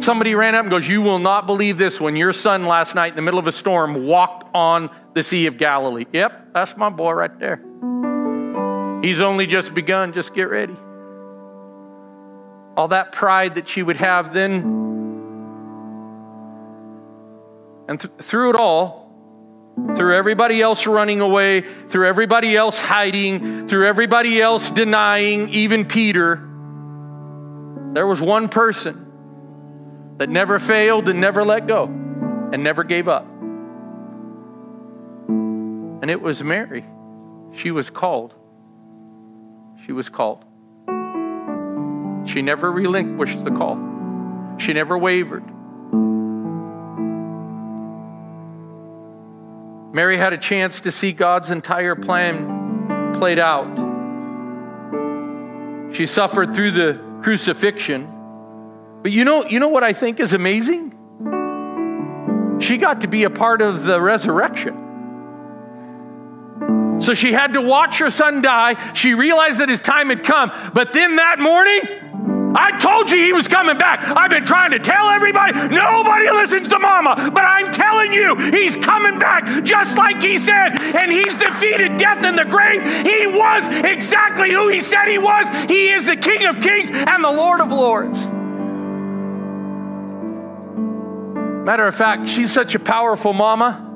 Somebody 0.01 0.33
ran 0.33 0.55
up 0.55 0.61
and 0.61 0.69
goes, 0.69 0.87
You 0.87 1.01
will 1.01 1.19
not 1.19 1.45
believe 1.45 1.77
this 1.77 1.99
when 1.99 2.15
your 2.15 2.33
son 2.33 2.65
last 2.65 2.95
night 2.95 3.09
in 3.11 3.15
the 3.15 3.21
middle 3.21 3.39
of 3.39 3.47
a 3.47 3.51
storm 3.51 4.05
walked 4.05 4.49
on 4.53 4.89
the 5.13 5.23
Sea 5.23 5.45
of 5.45 5.57
Galilee. 5.57 6.05
Yep, 6.11 6.53
that's 6.53 6.75
my 6.75 6.89
boy 6.89 7.11
right 7.11 7.39
there. 7.39 7.61
He's 9.01 9.21
only 9.21 9.47
just 9.47 9.73
begun. 9.73 10.13
Just 10.13 10.33
get 10.33 10.49
ready. 10.49 10.75
All 12.75 12.89
that 12.89 13.11
pride 13.11 13.55
that 13.55 13.67
she 13.67 13.83
would 13.83 13.97
have 13.97 14.33
then. 14.33 14.88
And 17.89 17.99
th- 17.99 18.13
through 18.19 18.51
it 18.51 18.55
all, 18.55 19.09
through 19.95 20.15
everybody 20.15 20.61
else 20.61 20.85
running 20.85 21.21
away, 21.21 21.61
through 21.61 22.07
everybody 22.07 22.55
else 22.55 22.79
hiding, 22.79 23.67
through 23.67 23.87
everybody 23.87 24.39
else 24.39 24.69
denying, 24.69 25.49
even 25.49 25.85
Peter, 25.85 26.35
there 27.93 28.05
was 28.05 28.21
one 28.21 28.47
person 28.47 29.07
that 30.17 30.29
never 30.29 30.59
failed 30.59 31.09
and 31.09 31.19
never 31.19 31.43
let 31.43 31.65
go 31.65 31.85
and 31.85 32.63
never 32.63 32.83
gave 32.83 33.07
up. 33.07 33.27
And 35.27 36.11
it 36.11 36.21
was 36.21 36.43
Mary. 36.43 36.85
She 37.53 37.71
was 37.71 37.89
called. 37.89 38.35
She 39.83 39.93
was 39.93 40.09
called. 40.09 40.45
She 42.27 42.43
never 42.43 42.71
relinquished 42.71 43.43
the 43.43 43.49
call, 43.49 43.79
she 44.59 44.73
never 44.73 44.95
wavered. 44.95 45.43
Mary 49.91 50.17
had 50.17 50.33
a 50.33 50.37
chance 50.37 50.81
to 50.81 50.91
see 50.91 51.11
God's 51.11 51.49
entire 51.51 51.95
plan 51.95 53.13
played 53.15 53.39
out. 53.39 53.67
She 55.93 56.05
suffered 56.05 56.53
through 56.53 56.71
the 56.71 56.99
crucifixion. 57.23 58.07
But 59.01 59.11
you 59.11 59.23
know, 59.25 59.45
you 59.45 59.59
know 59.59 59.69
what 59.69 59.83
I 59.83 59.93
think 59.93 60.19
is 60.19 60.33
amazing? 60.33 60.95
She 62.61 62.77
got 62.77 63.01
to 63.01 63.07
be 63.07 63.23
a 63.23 63.29
part 63.29 63.61
of 63.61 63.83
the 63.83 63.99
resurrection. 63.99 64.85
So 66.99 67.13
she 67.13 67.31
had 67.31 67.53
to 67.53 67.61
watch 67.61 67.99
her 67.99 68.11
son 68.11 68.41
die. 68.41 68.93
She 68.93 69.13
realized 69.13 69.59
that 69.59 69.69
his 69.69 69.81
time 69.81 70.09
had 70.09 70.23
come. 70.23 70.51
But 70.73 70.93
then 70.93 71.15
that 71.15 71.39
morning, 71.39 71.81
I 72.55 72.77
told 72.79 73.11
you 73.11 73.17
he 73.17 73.33
was 73.33 73.47
coming 73.47 73.77
back. 73.77 74.03
I've 74.03 74.29
been 74.29 74.45
trying 74.45 74.71
to 74.71 74.79
tell 74.79 75.09
everybody. 75.09 75.53
Nobody 75.53 76.29
listens 76.31 76.69
to 76.69 76.79
mama, 76.79 77.31
but 77.33 77.43
I'm 77.43 77.71
telling 77.71 78.13
you, 78.13 78.35
he's 78.35 78.77
coming 78.77 79.19
back 79.19 79.63
just 79.63 79.97
like 79.97 80.21
he 80.21 80.37
said. 80.37 80.79
And 80.79 81.11
he's 81.11 81.35
defeated 81.35 81.97
death 81.97 82.23
in 82.23 82.35
the 82.35 82.45
grave. 82.45 82.81
He 83.05 83.27
was 83.27 83.67
exactly 83.85 84.51
who 84.51 84.69
he 84.69 84.81
said 84.81 85.07
he 85.07 85.17
was. 85.17 85.47
He 85.69 85.89
is 85.89 86.05
the 86.05 86.15
King 86.15 86.45
of 86.47 86.59
Kings 86.61 86.89
and 86.91 87.23
the 87.23 87.31
Lord 87.31 87.61
of 87.61 87.71
Lords. 87.71 88.25
Matter 91.65 91.85
of 91.85 91.95
fact, 91.95 92.29
she's 92.29 92.51
such 92.51 92.73
a 92.73 92.79
powerful 92.79 93.33
mama 93.33 93.88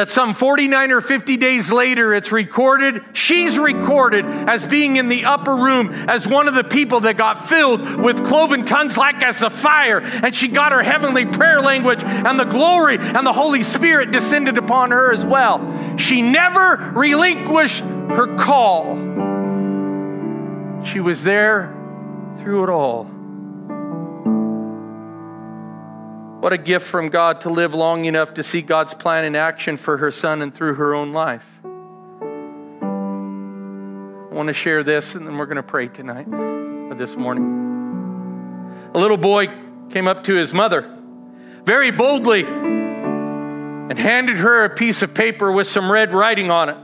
that 0.00 0.08
some 0.08 0.32
49 0.32 0.92
or 0.92 1.02
50 1.02 1.36
days 1.36 1.70
later 1.70 2.14
it's 2.14 2.32
recorded 2.32 3.04
she's 3.12 3.58
recorded 3.58 4.24
as 4.24 4.66
being 4.66 4.96
in 4.96 5.10
the 5.10 5.26
upper 5.26 5.54
room 5.54 5.92
as 5.92 6.26
one 6.26 6.48
of 6.48 6.54
the 6.54 6.64
people 6.64 7.00
that 7.00 7.18
got 7.18 7.34
filled 7.34 7.82
with 7.96 8.24
cloven 8.24 8.64
tongues 8.64 8.96
like 8.96 9.22
as 9.22 9.42
a 9.42 9.50
fire. 9.50 10.00
And 10.00 10.34
she 10.34 10.48
got 10.48 10.72
her 10.72 10.82
heavenly 10.82 11.26
prayer 11.26 11.60
language 11.60 12.02
and 12.02 12.40
the 12.40 12.44
glory 12.44 12.96
and 12.96 13.26
the 13.26 13.32
holy 13.34 13.62
spirit 13.62 14.10
descended 14.10 14.56
upon 14.56 14.90
her 14.90 15.12
as 15.12 15.22
well. 15.22 15.98
She 15.98 16.22
never 16.22 16.76
relinquished 16.94 17.84
her 17.84 18.36
call. 18.38 18.96
She 20.82 21.00
was 21.00 21.22
there 21.22 21.76
through 22.38 22.64
it 22.64 22.70
all 22.70 23.19
What 26.40 26.54
a 26.54 26.58
gift 26.58 26.86
from 26.86 27.10
God 27.10 27.42
to 27.42 27.50
live 27.50 27.74
long 27.74 28.06
enough 28.06 28.32
to 28.34 28.42
see 28.42 28.62
God's 28.62 28.94
plan 28.94 29.26
in 29.26 29.36
action 29.36 29.76
for 29.76 29.98
her 29.98 30.10
son 30.10 30.40
and 30.40 30.54
through 30.54 30.72
her 30.76 30.94
own 30.94 31.12
life. 31.12 31.46
I 31.62 31.66
want 34.34 34.46
to 34.46 34.54
share 34.54 34.82
this 34.82 35.14
and 35.14 35.26
then 35.26 35.36
we're 35.36 35.44
going 35.44 35.56
to 35.56 35.62
pray 35.62 35.88
tonight 35.88 36.26
or 36.28 36.94
this 36.94 37.14
morning. 37.14 37.44
A 38.94 38.98
little 38.98 39.18
boy 39.18 39.48
came 39.90 40.08
up 40.08 40.24
to 40.24 40.34
his 40.34 40.54
mother 40.54 40.96
very 41.64 41.90
boldly 41.90 42.44
and 42.44 43.98
handed 43.98 44.38
her 44.38 44.64
a 44.64 44.70
piece 44.70 45.02
of 45.02 45.12
paper 45.12 45.52
with 45.52 45.68
some 45.68 45.92
red 45.92 46.14
writing 46.14 46.50
on 46.50 46.70
it. 46.70 46.76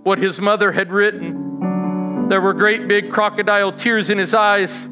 what 0.04 0.20
his 0.20 0.40
mother 0.40 0.72
had 0.72 0.92
written, 0.92 2.30
there 2.30 2.40
were 2.40 2.54
great 2.54 2.88
big 2.88 3.12
crocodile 3.12 3.72
tears 3.72 4.12
in 4.12 4.20
his 4.20 4.36
eyes. 4.36 4.90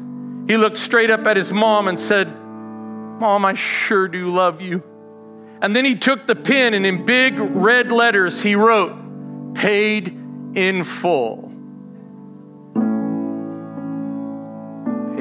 He 0.48 0.56
looked 0.56 0.78
straight 0.78 1.10
up 1.10 1.26
at 1.26 1.36
his 1.36 1.52
mom 1.52 1.86
and 1.86 1.98
said, 1.98 2.26
Mom, 2.26 3.44
I 3.44 3.54
sure 3.54 4.08
do 4.08 4.32
love 4.32 4.60
you. 4.60 4.82
And 5.60 5.76
then 5.76 5.84
he 5.84 5.94
took 5.94 6.26
the 6.26 6.34
pen 6.34 6.74
and 6.74 6.84
in 6.84 7.04
big 7.06 7.38
red 7.38 7.92
letters 7.92 8.42
he 8.42 8.56
wrote, 8.56 9.54
Paid 9.54 10.08
in 10.54 10.82
full. 10.82 11.51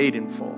Paid 0.02 0.16
in 0.16 0.32
full. 0.32 0.58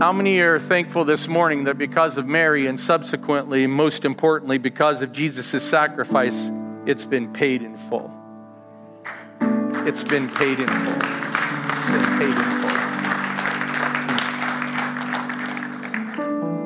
How 0.00 0.12
many 0.12 0.40
are 0.40 0.58
thankful 0.58 1.04
this 1.04 1.28
morning 1.28 1.62
that 1.64 1.78
because 1.78 2.18
of 2.18 2.26
Mary 2.26 2.66
and 2.66 2.80
subsequently, 2.80 3.68
most 3.68 4.04
importantly, 4.04 4.58
because 4.58 5.00
of 5.00 5.12
Jesus' 5.12 5.62
sacrifice, 5.62 6.50
it's 6.86 7.04
been 7.04 7.32
paid 7.32 7.62
in 7.62 7.76
full? 7.76 8.10
It's 9.86 10.02
been 10.02 10.28
paid 10.28 10.58
in 10.58 10.66
full. 10.66 10.98
It's 10.98 11.86
been 11.92 12.18
paid 12.18 12.36
in 12.36 12.42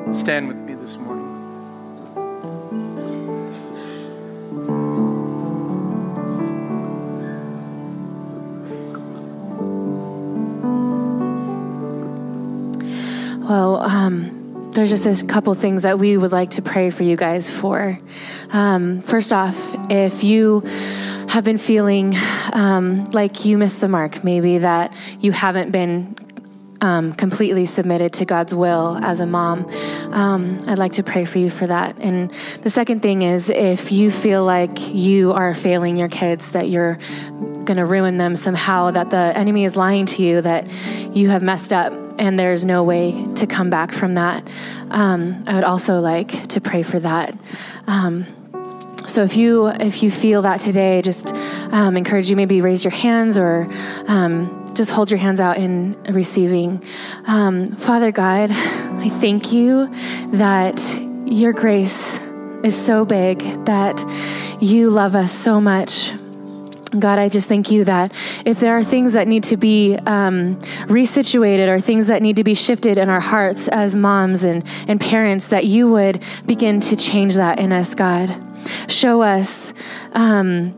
full. 0.07 0.15
Stand 0.15 0.47
with 0.47 0.60
Well, 13.51 13.81
um, 13.81 14.71
there's 14.71 14.89
just 14.89 15.21
a 15.21 15.25
couple 15.25 15.53
things 15.55 15.83
that 15.83 15.99
we 15.99 16.15
would 16.15 16.31
like 16.31 16.51
to 16.51 16.61
pray 16.61 16.89
for 16.89 17.03
you 17.03 17.17
guys 17.17 17.49
for. 17.49 17.99
Um, 18.51 19.01
first 19.01 19.33
off, 19.33 19.57
if 19.89 20.23
you 20.23 20.61
have 21.27 21.43
been 21.43 21.57
feeling 21.57 22.15
um, 22.53 23.03
like 23.11 23.43
you 23.43 23.57
missed 23.57 23.81
the 23.81 23.89
mark, 23.89 24.23
maybe 24.23 24.59
that 24.59 24.93
you 25.19 25.33
haven't 25.33 25.71
been 25.71 26.15
um, 26.81 27.13
completely 27.13 27.65
submitted 27.65 28.13
to 28.13 28.25
God's 28.25 28.53
will 28.53 28.97
as 29.01 29.19
a 29.19 29.25
mom. 29.25 29.65
Um, 30.11 30.57
I'd 30.67 30.79
like 30.79 30.93
to 30.93 31.03
pray 31.03 31.25
for 31.25 31.37
you 31.37 31.49
for 31.49 31.67
that. 31.67 31.95
And 31.99 32.33
the 32.61 32.69
second 32.69 33.01
thing 33.01 33.21
is 33.21 33.49
if 33.49 33.91
you 33.91 34.11
feel 34.11 34.43
like 34.43 34.93
you 34.93 35.31
are 35.31 35.53
failing 35.53 35.95
your 35.95 36.09
kids, 36.09 36.51
that 36.51 36.69
you're 36.69 36.97
going 37.63 37.77
to 37.77 37.85
ruin 37.85 38.17
them 38.17 38.35
somehow, 38.35 38.91
that 38.91 39.11
the 39.11 39.31
enemy 39.37 39.63
is 39.63 39.75
lying 39.75 40.07
to 40.07 40.23
you, 40.23 40.41
that 40.41 40.67
you 41.15 41.29
have 41.29 41.43
messed 41.43 41.71
up 41.71 41.93
and 42.17 42.37
there's 42.37 42.65
no 42.65 42.83
way 42.83 43.25
to 43.35 43.47
come 43.47 43.69
back 43.69 43.91
from 43.91 44.13
that, 44.13 44.47
um, 44.89 45.43
I 45.47 45.55
would 45.55 45.63
also 45.63 45.99
like 45.99 46.47
to 46.49 46.61
pray 46.61 46.83
for 46.83 46.99
that. 46.99 47.37
Um, 47.87 48.25
so 49.07 49.23
if 49.23 49.35
you 49.35 49.67
if 49.67 50.03
you 50.03 50.11
feel 50.11 50.43
that 50.43 50.59
today, 50.59 51.01
just 51.01 51.33
um, 51.71 51.97
encourage 51.97 52.29
you 52.29 52.35
maybe 52.35 52.61
raise 52.61 52.83
your 52.83 52.91
hands 52.91 53.37
or 53.37 53.67
um, 54.07 54.60
just 54.73 54.91
hold 54.91 55.11
your 55.11 55.17
hands 55.17 55.39
out 55.39 55.57
in 55.57 56.01
receiving. 56.09 56.83
Um, 57.25 57.75
Father 57.75 58.11
God, 58.11 58.51
I 58.51 59.09
thank 59.21 59.51
you 59.51 59.93
that 60.31 60.79
your 61.25 61.53
grace 61.53 62.19
is 62.63 62.75
so 62.75 63.05
big 63.05 63.39
that 63.65 64.03
you 64.61 64.89
love 64.89 65.15
us 65.15 65.31
so 65.31 65.59
much. 65.59 66.13
God, 66.97 67.19
I 67.19 67.29
just 67.29 67.47
thank 67.47 67.71
you 67.71 67.85
that 67.85 68.11
if 68.45 68.59
there 68.59 68.77
are 68.77 68.83
things 68.83 69.13
that 69.13 69.27
need 69.27 69.45
to 69.45 69.55
be 69.55 69.95
um, 70.05 70.57
resituated 70.87 71.69
or 71.69 71.79
things 71.79 72.07
that 72.07 72.21
need 72.21 72.35
to 72.35 72.43
be 72.43 72.53
shifted 72.53 72.97
in 72.97 73.07
our 73.07 73.21
hearts 73.21 73.69
as 73.69 73.95
moms 73.95 74.43
and, 74.43 74.63
and 74.89 74.99
parents, 74.99 75.47
that 75.49 75.65
you 75.65 75.89
would 75.89 76.21
begin 76.45 76.81
to 76.81 76.97
change 76.97 77.35
that 77.35 77.59
in 77.59 77.71
us, 77.71 77.95
God. 77.95 78.35
Show 78.87 79.21
us 79.21 79.73
um, 80.11 80.77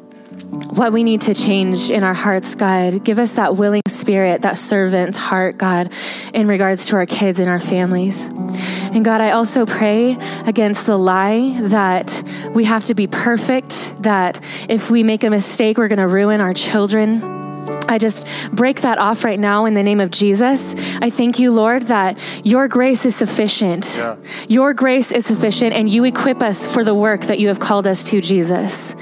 what 0.75 0.93
we 0.93 1.03
need 1.03 1.21
to 1.21 1.33
change 1.33 1.89
in 1.89 2.03
our 2.03 2.13
hearts, 2.13 2.55
God. 2.55 3.03
Give 3.03 3.19
us 3.19 3.33
that 3.33 3.57
willing 3.57 3.81
spirit, 3.87 4.43
that 4.43 4.57
servant 4.57 5.17
heart, 5.17 5.57
God, 5.57 5.91
in 6.33 6.47
regards 6.47 6.85
to 6.87 6.95
our 6.95 7.05
kids 7.05 7.39
and 7.39 7.49
our 7.49 7.59
families. 7.59 8.25
And 8.25 9.03
God, 9.03 9.21
I 9.21 9.31
also 9.31 9.65
pray 9.65 10.17
against 10.45 10.85
the 10.85 10.97
lie 10.97 11.59
that 11.63 12.23
we 12.53 12.65
have 12.65 12.85
to 12.85 12.95
be 12.95 13.07
perfect, 13.07 13.93
that 14.01 14.39
if 14.69 14.89
we 14.89 15.03
make 15.03 15.23
a 15.23 15.29
mistake, 15.29 15.77
we're 15.77 15.87
going 15.87 15.97
to 15.99 16.07
ruin 16.07 16.41
our 16.41 16.53
children. 16.53 17.42
I 17.87 17.97
just 17.97 18.25
break 18.51 18.81
that 18.81 18.97
off 18.97 19.23
right 19.23 19.39
now 19.39 19.65
in 19.65 19.73
the 19.73 19.83
name 19.83 19.99
of 19.99 20.09
Jesus. 20.09 20.73
I 21.01 21.09
thank 21.09 21.37
you, 21.37 21.51
Lord, 21.51 21.83
that 21.83 22.17
your 22.43 22.67
grace 22.67 23.05
is 23.05 23.15
sufficient. 23.15 23.95
Yeah. 23.97 24.15
Your 24.47 24.73
grace 24.73 25.11
is 25.11 25.25
sufficient, 25.25 25.73
and 25.73 25.89
you 25.89 26.03
equip 26.03 26.41
us 26.41 26.65
for 26.65 26.83
the 26.83 26.95
work 26.95 27.21
that 27.21 27.39
you 27.39 27.49
have 27.49 27.59
called 27.59 27.85
us 27.85 28.03
to, 28.05 28.21
Jesus. 28.21 28.95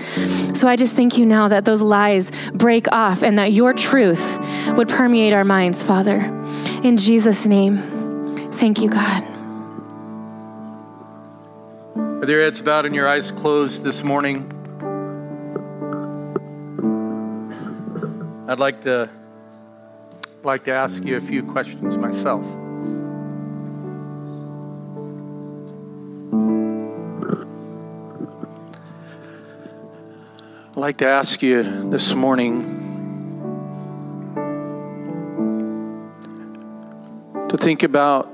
So 0.54 0.68
I 0.68 0.76
just 0.76 0.96
thank 0.96 1.18
you 1.18 1.26
now 1.26 1.48
that 1.48 1.64
those 1.64 1.82
lies 1.82 2.32
break 2.54 2.92
off 2.92 3.24
and 3.24 3.38
that 3.38 3.54
your 3.54 3.74
truth 3.74 4.38
would 4.76 4.90
permeate 4.90 5.34
our 5.34 5.46
minds, 5.46 5.82
Father. 5.84 6.20
In 6.84 6.98
Jesus' 6.98 7.48
name, 7.48 7.78
thank 8.54 8.82
you, 8.82 8.90
God. 8.90 9.24
With 12.20 12.30
your 12.30 12.42
heads 12.42 12.62
bowed 12.62 12.86
and 12.86 12.94
your 12.94 13.08
eyes 13.08 13.32
closed 13.32 13.84
this 13.84 14.04
morning, 14.04 14.52
I'd 18.48 18.60
like 18.60 18.82
to 18.82 19.08
like 20.44 20.64
to 20.64 20.72
ask 20.72 21.04
you 21.04 21.16
a 21.16 21.22
few 21.22 21.44
questions 21.44 21.96
myself. 21.98 22.44
I'd 30.72 30.76
like 30.76 30.98
to 30.98 31.06
ask 31.06 31.44
you 31.44 31.64
this 31.92 32.16
morning 32.16 32.64
to 37.48 37.58
think 37.58 37.84
about 37.84 38.28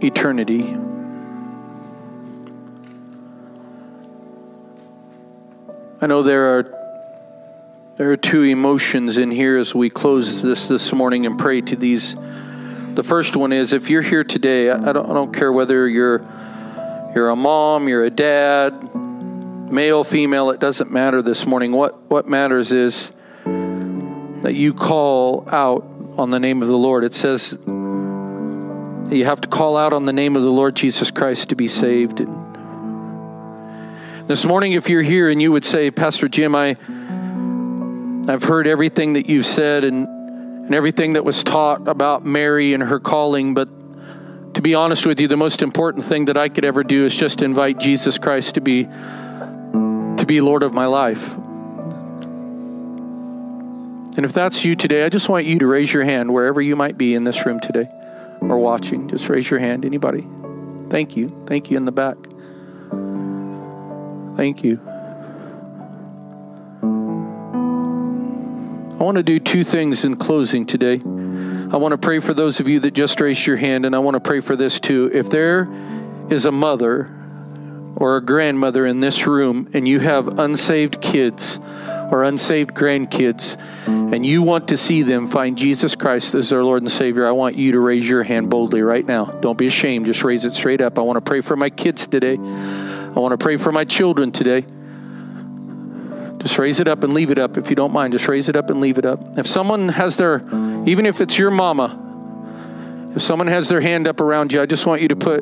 eternity. 0.00 0.76
I 6.00 6.06
know 6.08 6.24
there 6.24 6.58
are 6.58 6.75
there 7.96 8.12
are 8.12 8.16
two 8.16 8.42
emotions 8.42 9.16
in 9.16 9.30
here 9.30 9.56
as 9.56 9.74
we 9.74 9.88
close 9.88 10.42
this 10.42 10.68
this 10.68 10.92
morning 10.92 11.24
and 11.24 11.38
pray 11.38 11.62
to 11.62 11.76
these. 11.76 12.14
The 12.94 13.02
first 13.02 13.36
one 13.36 13.52
is 13.52 13.72
if 13.72 13.88
you're 13.88 14.02
here 14.02 14.22
today, 14.22 14.70
I 14.70 14.92
don't, 14.92 15.10
I 15.10 15.14
don't 15.14 15.32
care 15.32 15.50
whether 15.50 15.88
you're 15.88 16.26
you're 17.14 17.30
a 17.30 17.36
mom, 17.36 17.88
you're 17.88 18.04
a 18.04 18.10
dad, 18.10 18.94
male, 18.94 20.04
female, 20.04 20.50
it 20.50 20.60
doesn't 20.60 20.90
matter 20.90 21.22
this 21.22 21.46
morning. 21.46 21.72
What 21.72 22.10
what 22.10 22.28
matters 22.28 22.70
is 22.70 23.12
that 23.44 24.52
you 24.54 24.74
call 24.74 25.48
out 25.48 25.86
on 26.18 26.28
the 26.28 26.38
name 26.38 26.60
of 26.60 26.68
the 26.68 26.76
Lord. 26.76 27.02
It 27.02 27.14
says 27.14 27.52
you 27.64 29.24
have 29.24 29.40
to 29.40 29.48
call 29.48 29.78
out 29.78 29.94
on 29.94 30.04
the 30.04 30.12
name 30.12 30.36
of 30.36 30.42
the 30.42 30.52
Lord 30.52 30.76
Jesus 30.76 31.10
Christ 31.10 31.48
to 31.48 31.56
be 31.56 31.68
saved. 31.68 32.18
This 34.28 34.44
morning, 34.44 34.72
if 34.72 34.90
you're 34.90 35.02
here 35.02 35.30
and 35.30 35.40
you 35.40 35.50
would 35.52 35.64
say, 35.64 35.90
Pastor 35.90 36.28
Jim, 36.28 36.54
I 36.54 36.76
I've 38.28 38.42
heard 38.42 38.66
everything 38.66 39.12
that 39.12 39.28
you've 39.28 39.46
said 39.46 39.84
and, 39.84 40.08
and 40.08 40.74
everything 40.74 41.12
that 41.12 41.24
was 41.24 41.44
taught 41.44 41.86
about 41.86 42.24
Mary 42.24 42.74
and 42.74 42.82
her 42.82 42.98
calling, 42.98 43.54
but 43.54 43.68
to 44.54 44.62
be 44.62 44.74
honest 44.74 45.06
with 45.06 45.20
you, 45.20 45.28
the 45.28 45.36
most 45.36 45.62
important 45.62 46.04
thing 46.04 46.24
that 46.24 46.36
I 46.36 46.48
could 46.48 46.64
ever 46.64 46.82
do 46.82 47.04
is 47.04 47.14
just 47.14 47.42
invite 47.42 47.78
Jesus 47.78 48.18
Christ 48.18 48.54
to 48.56 48.60
be 48.60 48.84
to 48.84 50.24
be 50.26 50.40
Lord 50.40 50.62
of 50.62 50.72
my 50.72 50.86
life. 50.86 51.32
And 54.16 54.24
if 54.24 54.32
that's 54.32 54.64
you 54.64 54.74
today, 54.74 55.04
I 55.04 55.10
just 55.10 55.28
want 55.28 55.44
you 55.44 55.58
to 55.58 55.66
raise 55.66 55.92
your 55.92 56.04
hand 56.04 56.32
wherever 56.32 56.62
you 56.62 56.74
might 56.74 56.96
be 56.96 57.14
in 57.14 57.24
this 57.24 57.44
room 57.44 57.60
today 57.60 57.86
or 58.40 58.58
watching. 58.58 59.08
Just 59.08 59.28
raise 59.28 59.48
your 59.50 59.60
hand. 59.60 59.84
Anybody? 59.84 60.26
Thank 60.88 61.16
you. 61.16 61.44
Thank 61.46 61.70
you 61.70 61.76
in 61.76 61.84
the 61.84 61.92
back. 61.92 62.16
Thank 64.36 64.64
you. 64.64 64.80
I 68.98 69.04
want 69.04 69.18
to 69.18 69.22
do 69.22 69.38
two 69.38 69.62
things 69.62 70.06
in 70.06 70.16
closing 70.16 70.64
today. 70.64 70.94
I 70.94 71.76
want 71.76 71.92
to 71.92 71.98
pray 71.98 72.18
for 72.20 72.32
those 72.32 72.60
of 72.60 72.68
you 72.68 72.80
that 72.80 72.92
just 72.92 73.20
raised 73.20 73.46
your 73.46 73.58
hand, 73.58 73.84
and 73.84 73.94
I 73.94 73.98
want 73.98 74.14
to 74.14 74.20
pray 74.20 74.40
for 74.40 74.56
this 74.56 74.80
too. 74.80 75.10
If 75.12 75.28
there 75.28 75.68
is 76.30 76.46
a 76.46 76.50
mother 76.50 77.14
or 77.96 78.16
a 78.16 78.24
grandmother 78.24 78.86
in 78.86 79.00
this 79.00 79.26
room 79.26 79.68
and 79.74 79.86
you 79.86 80.00
have 80.00 80.38
unsaved 80.38 81.02
kids 81.02 81.60
or 82.10 82.24
unsaved 82.24 82.70
grandkids 82.70 83.60
and 83.86 84.24
you 84.24 84.40
want 84.40 84.68
to 84.68 84.78
see 84.78 85.02
them 85.02 85.28
find 85.28 85.58
Jesus 85.58 85.94
Christ 85.94 86.34
as 86.34 86.48
their 86.48 86.64
Lord 86.64 86.82
and 86.82 86.90
Savior, 86.90 87.26
I 87.26 87.32
want 87.32 87.56
you 87.56 87.72
to 87.72 87.80
raise 87.80 88.08
your 88.08 88.22
hand 88.22 88.48
boldly 88.48 88.80
right 88.80 89.04
now. 89.04 89.26
Don't 89.26 89.58
be 89.58 89.66
ashamed. 89.66 90.06
Just 90.06 90.24
raise 90.24 90.44
it 90.46 90.54
straight 90.54 90.80
up. 90.80 90.98
I 90.98 91.02
want 91.02 91.18
to 91.18 91.20
pray 91.20 91.42
for 91.42 91.56
my 91.56 91.68
kids 91.68 92.06
today. 92.06 92.36
I 92.36 93.18
want 93.18 93.32
to 93.32 93.38
pray 93.38 93.58
for 93.58 93.72
my 93.72 93.84
children 93.84 94.32
today. 94.32 94.64
Just 96.46 96.60
raise 96.60 96.78
it 96.78 96.86
up 96.86 97.02
and 97.02 97.12
leave 97.12 97.32
it 97.32 97.40
up 97.40 97.58
if 97.58 97.70
you 97.70 97.74
don't 97.74 97.92
mind. 97.92 98.12
Just 98.12 98.28
raise 98.28 98.48
it 98.48 98.54
up 98.54 98.70
and 98.70 98.80
leave 98.80 98.98
it 98.98 99.04
up. 99.04 99.36
If 99.36 99.48
someone 99.48 99.88
has 99.88 100.16
their, 100.16 100.44
even 100.86 101.04
if 101.04 101.20
it's 101.20 101.36
your 101.36 101.50
mama, 101.50 103.10
if 103.16 103.20
someone 103.20 103.48
has 103.48 103.68
their 103.68 103.80
hand 103.80 104.06
up 104.06 104.20
around 104.20 104.52
you, 104.52 104.62
I 104.62 104.66
just 104.66 104.86
want 104.86 105.02
you 105.02 105.08
to 105.08 105.16
put 105.16 105.40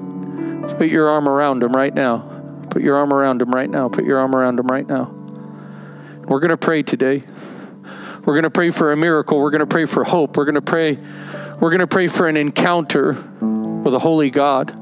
put 0.78 0.88
your 0.88 1.10
arm 1.10 1.28
around 1.28 1.58
them 1.58 1.76
right 1.76 1.92
now. 1.92 2.66
Put 2.70 2.80
your 2.80 2.96
arm 2.96 3.12
around 3.12 3.42
them 3.42 3.50
right 3.50 3.68
now. 3.68 3.90
Put 3.90 4.06
your 4.06 4.18
arm 4.18 4.34
around 4.34 4.56
them 4.56 4.66
right 4.68 4.86
now. 4.86 5.12
We're 6.26 6.40
going 6.40 6.48
to 6.48 6.56
pray 6.56 6.82
today. 6.82 7.22
We're 8.24 8.32
going 8.32 8.44
to 8.44 8.50
pray 8.50 8.70
for 8.70 8.90
a 8.90 8.96
miracle. 8.96 9.38
We're 9.40 9.50
going 9.50 9.60
to 9.60 9.66
pray 9.66 9.84
for 9.84 10.04
hope. 10.04 10.38
We're 10.38 10.46
going 10.46 10.54
to 10.54 10.62
pray 10.62 10.98
we're 11.60 11.68
going 11.68 11.80
to 11.80 11.86
pray 11.86 12.08
for 12.08 12.28
an 12.28 12.38
encounter 12.38 13.12
with 13.12 13.92
a 13.92 13.98
holy 13.98 14.30
God. 14.30 14.74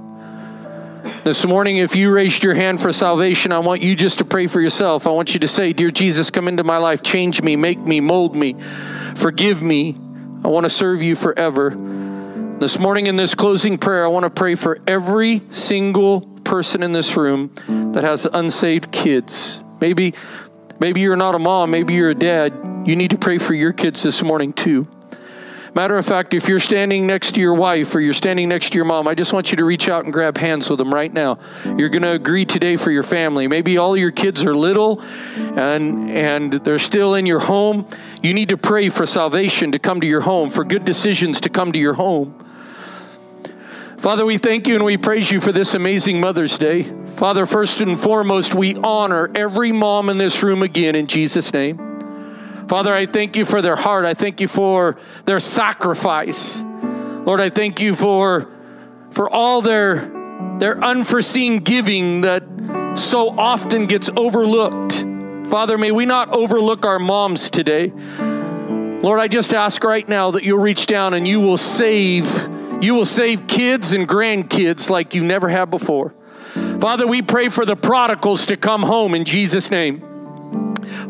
This 1.24 1.44
morning, 1.44 1.78
if 1.78 1.96
you 1.96 2.12
raised 2.12 2.44
your 2.44 2.54
hand 2.54 2.80
for 2.80 2.92
salvation, 2.92 3.52
I 3.52 3.58
want 3.58 3.82
you 3.82 3.94
just 3.94 4.18
to 4.18 4.24
pray 4.24 4.46
for 4.46 4.60
yourself. 4.60 5.06
I 5.06 5.10
want 5.10 5.34
you 5.34 5.40
to 5.40 5.48
say, 5.48 5.72
Dear 5.72 5.90
Jesus, 5.90 6.30
come 6.30 6.48
into 6.48 6.64
my 6.64 6.78
life, 6.78 7.02
change 7.02 7.42
me, 7.42 7.56
make 7.56 7.78
me, 7.78 8.00
mold 8.00 8.36
me, 8.36 8.56
forgive 9.16 9.62
me. 9.62 9.96
I 10.44 10.48
want 10.48 10.64
to 10.64 10.70
serve 10.70 11.02
you 11.02 11.16
forever. 11.16 11.70
This 11.70 12.78
morning, 12.78 13.08
in 13.08 13.16
this 13.16 13.34
closing 13.34 13.78
prayer, 13.78 14.04
I 14.04 14.08
want 14.08 14.24
to 14.24 14.30
pray 14.30 14.54
for 14.54 14.78
every 14.86 15.42
single 15.50 16.20
person 16.44 16.82
in 16.82 16.92
this 16.92 17.16
room 17.16 17.52
that 17.92 18.04
has 18.04 18.24
unsaved 18.24 18.92
kids. 18.92 19.60
Maybe, 19.80 20.14
maybe 20.78 21.00
you're 21.00 21.16
not 21.16 21.34
a 21.34 21.40
mom, 21.40 21.72
maybe 21.72 21.94
you're 21.94 22.10
a 22.10 22.14
dad. 22.14 22.52
You 22.84 22.94
need 22.94 23.10
to 23.10 23.18
pray 23.18 23.38
for 23.38 23.54
your 23.54 23.72
kids 23.72 24.02
this 24.02 24.22
morning, 24.22 24.52
too. 24.52 24.88
Matter 25.74 25.96
of 25.96 26.04
fact, 26.04 26.34
if 26.34 26.48
you're 26.48 26.60
standing 26.60 27.06
next 27.06 27.32
to 27.32 27.40
your 27.40 27.54
wife 27.54 27.94
or 27.94 28.00
you're 28.00 28.12
standing 28.12 28.50
next 28.50 28.70
to 28.70 28.76
your 28.76 28.84
mom, 28.84 29.08
I 29.08 29.14
just 29.14 29.32
want 29.32 29.50
you 29.50 29.56
to 29.56 29.64
reach 29.64 29.88
out 29.88 30.04
and 30.04 30.12
grab 30.12 30.36
hands 30.36 30.68
with 30.68 30.78
them 30.78 30.92
right 30.92 31.10
now. 31.10 31.38
You're 31.64 31.88
going 31.88 32.02
to 32.02 32.12
agree 32.12 32.44
today 32.44 32.76
for 32.76 32.90
your 32.90 33.02
family. 33.02 33.48
Maybe 33.48 33.78
all 33.78 33.96
your 33.96 34.10
kids 34.10 34.44
are 34.44 34.54
little 34.54 35.00
and 35.00 36.10
and 36.10 36.52
they're 36.52 36.78
still 36.78 37.14
in 37.14 37.24
your 37.24 37.40
home. 37.40 37.88
You 38.22 38.34
need 38.34 38.50
to 38.50 38.58
pray 38.58 38.90
for 38.90 39.06
salvation 39.06 39.72
to 39.72 39.78
come 39.78 40.02
to 40.02 40.06
your 40.06 40.20
home, 40.20 40.50
for 40.50 40.62
good 40.62 40.84
decisions 40.84 41.40
to 41.42 41.48
come 41.48 41.72
to 41.72 41.78
your 41.78 41.94
home. 41.94 42.38
Father, 43.96 44.26
we 44.26 44.36
thank 44.36 44.66
you 44.66 44.74
and 44.74 44.84
we 44.84 44.98
praise 44.98 45.30
you 45.30 45.40
for 45.40 45.52
this 45.52 45.72
amazing 45.72 46.20
Mother's 46.20 46.58
Day. 46.58 46.82
Father, 47.16 47.46
first 47.46 47.80
and 47.80 47.98
foremost, 47.98 48.54
we 48.54 48.74
honor 48.74 49.30
every 49.34 49.72
mom 49.72 50.10
in 50.10 50.18
this 50.18 50.42
room 50.42 50.62
again 50.62 50.94
in 50.96 51.06
Jesus' 51.06 51.52
name. 51.52 51.91
Father, 52.72 52.94
I 52.94 53.04
thank 53.04 53.36
you 53.36 53.44
for 53.44 53.60
their 53.60 53.76
heart. 53.76 54.06
I 54.06 54.14
thank 54.14 54.40
you 54.40 54.48
for 54.48 54.96
their 55.26 55.40
sacrifice. 55.40 56.62
Lord, 56.62 57.38
I 57.38 57.50
thank 57.50 57.80
you 57.80 57.94
for, 57.94 58.50
for 59.10 59.28
all 59.28 59.60
their, 59.60 59.96
their 60.58 60.82
unforeseen 60.82 61.58
giving 61.58 62.22
that 62.22 62.42
so 62.96 63.28
often 63.28 63.84
gets 63.84 64.08
overlooked. 64.16 65.04
Father, 65.50 65.76
may 65.76 65.90
we 65.92 66.06
not 66.06 66.30
overlook 66.30 66.86
our 66.86 66.98
moms 66.98 67.50
today. 67.50 67.92
Lord, 69.02 69.20
I 69.20 69.28
just 69.28 69.52
ask 69.52 69.84
right 69.84 70.08
now 70.08 70.30
that 70.30 70.42
you'll 70.42 70.58
reach 70.58 70.86
down 70.86 71.12
and 71.12 71.28
you 71.28 71.42
will 71.42 71.58
save, 71.58 72.24
you 72.80 72.94
will 72.94 73.04
save 73.04 73.48
kids 73.48 73.92
and 73.92 74.08
grandkids 74.08 74.88
like 74.88 75.14
you 75.14 75.22
never 75.22 75.50
have 75.50 75.70
before. 75.70 76.14
Father, 76.80 77.06
we 77.06 77.20
pray 77.20 77.50
for 77.50 77.66
the 77.66 77.76
prodigals 77.76 78.46
to 78.46 78.56
come 78.56 78.82
home 78.82 79.14
in 79.14 79.26
Jesus' 79.26 79.70
name. 79.70 80.00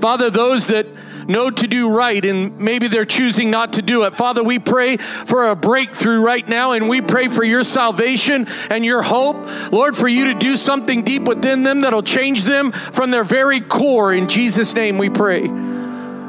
Father, 0.01 0.29
those 0.29 0.67
that 0.67 0.89
know 1.29 1.51
to 1.51 1.67
do 1.67 1.95
right 1.95 2.25
and 2.25 2.59
maybe 2.59 2.89
they're 2.89 3.05
choosing 3.05 3.51
not 3.51 3.75
to 3.75 3.83
do 3.83 4.05
it. 4.05 4.15
Father, 4.15 4.43
we 4.43 4.59
pray 4.59 4.97
for 4.97 5.49
a 5.49 5.57
breakthrough 5.57 6.23
right 6.23 6.47
now 6.49 6.73
and 6.73 6.89
we 6.89 7.01
pray 7.01 7.29
for 7.29 7.45
your 7.45 7.65
salvation 7.65 8.47
and 8.71 8.85
your 8.85 9.03
hope. 9.03 9.37
Lord, 9.73 9.97
for 9.97 10.09
you 10.09 10.27
to 10.27 10.35
do 10.35 10.57
something 10.57 11.03
deep 11.03 11.23
within 11.23 11.63
them 11.63 11.81
that'll 11.81 12.03
change 12.03 12.45
them 12.45 12.73
from 12.73 13.11
their 13.11 13.25
very 13.25 13.61
core. 13.61 14.13
In 14.13 14.29
Jesus' 14.29 14.75
name 14.75 14.99
we 14.99 15.11
pray. 15.11 15.47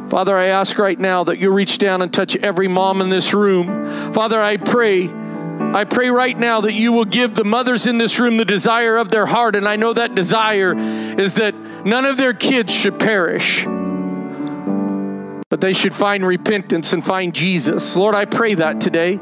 Father, 0.09 0.35
I 0.35 0.45
ask 0.45 0.77
right 0.77 0.99
now 0.99 1.23
that 1.23 1.39
you 1.39 1.51
reach 1.51 1.79
down 1.79 2.01
and 2.01 2.13
touch 2.13 2.35
every 2.35 2.67
mom 2.67 3.01
in 3.01 3.09
this 3.09 3.33
room. 3.33 4.13
Father, 4.13 4.41
I 4.41 4.57
pray. 4.57 5.09
I 5.09 5.85
pray 5.85 6.09
right 6.09 6.37
now 6.37 6.61
that 6.61 6.73
you 6.73 6.91
will 6.91 7.05
give 7.05 7.33
the 7.33 7.43
mothers 7.43 7.87
in 7.87 7.97
this 7.97 8.19
room 8.19 8.37
the 8.37 8.45
desire 8.45 8.97
of 8.97 9.09
their 9.09 9.25
heart. 9.25 9.55
And 9.55 9.67
I 9.67 9.75
know 9.75 9.93
that 9.93 10.13
desire 10.13 10.75
is 10.77 11.35
that 11.35 11.55
none 11.85 12.05
of 12.05 12.17
their 12.17 12.33
kids 12.33 12.71
should 12.71 12.99
perish 12.99 13.65
but 15.49 15.61
they 15.61 15.73
should 15.73 15.93
find 15.93 16.25
repentance 16.25 16.93
and 16.93 17.03
find 17.03 17.33
Jesus. 17.33 17.95
Lord, 17.95 18.15
I 18.15 18.25
pray 18.25 18.55
that 18.55 18.81
today. 18.81 19.19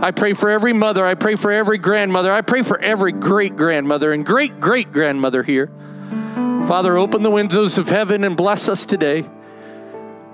I 0.00 0.10
pray 0.10 0.32
for 0.32 0.48
every 0.48 0.72
mother. 0.72 1.04
I 1.04 1.14
pray 1.14 1.36
for 1.36 1.52
every 1.52 1.78
grandmother. 1.78 2.32
I 2.32 2.40
pray 2.40 2.62
for 2.62 2.80
every 2.80 3.12
great 3.12 3.56
grandmother 3.56 4.12
and 4.12 4.24
great 4.24 4.58
great 4.58 4.90
grandmother 4.90 5.42
here. 5.42 5.70
Father, 6.66 6.96
open 6.96 7.22
the 7.22 7.30
windows 7.30 7.78
of 7.78 7.88
heaven 7.88 8.24
and 8.24 8.36
bless 8.36 8.68
us 8.68 8.86
today. 8.86 9.28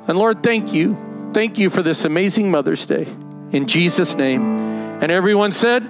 And 0.07 0.17
Lord, 0.17 0.43
thank 0.43 0.73
you. 0.73 1.31
Thank 1.33 1.59
you 1.59 1.69
for 1.71 1.83
this 1.83 2.05
amazing 2.05 2.51
Mother's 2.51 2.87
Day. 2.87 3.07
In 3.53 3.67
Jesus' 3.67 4.15
name. 4.15 4.59
And 5.03 5.11
everyone 5.11 5.53
said, 5.53 5.83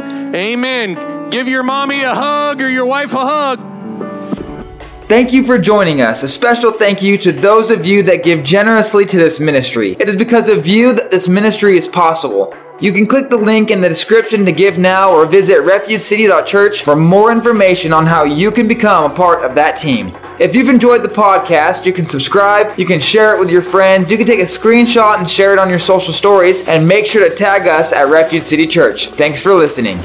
Amen. 0.00 1.30
Give 1.30 1.48
your 1.48 1.62
mommy 1.62 2.02
a 2.02 2.14
hug 2.14 2.60
or 2.60 2.68
your 2.68 2.86
wife 2.86 3.14
a 3.14 3.20
hug. 3.20 3.73
Thank 5.06 5.34
you 5.34 5.44
for 5.44 5.58
joining 5.58 6.00
us. 6.00 6.22
A 6.22 6.28
special 6.28 6.72
thank 6.72 7.02
you 7.02 7.18
to 7.18 7.30
those 7.30 7.70
of 7.70 7.84
you 7.84 8.02
that 8.04 8.24
give 8.24 8.42
generously 8.42 9.04
to 9.04 9.18
this 9.18 9.38
ministry. 9.38 9.92
It 10.00 10.08
is 10.08 10.16
because 10.16 10.48
of 10.48 10.66
you 10.66 10.94
that 10.94 11.10
this 11.10 11.28
ministry 11.28 11.76
is 11.76 11.86
possible. 11.86 12.54
You 12.80 12.90
can 12.90 13.06
click 13.06 13.28
the 13.28 13.36
link 13.36 13.70
in 13.70 13.82
the 13.82 13.88
description 13.88 14.46
to 14.46 14.52
give 14.52 14.78
now 14.78 15.12
or 15.12 15.26
visit 15.26 15.60
refugecity.church 15.60 16.82
for 16.82 16.96
more 16.96 17.30
information 17.30 17.92
on 17.92 18.06
how 18.06 18.24
you 18.24 18.50
can 18.50 18.66
become 18.66 19.12
a 19.12 19.14
part 19.14 19.44
of 19.44 19.54
that 19.54 19.76
team. 19.76 20.16
If 20.40 20.56
you've 20.56 20.70
enjoyed 20.70 21.02
the 21.02 21.08
podcast, 21.08 21.84
you 21.84 21.92
can 21.92 22.06
subscribe, 22.06 22.76
you 22.78 22.86
can 22.86 22.98
share 22.98 23.36
it 23.36 23.40
with 23.40 23.50
your 23.50 23.62
friends, 23.62 24.10
you 24.10 24.16
can 24.16 24.26
take 24.26 24.40
a 24.40 24.44
screenshot 24.44 25.18
and 25.18 25.30
share 25.30 25.52
it 25.52 25.58
on 25.58 25.68
your 25.68 25.78
social 25.78 26.14
stories, 26.14 26.66
and 26.66 26.88
make 26.88 27.06
sure 27.06 27.28
to 27.28 27.36
tag 27.36 27.68
us 27.68 27.92
at 27.92 28.08
Refuge 28.08 28.44
City 28.44 28.66
Church. 28.66 29.08
Thanks 29.08 29.40
for 29.40 29.54
listening. 29.54 29.98